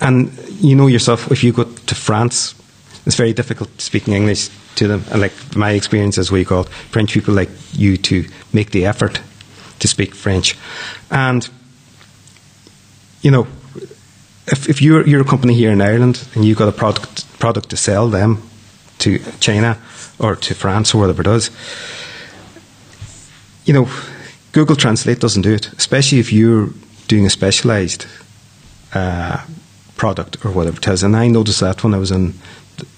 and 0.00 0.32
you 0.60 0.76
know 0.76 0.86
yourself. 0.86 1.30
If 1.30 1.42
you 1.44 1.52
go 1.52 1.64
to 1.64 1.94
France, 1.94 2.54
it's 3.06 3.16
very 3.16 3.32
difficult 3.32 3.80
speaking 3.80 4.14
English 4.14 4.50
to 4.76 4.88
them. 4.88 5.04
And 5.10 5.20
like 5.20 5.32
my 5.56 5.72
experience 5.72 6.18
as 6.18 6.30
we 6.30 6.44
call 6.44 6.64
French 6.90 7.12
people 7.12 7.34
like 7.34 7.50
you 7.72 7.96
to 7.98 8.24
make 8.52 8.70
the 8.70 8.86
effort 8.86 9.20
to 9.80 9.88
speak 9.88 10.14
French, 10.14 10.56
and 11.10 11.48
you 13.22 13.30
know, 13.30 13.46
if 14.46 14.68
if 14.68 14.82
you're 14.82 15.06
you're 15.06 15.22
a 15.22 15.24
company 15.24 15.54
here 15.54 15.70
in 15.70 15.80
Ireland 15.80 16.26
and 16.34 16.44
you've 16.44 16.58
got 16.58 16.68
a 16.68 16.72
product 16.72 17.38
product 17.38 17.70
to 17.70 17.76
sell 17.76 18.08
them 18.08 18.42
to 18.98 19.18
China 19.40 19.78
or 20.18 20.36
to 20.36 20.54
France 20.54 20.94
or 20.94 21.00
whatever 21.00 21.22
it 21.22 21.26
is, 21.26 21.50
you 23.64 23.74
know, 23.74 23.88
Google 24.52 24.76
Translate 24.76 25.20
doesn't 25.20 25.42
do 25.42 25.52
it, 25.52 25.72
especially 25.72 26.20
if 26.20 26.32
you're 26.32 26.68
doing 27.08 27.26
a 27.26 27.30
specialized 27.30 28.06
uh, 28.94 29.44
product 29.96 30.44
or 30.44 30.52
whatever 30.52 30.76
it 30.76 30.88
is. 30.88 31.02
And 31.02 31.16
I 31.16 31.28
noticed 31.28 31.60
that 31.60 31.82
when 31.82 31.94
I 31.94 31.98
was 31.98 32.10
in 32.10 32.34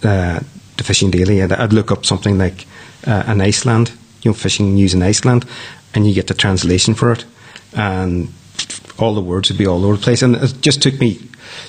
uh, 0.03 0.41
the 0.77 0.85
Fishing 0.85 1.11
Daily, 1.11 1.43
I'd, 1.43 1.53
I'd 1.53 1.73
look 1.73 1.91
up 1.91 2.05
something 2.05 2.39
like 2.39 2.67
uh, 3.07 3.25
an 3.27 3.41
Iceland, 3.41 3.93
you 4.23 4.31
know, 4.31 4.35
fishing 4.35 4.75
news 4.75 4.95
in 4.95 5.03
Iceland, 5.03 5.47
and 5.95 6.07
you 6.07 6.13
get 6.13 6.27
the 6.27 6.35
translation 6.35 6.95
for 6.95 7.13
it, 7.13 7.25
and 7.73 8.33
all 8.99 9.15
the 9.15 9.21
words 9.21 9.49
would 9.49 9.59
be 9.59 9.67
all 9.67 9.85
over 9.85 9.97
the 9.97 10.03
place. 10.03 10.23
And 10.23 10.37
it 10.37 10.61
just 10.61 10.83
took 10.83 11.01
me 11.01 11.21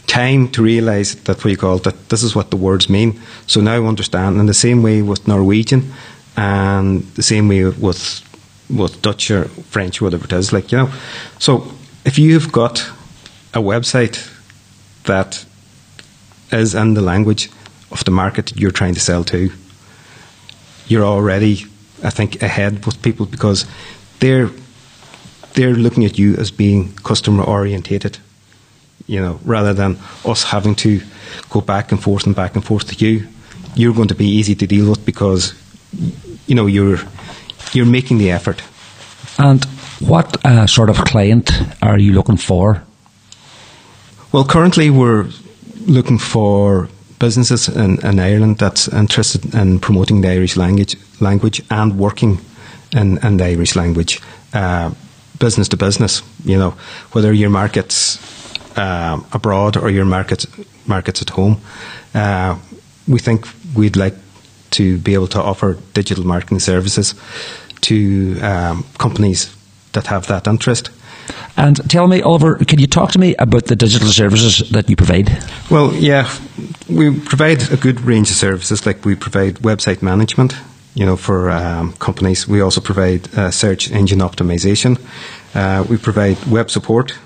time 0.07 0.49
to 0.49 0.63
realise 0.63 1.15
that 1.15 1.43
what 1.43 1.51
you 1.51 1.57
call 1.57 1.77
that 1.79 2.09
this 2.09 2.23
is 2.23 2.35
what 2.35 2.49
the 2.51 2.57
words 2.57 2.89
mean. 2.89 3.19
So 3.45 3.61
now 3.61 3.85
understand. 3.85 4.39
And 4.39 4.47
the 4.47 4.53
same 4.53 4.83
way 4.83 5.01
with 5.01 5.27
Norwegian, 5.27 5.93
and 6.35 7.03
the 7.15 7.23
same 7.23 7.47
way 7.47 7.65
with 7.65 8.23
with 8.69 9.01
Dutch 9.01 9.31
or 9.31 9.45
French, 9.45 10.01
whatever 10.01 10.25
it 10.25 10.33
is, 10.33 10.51
like 10.53 10.71
you 10.71 10.77
know. 10.77 10.89
So 11.39 11.71
if 12.05 12.17
you've 12.17 12.51
got 12.51 12.79
a 13.53 13.61
website 13.61 14.33
that 15.05 15.45
is 16.51 16.75
in 16.75 16.93
the 16.93 17.01
language 17.01 17.49
of 17.91 18.03
the 18.03 18.11
market 18.11 18.57
you're 18.57 18.71
trying 18.71 18.93
to 18.93 18.99
sell 18.99 19.23
to, 19.25 19.51
you're 20.87 21.05
already, 21.05 21.65
I 22.03 22.09
think, 22.09 22.41
ahead 22.41 22.85
with 22.85 23.01
people 23.01 23.25
because 23.25 23.65
they're 24.19 24.49
they're 25.53 25.73
looking 25.73 26.05
at 26.05 26.19
you 26.19 26.35
as 26.35 26.51
being 26.51 26.93
customer 26.97 27.43
orientated, 27.43 28.19
you 29.07 29.19
know, 29.19 29.39
rather 29.45 29.73
than 29.73 29.97
us 30.25 30.43
having 30.43 30.75
to 30.75 31.01
go 31.49 31.61
back 31.61 31.91
and 31.91 32.01
forth 32.01 32.25
and 32.25 32.35
back 32.35 32.55
and 32.55 32.63
forth 32.63 32.87
to 32.87 33.05
you. 33.05 33.27
You're 33.75 33.93
going 33.93 34.07
to 34.09 34.15
be 34.15 34.27
easy 34.27 34.55
to 34.55 34.67
deal 34.67 34.89
with 34.89 35.05
because 35.05 35.53
you 36.47 36.55
know 36.55 36.65
you're 36.65 36.99
you're 37.73 37.85
making 37.85 38.17
the 38.17 38.31
effort. 38.31 38.61
And 39.39 39.63
what 39.99 40.43
uh, 40.45 40.67
sort 40.67 40.89
of 40.89 40.97
client 40.97 41.51
are 41.81 41.97
you 41.97 42.13
looking 42.13 42.37
for? 42.37 42.83
Well, 44.31 44.43
currently 44.43 44.89
we're 44.89 45.27
looking 45.85 46.17
for 46.17 46.89
businesses 47.19 47.67
in, 47.69 48.05
in 48.05 48.19
Ireland 48.19 48.57
that's 48.57 48.87
interested 48.87 49.55
in 49.55 49.79
promoting 49.79 50.21
the 50.21 50.29
Irish 50.29 50.57
language, 50.57 50.95
language 51.19 51.61
and 51.71 51.97
working 51.97 52.39
in, 52.91 53.17
in 53.25 53.37
the 53.37 53.45
Irish 53.45 53.75
language, 53.75 54.21
uh, 54.53 54.91
business 55.39 55.67
to 55.69 55.77
business. 55.77 56.21
You 56.43 56.57
know, 56.57 56.71
whether 57.11 57.33
your 57.33 57.49
markets 57.49 58.19
um, 58.77 59.25
abroad 59.33 59.77
or 59.77 59.89
your 59.89 60.05
markets 60.05 60.47
markets 60.85 61.21
at 61.21 61.29
home. 61.29 61.57
Uh, 62.13 62.57
we 63.07 63.19
think 63.19 63.47
we'd 63.75 63.95
like 63.95 64.15
to 64.71 64.97
be 64.97 65.13
able 65.13 65.27
to 65.27 65.41
offer 65.41 65.77
digital 65.93 66.25
marketing 66.25 66.59
services 66.59 67.15
to 67.81 68.39
um, 68.41 68.85
companies 68.97 69.55
that 69.93 70.07
have 70.07 70.27
that 70.27 70.47
interest. 70.47 70.91
And 71.57 71.89
tell 71.89 72.07
me, 72.07 72.21
Oliver, 72.21 72.55
can 72.65 72.79
you 72.79 72.87
talk 72.87 73.11
to 73.11 73.19
me 73.19 73.35
about 73.35 73.65
the 73.65 73.75
digital 73.75 74.09
services 74.09 74.69
that 74.69 74.89
you 74.89 74.95
provide? 74.95 75.43
Well, 75.69 75.93
yeah, 75.93 76.29
we 76.89 77.19
provide 77.19 77.71
a 77.71 77.77
good 77.77 78.01
range 78.01 78.29
of 78.29 78.35
services. 78.35 78.85
Like 78.85 79.03
we 79.03 79.15
provide 79.15 79.55
website 79.55 80.01
management, 80.01 80.55
you 80.93 81.05
know, 81.05 81.17
for 81.17 81.49
um, 81.49 81.93
companies. 81.93 82.47
We 82.47 82.61
also 82.61 82.81
provide 82.81 83.33
uh, 83.35 83.51
search 83.51 83.91
engine 83.91 84.19
optimization. 84.19 84.99
Uh, 85.53 85.83
we 85.89 85.97
provide 85.97 86.37
web 86.45 86.69
support. 86.69 87.17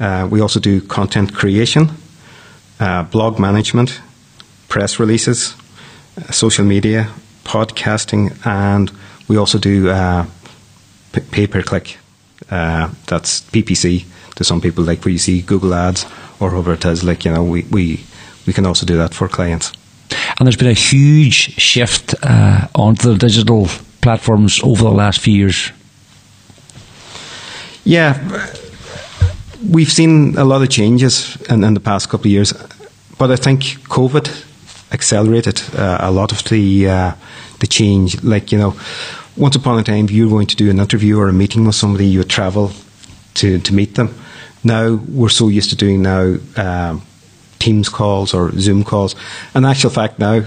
Uh, 0.00 0.28
we 0.30 0.40
also 0.40 0.60
do 0.60 0.80
content 0.80 1.34
creation, 1.34 1.90
uh, 2.80 3.02
blog 3.04 3.38
management, 3.38 4.00
press 4.68 5.00
releases, 5.00 5.54
uh, 6.16 6.30
social 6.30 6.64
media, 6.64 7.08
podcasting, 7.44 8.30
and 8.46 8.92
we 9.28 9.36
also 9.36 9.58
do 9.58 9.88
uh, 9.90 10.24
p- 11.12 11.20
pay 11.20 11.46
per 11.46 11.62
click. 11.62 11.98
Uh, 12.50 12.90
that's 13.06 13.40
PPC 13.40 14.04
to 14.36 14.44
some 14.44 14.60
people, 14.60 14.84
like 14.84 15.04
where 15.04 15.12
you 15.12 15.18
see 15.18 15.42
Google 15.42 15.74
ads 15.74 16.04
or 16.40 16.50
whatever 16.50 16.74
it 16.74 16.84
is. 16.84 17.02
Like 17.02 17.24
you 17.24 17.32
know, 17.32 17.42
we 17.42 17.62
we, 17.70 18.00
we 18.46 18.52
can 18.52 18.66
also 18.66 18.86
do 18.86 18.96
that 18.96 19.14
for 19.14 19.28
clients. 19.28 19.72
And 20.38 20.46
there's 20.46 20.56
been 20.56 20.68
a 20.68 20.72
huge 20.72 21.56
shift 21.58 22.14
uh, 22.22 22.68
onto 22.74 23.12
the 23.12 23.18
digital 23.18 23.66
platforms 24.00 24.60
over 24.62 24.84
the 24.84 24.90
last 24.90 25.20
few 25.20 25.34
years. 25.34 25.72
Yeah, 27.84 28.14
we've 29.62 29.90
seen 29.90 30.36
a 30.36 30.44
lot 30.44 30.62
of 30.62 30.68
changes 30.68 31.40
in, 31.48 31.64
in 31.64 31.74
the 31.74 31.80
past 31.80 32.08
couple 32.08 32.26
of 32.26 32.32
years, 32.32 32.52
but 33.18 33.30
I 33.30 33.36
think 33.36 33.62
COVID 33.88 34.44
accelerated 34.92 35.62
uh, 35.74 35.98
a 36.00 36.10
lot 36.10 36.32
of 36.32 36.44
the 36.44 36.88
uh, 36.88 37.12
the 37.60 37.66
change. 37.66 38.22
Like 38.22 38.52
you 38.52 38.58
know, 38.58 38.76
once 39.36 39.56
upon 39.56 39.78
a 39.78 39.82
time, 39.82 40.04
if 40.06 40.10
you 40.10 40.24
were 40.24 40.30
going 40.30 40.46
to 40.46 40.56
do 40.56 40.70
an 40.70 40.78
interview 40.78 41.18
or 41.18 41.28
a 41.28 41.32
meeting 41.32 41.64
with 41.64 41.74
somebody, 41.74 42.06
you 42.06 42.20
would 42.20 42.30
travel 42.30 42.72
to 43.34 43.58
to 43.58 43.74
meet 43.74 43.94
them. 43.94 44.14
Now 44.64 44.94
we're 45.08 45.28
so 45.28 45.48
used 45.48 45.70
to 45.70 45.76
doing 45.76 46.02
now 46.02 46.36
um, 46.56 47.02
Teams 47.58 47.88
calls 47.88 48.34
or 48.34 48.52
Zoom 48.58 48.84
calls. 48.84 49.14
In 49.54 49.64
actual 49.64 49.90
fact, 49.90 50.18
now 50.18 50.44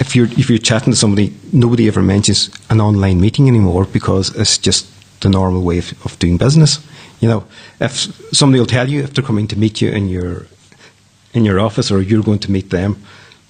if 0.00 0.14
you're 0.14 0.26
if 0.26 0.48
you're 0.48 0.58
chatting 0.58 0.92
to 0.92 0.96
somebody, 0.96 1.34
nobody 1.52 1.88
ever 1.88 2.02
mentions 2.02 2.50
an 2.70 2.80
online 2.80 3.20
meeting 3.20 3.48
anymore 3.48 3.84
because 3.84 4.34
it's 4.36 4.58
just 4.58 4.86
the 5.20 5.28
normal 5.28 5.62
way 5.62 5.78
of, 5.78 5.92
of 6.04 6.18
doing 6.18 6.36
business. 6.36 6.78
You 7.20 7.28
know, 7.28 7.44
if 7.80 7.92
somebody 8.34 8.60
will 8.60 8.66
tell 8.66 8.88
you 8.88 9.02
if 9.02 9.14
they're 9.14 9.24
coming 9.24 9.48
to 9.48 9.58
meet 9.58 9.80
you 9.80 9.90
in 9.90 10.08
your 10.08 10.46
in 11.32 11.44
your 11.44 11.60
office 11.60 11.90
or 11.90 12.00
you're 12.00 12.22
going 12.22 12.38
to 12.40 12.50
meet 12.50 12.70
them, 12.70 12.96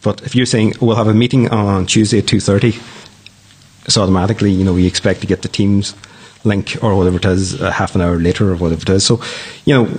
but 0.03 0.23
if 0.23 0.35
you're 0.35 0.47
saying 0.47 0.75
we'll 0.81 0.97
have 0.97 1.09
a 1.09 1.15
meeting 1.15 1.49
on 1.51 1.87
Tuesday 1.87 2.19
at 2.19 2.27
two 2.27 2.41
thirty, 2.41 2.75
it's 3.85 3.97
automatically 3.97 4.51
you 4.51 4.65
know 4.65 4.75
we 4.75 4.87
expect 4.87 5.21
to 5.21 5.27
get 5.27 5.43
the 5.43 5.49
Teams 5.49 5.95
link 6.45 6.77
or 6.83 6.95
whatever 6.97 7.17
it 7.17 7.25
is 7.25 7.61
uh, 7.61 7.71
half 7.71 7.95
an 7.95 8.01
hour 8.01 8.17
later 8.17 8.53
or 8.53 8.57
whatever 8.57 8.83
it 8.83 8.89
is. 8.89 9.05
So, 9.05 9.21
you 9.65 9.75
know, 9.75 9.91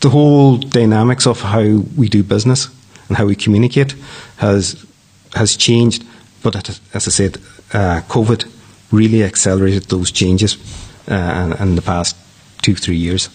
the 0.00 0.10
whole 0.10 0.58
dynamics 0.58 1.26
of 1.26 1.40
how 1.40 1.62
we 1.96 2.08
do 2.08 2.22
business 2.22 2.68
and 3.08 3.16
how 3.16 3.26
we 3.26 3.36
communicate 3.36 3.94
has 4.38 4.84
has 5.34 5.56
changed. 5.56 6.04
But 6.42 6.68
as 6.94 7.08
I 7.08 7.10
said, 7.10 7.38
uh, 7.72 8.02
COVID 8.08 8.44
really 8.92 9.22
accelerated 9.22 9.84
those 9.84 10.10
changes 10.10 10.58
uh, 11.08 11.56
in 11.60 11.74
the 11.76 11.82
past 11.82 12.16
two 12.66 12.74
three 12.74 12.96
years. 12.96 13.30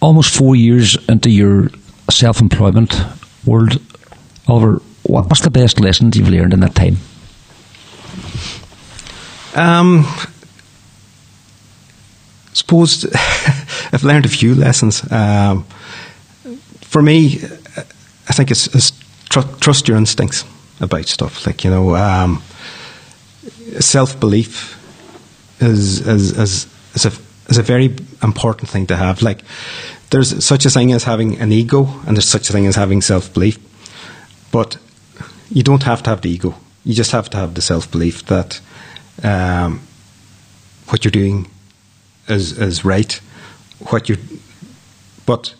Almost 0.00 0.36
four 0.36 0.54
years 0.54 0.96
into 1.08 1.30
your 1.30 1.68
self-employment 2.08 2.94
world, 3.44 3.80
Oliver, 4.46 4.80
what's 5.02 5.40
the 5.40 5.50
best 5.50 5.80
lesson 5.80 6.12
you've 6.14 6.28
learned 6.28 6.52
in 6.52 6.60
that 6.60 6.76
time? 6.76 6.96
Um, 9.56 10.06
suppose 12.52 13.04
I've 13.92 14.04
learned 14.04 14.26
a 14.26 14.28
few 14.28 14.54
lessons. 14.54 15.02
Um, 15.10 15.64
for 16.82 17.02
me, 17.02 17.40
I 18.28 18.32
think 18.32 18.52
it's, 18.52 18.68
it's 18.76 18.92
tr- 19.28 19.56
trust 19.60 19.88
your 19.88 19.96
instincts 19.96 20.44
about 20.80 21.06
stuff. 21.06 21.44
Like 21.46 21.64
you 21.64 21.70
know, 21.70 21.96
um, 21.96 22.42
self 23.80 24.20
belief 24.20 24.76
is 25.60 26.06
is, 26.06 26.38
is 26.38 26.66
is 26.94 27.06
a 27.06 27.25
is 27.48 27.58
a 27.58 27.62
very 27.62 27.96
important 28.22 28.68
thing 28.68 28.86
to 28.86 28.96
have. 28.96 29.22
Like 29.22 29.42
there's 30.10 30.44
such 30.44 30.64
a 30.66 30.70
thing 30.70 30.92
as 30.92 31.04
having 31.04 31.38
an 31.38 31.52
ego, 31.52 31.88
and 32.06 32.16
there's 32.16 32.28
such 32.28 32.48
a 32.50 32.52
thing 32.52 32.66
as 32.66 32.76
having 32.76 33.02
self 33.02 33.32
belief. 33.32 33.58
But 34.52 34.78
you 35.50 35.62
don't 35.62 35.82
have 35.82 36.02
to 36.04 36.10
have 36.10 36.22
the 36.22 36.30
ego. 36.30 36.54
You 36.84 36.94
just 36.94 37.10
have 37.12 37.28
to 37.30 37.36
have 37.36 37.54
the 37.54 37.62
self 37.62 37.90
belief 37.90 38.26
that 38.26 38.60
um, 39.22 39.80
what 40.88 41.04
you're 41.04 41.12
doing 41.12 41.48
is 42.28 42.58
is 42.58 42.84
right. 42.84 43.20
What 43.90 44.08
you, 44.08 44.16
but 45.26 45.54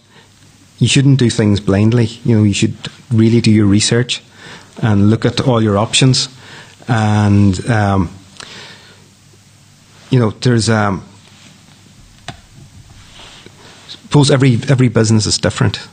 you 0.79 0.89
shouldn't 0.89 1.19
do 1.19 1.31
things 1.31 1.61
blindly. 1.61 2.07
You 2.25 2.37
know, 2.37 2.45
you 2.45 2.55
should 2.55 2.77
really 3.11 3.41
do 3.41 3.51
your 3.51 3.67
research 3.67 4.23
and 4.83 5.11
look 5.11 5.25
at 5.25 5.41
all 5.41 5.63
your 5.63 5.79
options. 5.79 6.29
And 6.89 7.69
um, 7.69 8.11
you 10.11 10.19
know, 10.19 10.31
there's 10.31 10.69
um, 10.69 11.05
suppose 14.03 14.31
every 14.31 14.59
every 14.69 14.89
business 14.89 15.27
is 15.27 15.39
different. 15.39 15.89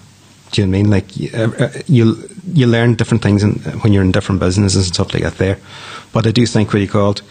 Do 0.51 0.61
you 0.61 0.67
know 0.67 0.71
what 0.71 0.77
I 0.77 0.81
mean? 0.81 0.91
Like 0.91 1.33
uh, 1.33 1.65
uh, 1.65 1.81
you 1.87 2.29
you 2.53 2.67
learn 2.67 2.95
different 2.95 3.23
things 3.23 3.43
in, 3.43 3.53
when 3.81 3.93
you're 3.93 4.03
in 4.03 4.11
different 4.11 4.39
businesses 4.39 4.87
and 4.87 4.93
stuff 4.93 5.13
like 5.13 5.23
that. 5.23 5.37
There, 5.37 5.57
but 6.11 6.27
I 6.27 6.31
do 6.31 6.45
think 6.45 6.73
what 6.73 6.81
you 6.81 6.87
called 6.87 7.21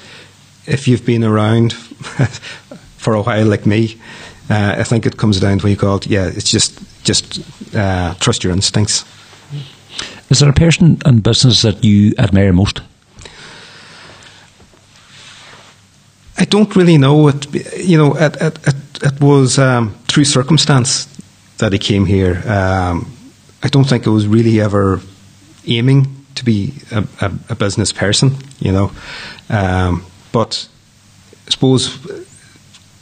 if 0.66 0.86
you've 0.86 1.04
been 1.04 1.24
around 1.24 1.72
for 2.96 3.14
a 3.14 3.22
while, 3.22 3.46
like 3.46 3.66
me, 3.66 3.98
uh, 4.50 4.76
I 4.78 4.84
think 4.84 5.06
it 5.06 5.16
comes 5.16 5.40
down 5.40 5.58
to 5.58 5.64
what 5.64 5.70
you 5.70 5.76
called 5.76 6.06
yeah. 6.06 6.26
It's 6.26 6.50
just 6.50 6.78
just 7.04 7.40
uh, 7.74 8.14
trust 8.14 8.44
your 8.44 8.52
instincts. 8.52 9.04
Is 10.30 10.38
there 10.40 10.50
a 10.50 10.54
person 10.54 10.98
in 11.04 11.20
business 11.20 11.62
that 11.62 11.84
you 11.84 12.14
admire 12.18 12.52
most? 12.52 12.80
I 16.38 16.44
don't 16.44 16.74
really 16.74 16.98
know. 16.98 17.28
It 17.28 17.46
you 17.78 17.98
know 17.98 18.16
it 18.16 18.36
it, 18.40 18.66
it, 18.66 19.02
it 19.02 19.20
was 19.20 19.58
um, 19.58 19.94
through 20.12 20.24
circumstance 20.24 21.08
that 21.56 21.72
I 21.72 21.78
came 21.78 22.04
here. 22.04 22.42
Um, 22.46 23.10
I 23.62 23.68
don't 23.68 23.84
think 23.84 24.06
I 24.06 24.10
was 24.10 24.26
really 24.26 24.60
ever 24.60 25.00
aiming 25.66 26.06
to 26.34 26.44
be 26.44 26.74
a, 26.90 27.06
a, 27.22 27.32
a 27.50 27.54
business 27.54 27.92
person, 27.92 28.36
you 28.60 28.72
know. 28.72 28.92
Um, 29.48 30.04
but 30.32 30.68
I 31.46 31.50
suppose 31.50 31.98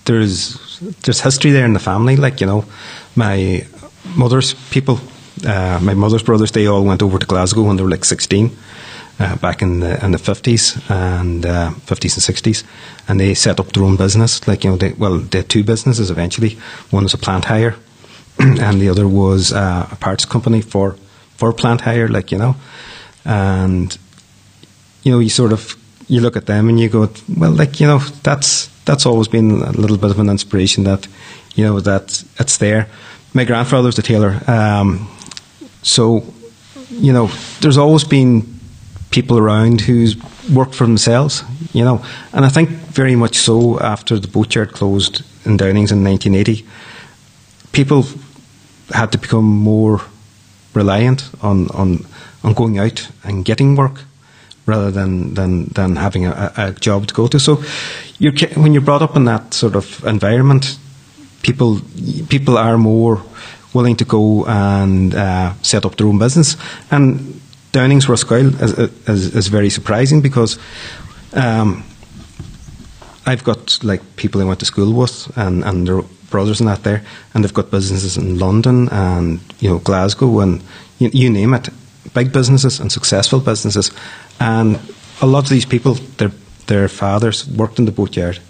there's 0.04 0.56
there's 1.02 1.20
history 1.20 1.50
there 1.50 1.64
in 1.64 1.72
the 1.72 1.80
family. 1.80 2.16
Like 2.16 2.40
you 2.40 2.46
know, 2.46 2.64
my 3.16 3.66
mother's 4.16 4.54
people, 4.70 5.00
uh, 5.44 5.80
my 5.82 5.94
mother's 5.94 6.22
brothers, 6.22 6.52
they 6.52 6.66
all 6.66 6.84
went 6.84 7.02
over 7.02 7.18
to 7.18 7.26
Glasgow 7.26 7.62
when 7.64 7.76
they 7.76 7.82
were 7.82 7.90
like 7.90 8.04
sixteen. 8.04 8.56
Uh, 9.20 9.36
back 9.36 9.60
in 9.60 9.80
the 9.80 10.02
in 10.02 10.12
the 10.12 10.18
fifties 10.18 10.80
and 10.88 11.44
uh, 11.44 11.70
fifties 11.84 12.14
and 12.16 12.22
sixties, 12.22 12.64
and 13.06 13.20
they 13.20 13.34
set 13.34 13.60
up 13.60 13.70
their 13.72 13.84
own 13.84 13.96
business. 13.96 14.48
Like 14.48 14.64
you 14.64 14.70
know, 14.70 14.78
they, 14.78 14.94
well, 14.94 15.18
they 15.18 15.38
had 15.38 15.48
two 15.50 15.62
businesses 15.62 16.10
eventually. 16.10 16.56
One 16.90 17.02
was 17.02 17.12
a 17.12 17.18
plant 17.18 17.44
hire, 17.44 17.76
and 18.38 18.80
the 18.80 18.88
other 18.88 19.06
was 19.06 19.52
uh, 19.52 19.86
a 19.92 19.96
parts 19.96 20.24
company 20.24 20.62
for 20.62 20.96
for 21.36 21.52
plant 21.52 21.82
hire. 21.82 22.08
Like 22.08 22.32
you 22.32 22.38
know, 22.38 22.56
and 23.26 23.98
you 25.02 25.12
know, 25.12 25.18
you 25.18 25.28
sort 25.28 25.52
of 25.52 25.76
you 26.08 26.22
look 26.22 26.36
at 26.36 26.46
them 26.46 26.70
and 26.70 26.80
you 26.80 26.88
go, 26.88 27.10
well, 27.36 27.52
like 27.52 27.78
you 27.78 27.86
know, 27.86 27.98
that's 28.22 28.68
that's 28.86 29.04
always 29.04 29.28
been 29.28 29.50
a 29.50 29.72
little 29.72 29.98
bit 29.98 30.10
of 30.10 30.18
an 30.18 30.30
inspiration 30.30 30.84
that 30.84 31.06
you 31.54 31.64
know 31.64 31.78
that 31.80 32.24
it's 32.38 32.56
there. 32.56 32.88
My 33.34 33.44
grandfather 33.44 33.86
was 33.86 33.98
a 33.98 34.02
tailor, 34.02 34.40
um, 34.46 35.10
so 35.82 36.24
you 36.88 37.12
know, 37.12 37.26
there's 37.60 37.76
always 37.76 38.04
been 38.04 38.49
people 39.10 39.38
around 39.38 39.80
who's 39.80 40.16
worked 40.48 40.74
for 40.74 40.84
themselves, 40.84 41.42
you 41.72 41.84
know. 41.84 42.04
And 42.32 42.44
I 42.44 42.48
think 42.48 42.68
very 42.68 43.16
much 43.16 43.36
so 43.36 43.78
after 43.80 44.18
the 44.18 44.28
boatyard 44.28 44.72
closed 44.72 45.22
in 45.44 45.56
Downings 45.56 45.92
in 45.92 46.04
1980, 46.04 46.66
people 47.72 48.04
had 48.92 49.12
to 49.12 49.18
become 49.18 49.44
more 49.44 50.00
reliant 50.74 51.30
on, 51.42 51.68
on, 51.70 52.06
on 52.44 52.54
going 52.54 52.78
out 52.78 53.08
and 53.24 53.44
getting 53.44 53.76
work 53.76 54.02
rather 54.66 54.90
than, 54.90 55.34
than, 55.34 55.66
than 55.66 55.96
having 55.96 56.26
a, 56.26 56.52
a 56.56 56.72
job 56.72 57.06
to 57.08 57.14
go 57.14 57.26
to. 57.26 57.40
So 57.40 57.62
you're, 58.18 58.32
when 58.54 58.72
you're 58.72 58.82
brought 58.82 59.02
up 59.02 59.16
in 59.16 59.24
that 59.24 59.54
sort 59.54 59.74
of 59.74 60.04
environment, 60.04 60.78
people, 61.42 61.80
people 62.28 62.56
are 62.56 62.78
more 62.78 63.22
willing 63.72 63.96
to 63.96 64.04
go 64.04 64.44
and 64.46 65.14
uh, 65.14 65.54
set 65.62 65.84
up 65.84 65.96
their 65.96 66.06
own 66.06 66.18
business. 66.18 66.56
And 66.90 67.40
Downings 67.72 68.06
Rosguill 68.06 68.60
is, 68.60 68.78
is, 69.08 69.34
is 69.36 69.48
very 69.48 69.70
surprising 69.70 70.20
because 70.20 70.58
um, 71.34 71.84
I've 73.26 73.44
got 73.44 73.82
like 73.84 74.16
people 74.16 74.40
I 74.40 74.44
went 74.44 74.60
to 74.60 74.66
school 74.66 74.92
with 74.92 75.30
and, 75.36 75.62
and 75.64 75.86
their 75.86 76.02
brothers 76.30 76.60
and 76.60 76.68
that 76.68 76.82
there, 76.82 77.02
and 77.34 77.44
they've 77.44 77.54
got 77.54 77.70
businesses 77.70 78.16
in 78.16 78.38
London 78.38 78.88
and 78.88 79.40
you 79.60 79.68
know 79.68 79.78
Glasgow 79.78 80.40
and 80.40 80.62
you, 80.98 81.10
you 81.12 81.30
name 81.30 81.54
it, 81.54 81.68
big 82.14 82.32
businesses 82.32 82.80
and 82.80 82.90
successful 82.90 83.40
businesses, 83.40 83.92
and 84.40 84.80
a 85.20 85.26
lot 85.26 85.44
of 85.44 85.50
these 85.50 85.66
people, 85.66 85.94
their 86.18 86.32
their 86.66 86.88
fathers 86.88 87.48
worked 87.48 87.78
in 87.78 87.84
the 87.84 87.92
boatyard, 87.92 88.40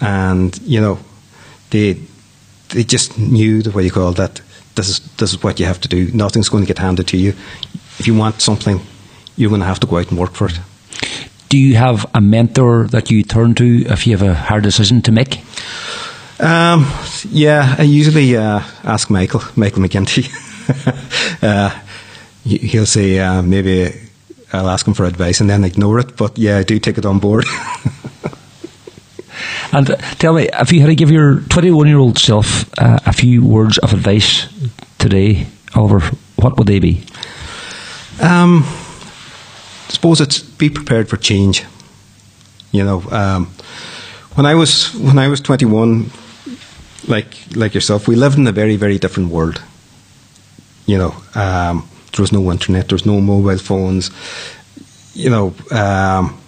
and 0.00 0.58
you 0.62 0.80
know 0.80 0.98
they 1.70 2.00
they 2.70 2.84
just 2.84 3.18
knew 3.18 3.62
the 3.62 3.70
way 3.70 3.84
you 3.84 3.90
call 3.90 4.12
that. 4.12 4.40
This 4.74 4.88
is 4.88 5.00
this 5.16 5.32
is 5.32 5.42
what 5.42 5.58
you 5.58 5.66
have 5.66 5.80
to 5.80 5.88
do. 5.88 6.10
Nothing's 6.12 6.48
going 6.48 6.62
to 6.62 6.68
get 6.68 6.78
handed 6.78 7.08
to 7.08 7.16
you 7.16 7.34
if 7.98 8.06
you 8.06 8.14
want 8.14 8.40
something, 8.40 8.80
you're 9.36 9.50
going 9.50 9.60
to 9.60 9.66
have 9.66 9.80
to 9.80 9.86
go 9.86 9.98
out 9.98 10.10
and 10.10 10.18
work 10.18 10.32
for 10.32 10.46
it. 10.46 10.58
Do 11.48 11.58
you 11.58 11.76
have 11.76 12.06
a 12.14 12.20
mentor 12.20 12.86
that 12.88 13.10
you 13.10 13.22
turn 13.22 13.54
to 13.54 13.84
if 13.86 14.06
you 14.06 14.16
have 14.16 14.26
a 14.26 14.34
hard 14.34 14.62
decision 14.62 15.02
to 15.02 15.12
make? 15.12 15.38
Um, 16.40 16.86
yeah, 17.30 17.74
I 17.78 17.82
usually 17.82 18.36
uh, 18.36 18.62
ask 18.84 19.10
Michael, 19.10 19.42
Michael 19.56 19.82
MacGinty. 19.82 20.28
uh, 21.42 21.70
he'll 22.44 22.86
say 22.86 23.18
uh, 23.18 23.42
maybe 23.42 23.92
I'll 24.52 24.68
ask 24.68 24.86
him 24.86 24.94
for 24.94 25.04
advice 25.04 25.40
and 25.40 25.50
then 25.50 25.64
ignore 25.64 25.98
it, 25.98 26.16
but 26.16 26.38
yeah, 26.38 26.58
I 26.58 26.62
do 26.62 26.78
take 26.78 26.98
it 26.98 27.06
on 27.06 27.18
board. 27.18 27.44
and 29.72 29.90
uh, 29.90 29.96
tell 30.18 30.32
me, 30.32 30.48
if 30.52 30.72
you 30.72 30.80
had 30.80 30.86
to 30.86 30.94
give 30.94 31.10
your 31.10 31.40
21 31.40 31.88
year 31.88 31.98
old 31.98 32.18
self 32.18 32.70
uh, 32.78 32.98
a 33.04 33.12
few 33.12 33.44
words 33.44 33.78
of 33.78 33.92
advice 33.92 34.46
today, 34.98 35.46
Oliver, 35.74 36.00
what 36.36 36.56
would 36.56 36.66
they 36.66 36.78
be? 36.78 37.04
Um, 38.20 38.64
I 38.64 39.90
suppose 39.90 40.20
it's 40.20 40.40
be 40.40 40.68
prepared 40.68 41.08
for 41.08 41.16
change. 41.16 41.64
You 42.72 42.84
know, 42.84 43.02
um, 43.10 43.46
when 44.34 44.44
I 44.44 44.54
was 44.54 44.92
when 44.94 45.18
I 45.18 45.28
was 45.28 45.40
21, 45.40 46.10
like 47.06 47.36
like 47.54 47.74
yourself, 47.74 48.08
we 48.08 48.16
lived 48.16 48.38
in 48.38 48.46
a 48.46 48.52
very 48.52 48.76
very 48.76 48.98
different 48.98 49.30
world. 49.30 49.62
You 50.86 50.98
know, 50.98 51.14
um, 51.34 51.88
there 52.12 52.22
was 52.22 52.32
no 52.32 52.50
internet, 52.50 52.88
there 52.88 52.96
was 52.96 53.06
no 53.06 53.20
mobile 53.20 53.58
phones. 53.58 54.10
You 55.14 55.30
know, 55.30 55.54
um, 55.70 56.38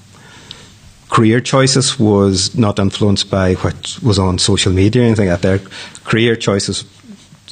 career 1.08 1.40
choices 1.40 1.98
was 1.98 2.56
not 2.56 2.78
influenced 2.78 3.30
by 3.30 3.54
what 3.54 3.98
was 4.02 4.18
on 4.18 4.38
social 4.38 4.72
media 4.72 5.02
or 5.02 5.06
anything 5.06 5.28
like 5.28 5.40
that. 5.40 5.60
Career 6.04 6.36
choices 6.36 6.84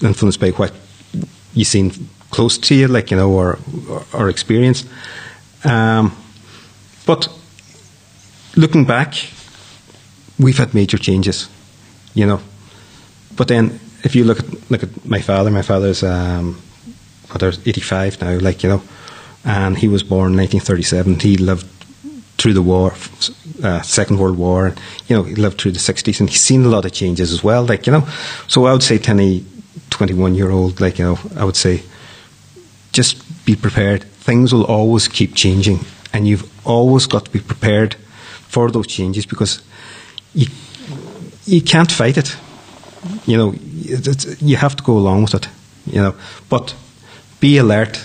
influenced 0.03 0.41
by 0.41 0.51
what 0.51 0.73
you 1.55 1.65
seen 1.65 1.93
close 2.31 2.59
to 2.59 2.75
you, 2.75 2.89
like 2.89 3.11
you 3.11 3.17
know, 3.17 3.31
or 3.31 3.59
or, 4.13 4.29
experienced. 4.29 4.87
Um, 5.65 6.17
but 7.07 7.29
looking 8.57 8.85
back, 8.85 9.15
we've 10.39 10.59
had 10.59 10.75
major 10.75 10.99
changes, 10.99 11.49
you 12.15 12.27
know. 12.27 12.41
But 13.37 13.49
then, 13.49 13.81
if 14.05 14.15
you 14.15 14.25
look 14.25 14.41
at 14.41 14.71
look 14.71 14.83
at 14.83 15.07
my 15.07 15.21
father, 15.21 15.51
my 15.51 15.63
father's 15.63 16.03
um, 16.03 16.55
father's 17.27 17.59
eighty 17.67 17.81
five 17.81 18.21
now, 18.21 18.39
like 18.39 18.63
you 18.63 18.69
know, 18.69 18.83
and 19.45 19.79
he 19.79 19.89
was 19.89 20.03
born 20.03 20.33
in 20.33 20.39
1937. 20.39 21.21
He 21.21 21.37
lived 21.37 21.67
through 22.39 22.53
the 22.53 22.63
war, 22.63 22.95
uh, 23.63 23.83
Second 23.83 24.19
World 24.19 24.39
War, 24.39 24.67
and 24.67 24.81
you 25.09 25.17
know 25.17 25.25
he 25.25 25.35
lived 25.35 25.61
through 25.61 25.73
the 25.73 25.79
60s, 25.79 26.21
and 26.21 26.31
he's 26.31 26.41
seen 26.41 26.65
a 26.65 26.69
lot 26.69 26.85
of 26.85 26.93
changes 26.93 27.33
as 27.33 27.43
well. 27.43 27.65
Like 27.65 27.87
you 27.87 27.93
know, 27.93 28.09
so 28.47 28.67
I 28.67 28.73
would 28.73 28.83
say 28.83 28.99
to 28.99 29.11
any 29.11 29.45
21 29.91 30.35
year 30.35 30.51
old, 30.51 30.81
like 30.81 30.99
you 30.99 31.05
know, 31.05 31.19
I 31.37 31.45
would 31.45 31.57
say, 31.57 31.83
just 32.99 33.45
be 33.45 33.55
prepared. 33.55 34.03
Things 34.27 34.53
will 34.53 34.65
always 34.65 35.07
keep 35.07 35.37
changing, 35.37 35.79
and 36.13 36.27
you've 36.27 36.47
always 36.67 37.07
got 37.07 37.25
to 37.27 37.31
be 37.31 37.39
prepared 37.39 37.95
for 38.49 38.71
those 38.73 38.89
changes 38.89 39.27
because 39.27 39.63
you 40.35 40.47
you 41.47 41.63
can't 41.63 41.93
fight 41.93 42.17
it. 42.19 42.37
You 43.27 43.37
know, 43.37 43.55
you 44.41 44.57
have 44.57 44.75
to 44.75 44.83
go 44.83 44.99
along 44.99 45.23
with 45.23 45.35
it. 45.35 45.49
You 45.87 46.03
know, 46.03 46.15
but 46.49 46.75
be 47.41 47.59
alert 47.59 48.05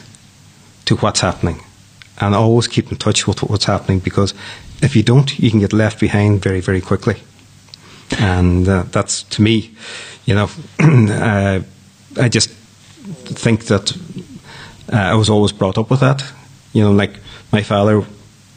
to 0.85 0.95
what's 0.97 1.21
happening, 1.21 1.59
and 2.19 2.35
always 2.35 2.67
keep 2.67 2.91
in 2.91 2.97
touch 2.97 3.27
with 3.27 3.41
what's 3.41 3.65
happening 3.65 3.99
because 4.03 4.35
if 4.81 4.95
you 4.95 5.03
don't, 5.03 5.39
you 5.39 5.49
can 5.49 5.59
get 5.59 5.73
left 5.73 5.99
behind 5.99 6.43
very 6.43 6.61
very 6.61 6.81
quickly. 6.81 7.15
And 8.19 8.69
uh, 8.69 8.83
that's 8.91 9.23
to 9.23 9.41
me, 9.41 9.71
you 10.25 10.35
know, 10.35 10.49
uh, 10.79 11.61
I 12.21 12.29
just 12.29 12.49
think 13.43 13.65
that 13.65 13.97
uh, 14.91 14.97
I 14.97 15.15
was 15.15 15.29
always 15.29 15.51
brought 15.51 15.77
up 15.77 15.89
with 15.89 16.01
that. 16.01 16.23
You 16.73 16.83
know, 16.83 16.91
like 16.91 17.19
my 17.51 17.63
father 17.63 18.05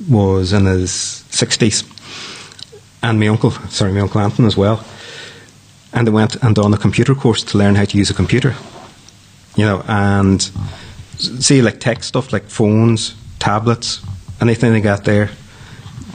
was 0.09 0.53
in 0.53 0.65
his 0.67 0.91
60s, 1.31 1.85
and 3.03 3.21
my 3.21 3.29
uncle, 3.29 3.51
sorry, 3.51 3.93
my 3.93 4.01
uncle 4.01 4.21
Anton 4.21 4.47
as 4.47 4.57
well. 4.57 4.85
And 5.93 6.07
they 6.07 6.11
went 6.11 6.37
and 6.37 6.55
done 6.55 6.75
a 6.75 6.79
computer 6.79 7.15
course 7.15 7.43
to 7.45 7.59
learn 7.59 7.75
how 7.75 7.85
to 7.85 7.99
use 7.99 8.11
a 8.11 8.15
computer. 8.15 8.55
You 9.57 9.65
know, 9.65 9.85
and 9.87 10.43
see, 11.19 11.63
like 11.63 11.81
tech 11.81 12.03
stuff, 12.03 12.33
like 12.33 12.45
phones, 12.45 13.15
tablets, 13.39 14.03
anything 14.41 14.73
they 14.73 14.81
got 14.81 15.05
there, 15.05 15.31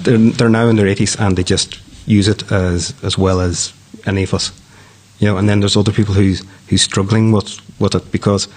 they're, 0.01 0.17
they're 0.17 0.49
now 0.49 0.67
in 0.67 0.75
their 0.75 0.87
80s 0.87 1.19
and 1.19 1.37
they 1.37 1.43
just 1.43 1.79
use 2.07 2.27
it 2.27 2.51
as, 2.51 2.93
as 3.03 3.17
well 3.17 3.39
as 3.39 3.73
any 4.05 4.23
of 4.23 4.33
us. 4.33 4.51
You 5.19 5.27
know, 5.27 5.37
and 5.37 5.47
then 5.47 5.59
there's 5.59 5.77
other 5.77 5.91
people 5.91 6.15
who's 6.15 6.43
who's 6.67 6.81
struggling 6.81 7.31
with, 7.31 7.59
with 7.79 7.93
it 7.93 8.11
because 8.11 8.47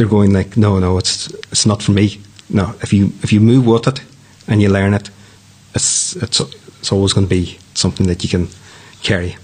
they're 0.00 0.08
going 0.08 0.32
like, 0.32 0.56
no, 0.56 0.78
no, 0.78 0.96
it's 0.96 1.28
it's 1.52 1.66
not 1.66 1.82
for 1.82 1.92
me. 1.92 2.18
No, 2.48 2.74
if 2.80 2.90
you 2.90 3.12
if 3.22 3.34
you 3.34 3.40
move 3.40 3.66
with 3.66 3.86
it 3.86 4.00
and 4.48 4.62
you 4.62 4.70
learn 4.70 4.94
it, 4.94 5.10
it's 5.74 6.16
it's 6.16 6.40
it's 6.40 6.90
always 6.90 7.12
going 7.12 7.26
to 7.26 7.30
be 7.30 7.58
something 7.74 8.06
that 8.06 8.22
you 8.24 8.30
can 8.30 8.48
carry. 9.02 9.36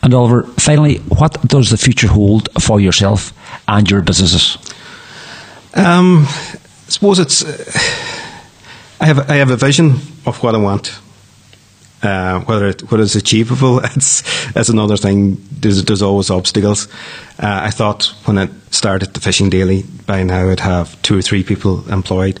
And 0.00 0.14
Oliver, 0.14 0.44
finally, 0.60 0.98
what 1.08 1.42
does 1.48 1.70
the 1.70 1.76
future 1.76 2.06
hold 2.06 2.48
for 2.62 2.80
yourself 2.80 3.32
and 3.66 3.90
your 3.90 4.00
businesses? 4.00 4.58
Um, 5.74 6.26
I 6.86 6.90
suppose 6.90 7.18
it's. 7.18 7.44
Uh, 7.44 7.64
I 9.00 9.06
have 9.06 9.28
I 9.28 9.34
have 9.38 9.50
a 9.50 9.56
vision 9.56 9.96
of 10.24 10.40
what 10.40 10.54
I 10.54 10.58
want. 10.58 11.00
Uh, 12.04 12.40
whether 12.40 12.68
it, 12.68 12.82
whether 12.90 13.02
it's 13.02 13.14
achievable, 13.14 13.78
it's 13.96 14.22
that's 14.52 14.68
another 14.68 14.96
thing. 14.96 15.38
There's 15.60 15.82
there's 15.84 16.02
always 16.02 16.30
obstacles. 16.30 16.86
Uh, 17.38 17.62
I 17.64 17.70
thought 17.70 18.12
when 18.26 18.38
I 18.38 18.48
started 18.70 19.14
the 19.14 19.20
fishing 19.20 19.48
daily, 19.48 19.84
by 20.06 20.22
now 20.22 20.50
I'd 20.50 20.60
have 20.60 21.00
two 21.02 21.16
or 21.18 21.22
three 21.22 21.42
people 21.42 21.90
employed, 21.90 22.38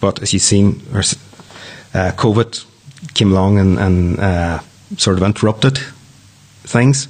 but 0.00 0.22
as 0.22 0.32
you've 0.32 0.42
seen, 0.42 0.80
uh, 0.94 2.12
COVID 2.16 2.64
came 3.12 3.32
along 3.32 3.58
and, 3.58 3.78
and 3.78 4.18
uh, 4.18 4.60
sort 4.96 5.18
of 5.18 5.22
interrupted 5.22 5.78
things, 6.62 7.08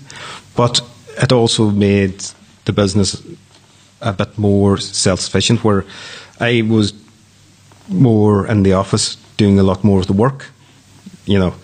but 0.57 0.81
it 1.23 1.33
also 1.33 1.71
made 1.71 2.25
the 2.65 2.73
business 2.73 3.23
a 4.01 4.13
bit 4.13 4.37
more 4.37 4.79
self 4.79 5.21
sufficient. 5.21 5.63
Where 5.63 5.85
I 6.41 6.63
was 6.63 6.93
more 7.89 8.47
in 8.47 8.65
the 8.65 8.73
office 8.73 9.17
doing 9.37 9.59
a 9.59 9.63
lot 9.63 9.85
more 9.85 10.01
of 10.01 10.07
the 10.07 10.13
work, 10.13 10.51
you 11.27 11.39
know. 11.39 11.55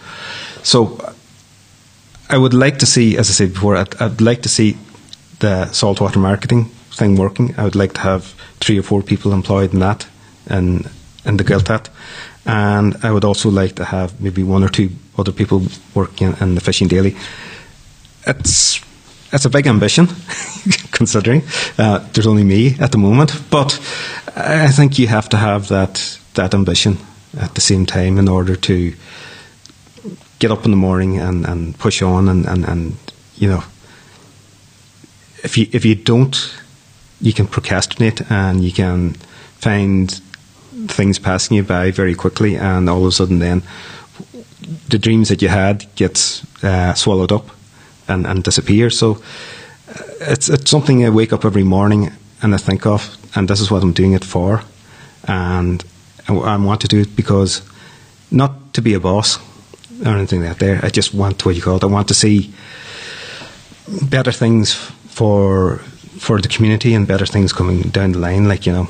So 0.62 1.14
I 2.28 2.38
would 2.38 2.54
like 2.54 2.78
to 2.78 2.86
see, 2.86 3.16
as 3.16 3.28
I 3.30 3.32
said 3.32 3.52
before, 3.54 3.76
I'd, 3.76 4.00
I'd 4.00 4.20
like 4.20 4.42
to 4.42 4.48
see 4.48 4.76
the 5.40 5.66
saltwater 5.72 6.18
marketing 6.18 6.66
thing 6.92 7.16
working. 7.16 7.54
I 7.58 7.64
would 7.64 7.74
like 7.74 7.94
to 7.94 8.00
have 8.00 8.34
three 8.60 8.78
or 8.78 8.82
four 8.82 9.02
people 9.02 9.32
employed 9.32 9.72
in 9.72 9.80
that 9.80 10.06
and 10.46 10.88
in 11.24 11.36
the 11.36 11.44
Gaeltacht. 11.44 11.88
And 12.46 12.96
I 13.02 13.10
would 13.10 13.24
also 13.24 13.50
like 13.50 13.74
to 13.76 13.84
have 13.84 14.20
maybe 14.20 14.42
one 14.42 14.62
or 14.62 14.68
two 14.68 14.90
other 15.18 15.32
people 15.32 15.62
working 15.94 16.34
in 16.40 16.54
the 16.54 16.60
Fishing 16.60 16.88
Daily. 16.88 17.16
It's 18.26 18.80
it's 19.32 19.44
a 19.44 19.50
big 19.50 19.66
ambition, 19.66 20.06
considering 20.90 21.42
uh, 21.78 21.98
there's 22.12 22.26
only 22.26 22.42
me 22.42 22.76
at 22.80 22.90
the 22.90 22.98
moment. 22.98 23.40
But 23.50 23.78
I 24.36 24.68
think 24.68 24.98
you 24.98 25.06
have 25.08 25.28
to 25.28 25.36
have 25.36 25.68
that 25.68 26.18
that 26.34 26.54
ambition 26.54 26.98
at 27.38 27.54
the 27.54 27.60
same 27.60 27.86
time 27.86 28.18
in 28.18 28.28
order 28.28 28.56
to 28.56 28.92
get 30.40 30.50
up 30.50 30.64
in 30.64 30.72
the 30.72 30.76
morning 30.76 31.18
and, 31.18 31.46
and 31.46 31.78
push 31.78 32.02
on 32.02 32.28
and, 32.28 32.46
and, 32.46 32.64
and 32.64 32.96
you 33.36 33.48
know 33.48 33.62
if 35.44 35.56
you 35.56 35.66
if 35.72 35.84
you 35.84 35.94
don't 35.94 36.54
you 37.20 37.32
can 37.32 37.46
procrastinate 37.46 38.20
and 38.30 38.64
you 38.64 38.72
can 38.72 39.12
find 39.60 40.20
things 40.88 41.18
passing 41.18 41.56
you 41.56 41.62
by 41.62 41.90
very 41.90 42.14
quickly 42.14 42.56
and 42.56 42.88
all 42.88 43.02
of 43.02 43.06
a 43.06 43.12
sudden 43.12 43.38
then 43.38 43.62
the 44.88 44.98
dreams 44.98 45.28
that 45.28 45.42
you 45.42 45.48
had 45.48 45.86
gets 45.94 46.44
uh, 46.64 46.94
swallowed 46.94 47.32
up 47.32 47.50
and, 48.08 48.26
and 48.26 48.44
disappear. 48.44 48.90
So 48.90 49.22
uh, 49.88 50.02
it's 50.20 50.48
it's 50.48 50.70
something 50.70 51.04
I 51.04 51.10
wake 51.10 51.32
up 51.32 51.44
every 51.44 51.62
morning 51.62 52.12
and 52.42 52.54
I 52.54 52.58
think 52.58 52.86
of 52.86 53.16
and 53.34 53.48
this 53.48 53.60
is 53.60 53.70
what 53.70 53.82
I'm 53.82 53.92
doing 53.92 54.12
it 54.12 54.24
for 54.24 54.62
and 55.24 55.84
I, 56.28 56.34
I 56.34 56.56
want 56.56 56.80
to 56.82 56.88
do 56.88 57.00
it 57.00 57.16
because 57.16 57.62
not 58.30 58.74
to 58.74 58.82
be 58.82 58.94
a 58.94 59.00
boss 59.00 59.38
or 60.04 60.16
anything 60.16 60.42
like 60.42 60.58
that. 60.58 60.58
There, 60.58 60.80
I 60.82 60.88
just 60.88 61.14
want 61.14 61.44
what 61.44 61.56
you 61.56 61.62
call 61.62 61.76
it. 61.76 61.84
I 61.84 61.86
want 61.86 62.08
to 62.08 62.14
see 62.14 62.52
better 64.02 64.32
things 64.32 64.74
for 64.74 65.78
for 66.18 66.40
the 66.40 66.48
community 66.48 66.94
and 66.94 67.06
better 67.06 67.26
things 67.26 67.52
coming 67.52 67.82
down 67.82 68.12
the 68.12 68.18
line. 68.18 68.48
Like 68.48 68.66
you 68.66 68.72
know, 68.72 68.88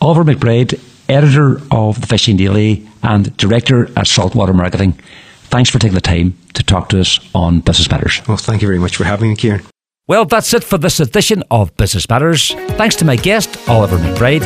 Oliver 0.00 0.24
McBride, 0.24 0.80
editor 1.08 1.60
of 1.70 2.00
the 2.00 2.06
Fishing 2.06 2.36
Daily 2.36 2.86
and 3.02 3.36
director 3.36 3.88
at 3.96 4.06
Saltwater 4.06 4.52
Marketing. 4.52 4.98
Thanks 5.44 5.70
for 5.70 5.78
taking 5.78 5.94
the 5.94 6.00
time 6.00 6.36
to 6.54 6.62
talk 6.62 6.88
to 6.88 7.00
us 7.00 7.20
on 7.34 7.60
Business 7.60 7.90
Matters. 7.90 8.20
Well, 8.26 8.36
thank 8.36 8.62
you 8.62 8.68
very 8.68 8.80
much 8.80 8.96
for 8.96 9.04
having 9.04 9.30
me, 9.30 9.36
Ciaran. 9.36 9.62
Well, 10.08 10.24
that's 10.24 10.54
it 10.54 10.62
for 10.62 10.78
this 10.78 11.00
edition 11.00 11.42
of 11.50 11.76
Business 11.76 12.08
Matters. 12.08 12.52
Thanks 12.76 12.96
to 12.96 13.04
my 13.04 13.16
guest, 13.16 13.56
Oliver 13.68 13.98
McBride. 13.98 14.42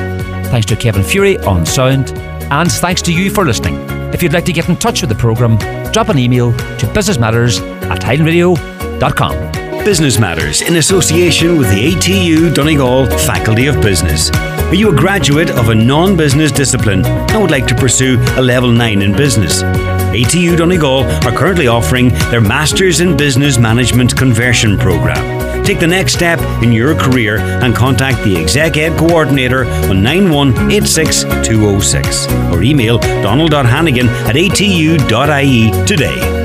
Thanks 0.47 0.67
to 0.67 0.77
Kevin 0.77 1.03
Fury 1.03 1.39
on 1.39 1.67
sound. 1.67 2.11
And 2.51 2.71
thanks 2.71 3.03
to 3.03 3.13
you 3.13 3.31
for 3.31 3.45
listening. 3.45 4.00
If 4.21 4.25
you'd 4.25 4.35
like 4.35 4.45
to 4.45 4.53
get 4.53 4.69
in 4.69 4.77
touch 4.77 5.01
with 5.01 5.09
the 5.09 5.17
programme, 5.17 5.57
drop 5.93 6.11
an 6.11 6.19
email 6.19 6.53
to 6.53 6.87
businessmatters 6.89 7.63
at 7.91 8.03
highlandradio.com. 8.03 9.83
Business 9.83 10.19
Matters 10.19 10.61
in 10.61 10.77
association 10.77 11.57
with 11.57 11.71
the 11.71 11.95
ATU 11.95 12.55
Donegal 12.55 13.07
Faculty 13.07 13.67
of 13.67 13.81
Business. 13.81 14.31
Are 14.31 14.75
you 14.75 14.93
a 14.93 14.95
graduate 14.95 15.49
of 15.49 15.71
a 15.71 15.75
non 15.75 16.19
business 16.19 16.53
discipline 16.53 17.03
and 17.07 17.41
would 17.41 17.51
like 17.51 17.67
to 17.69 17.75
pursue 17.75 18.19
a 18.37 18.43
level 18.43 18.71
9 18.71 19.01
in 19.01 19.17
business? 19.17 19.63
ATU 19.63 20.55
Donegal 20.55 21.05
are 21.27 21.33
currently 21.33 21.69
offering 21.69 22.11
their 22.31 22.43
Masters 22.43 23.01
in 23.01 23.17
Business 23.17 23.57
Management 23.57 24.15
Conversion 24.19 24.77
Programme. 24.77 25.50
Take 25.71 25.79
the 25.79 25.87
next 25.87 26.15
step 26.15 26.41
in 26.65 26.73
your 26.73 26.97
career 26.97 27.39
and 27.39 27.77
contact 27.77 28.25
the 28.25 28.37
Exec 28.37 28.77
Ed 28.77 28.99
Coordinator 28.99 29.67
on 29.67 30.03
9186206 30.03 32.53
or 32.53 32.65
email 32.65 32.99
donald.hannigan 32.99 34.09
at 34.09 34.35
atu.ie 34.35 35.71
today. 35.87 36.40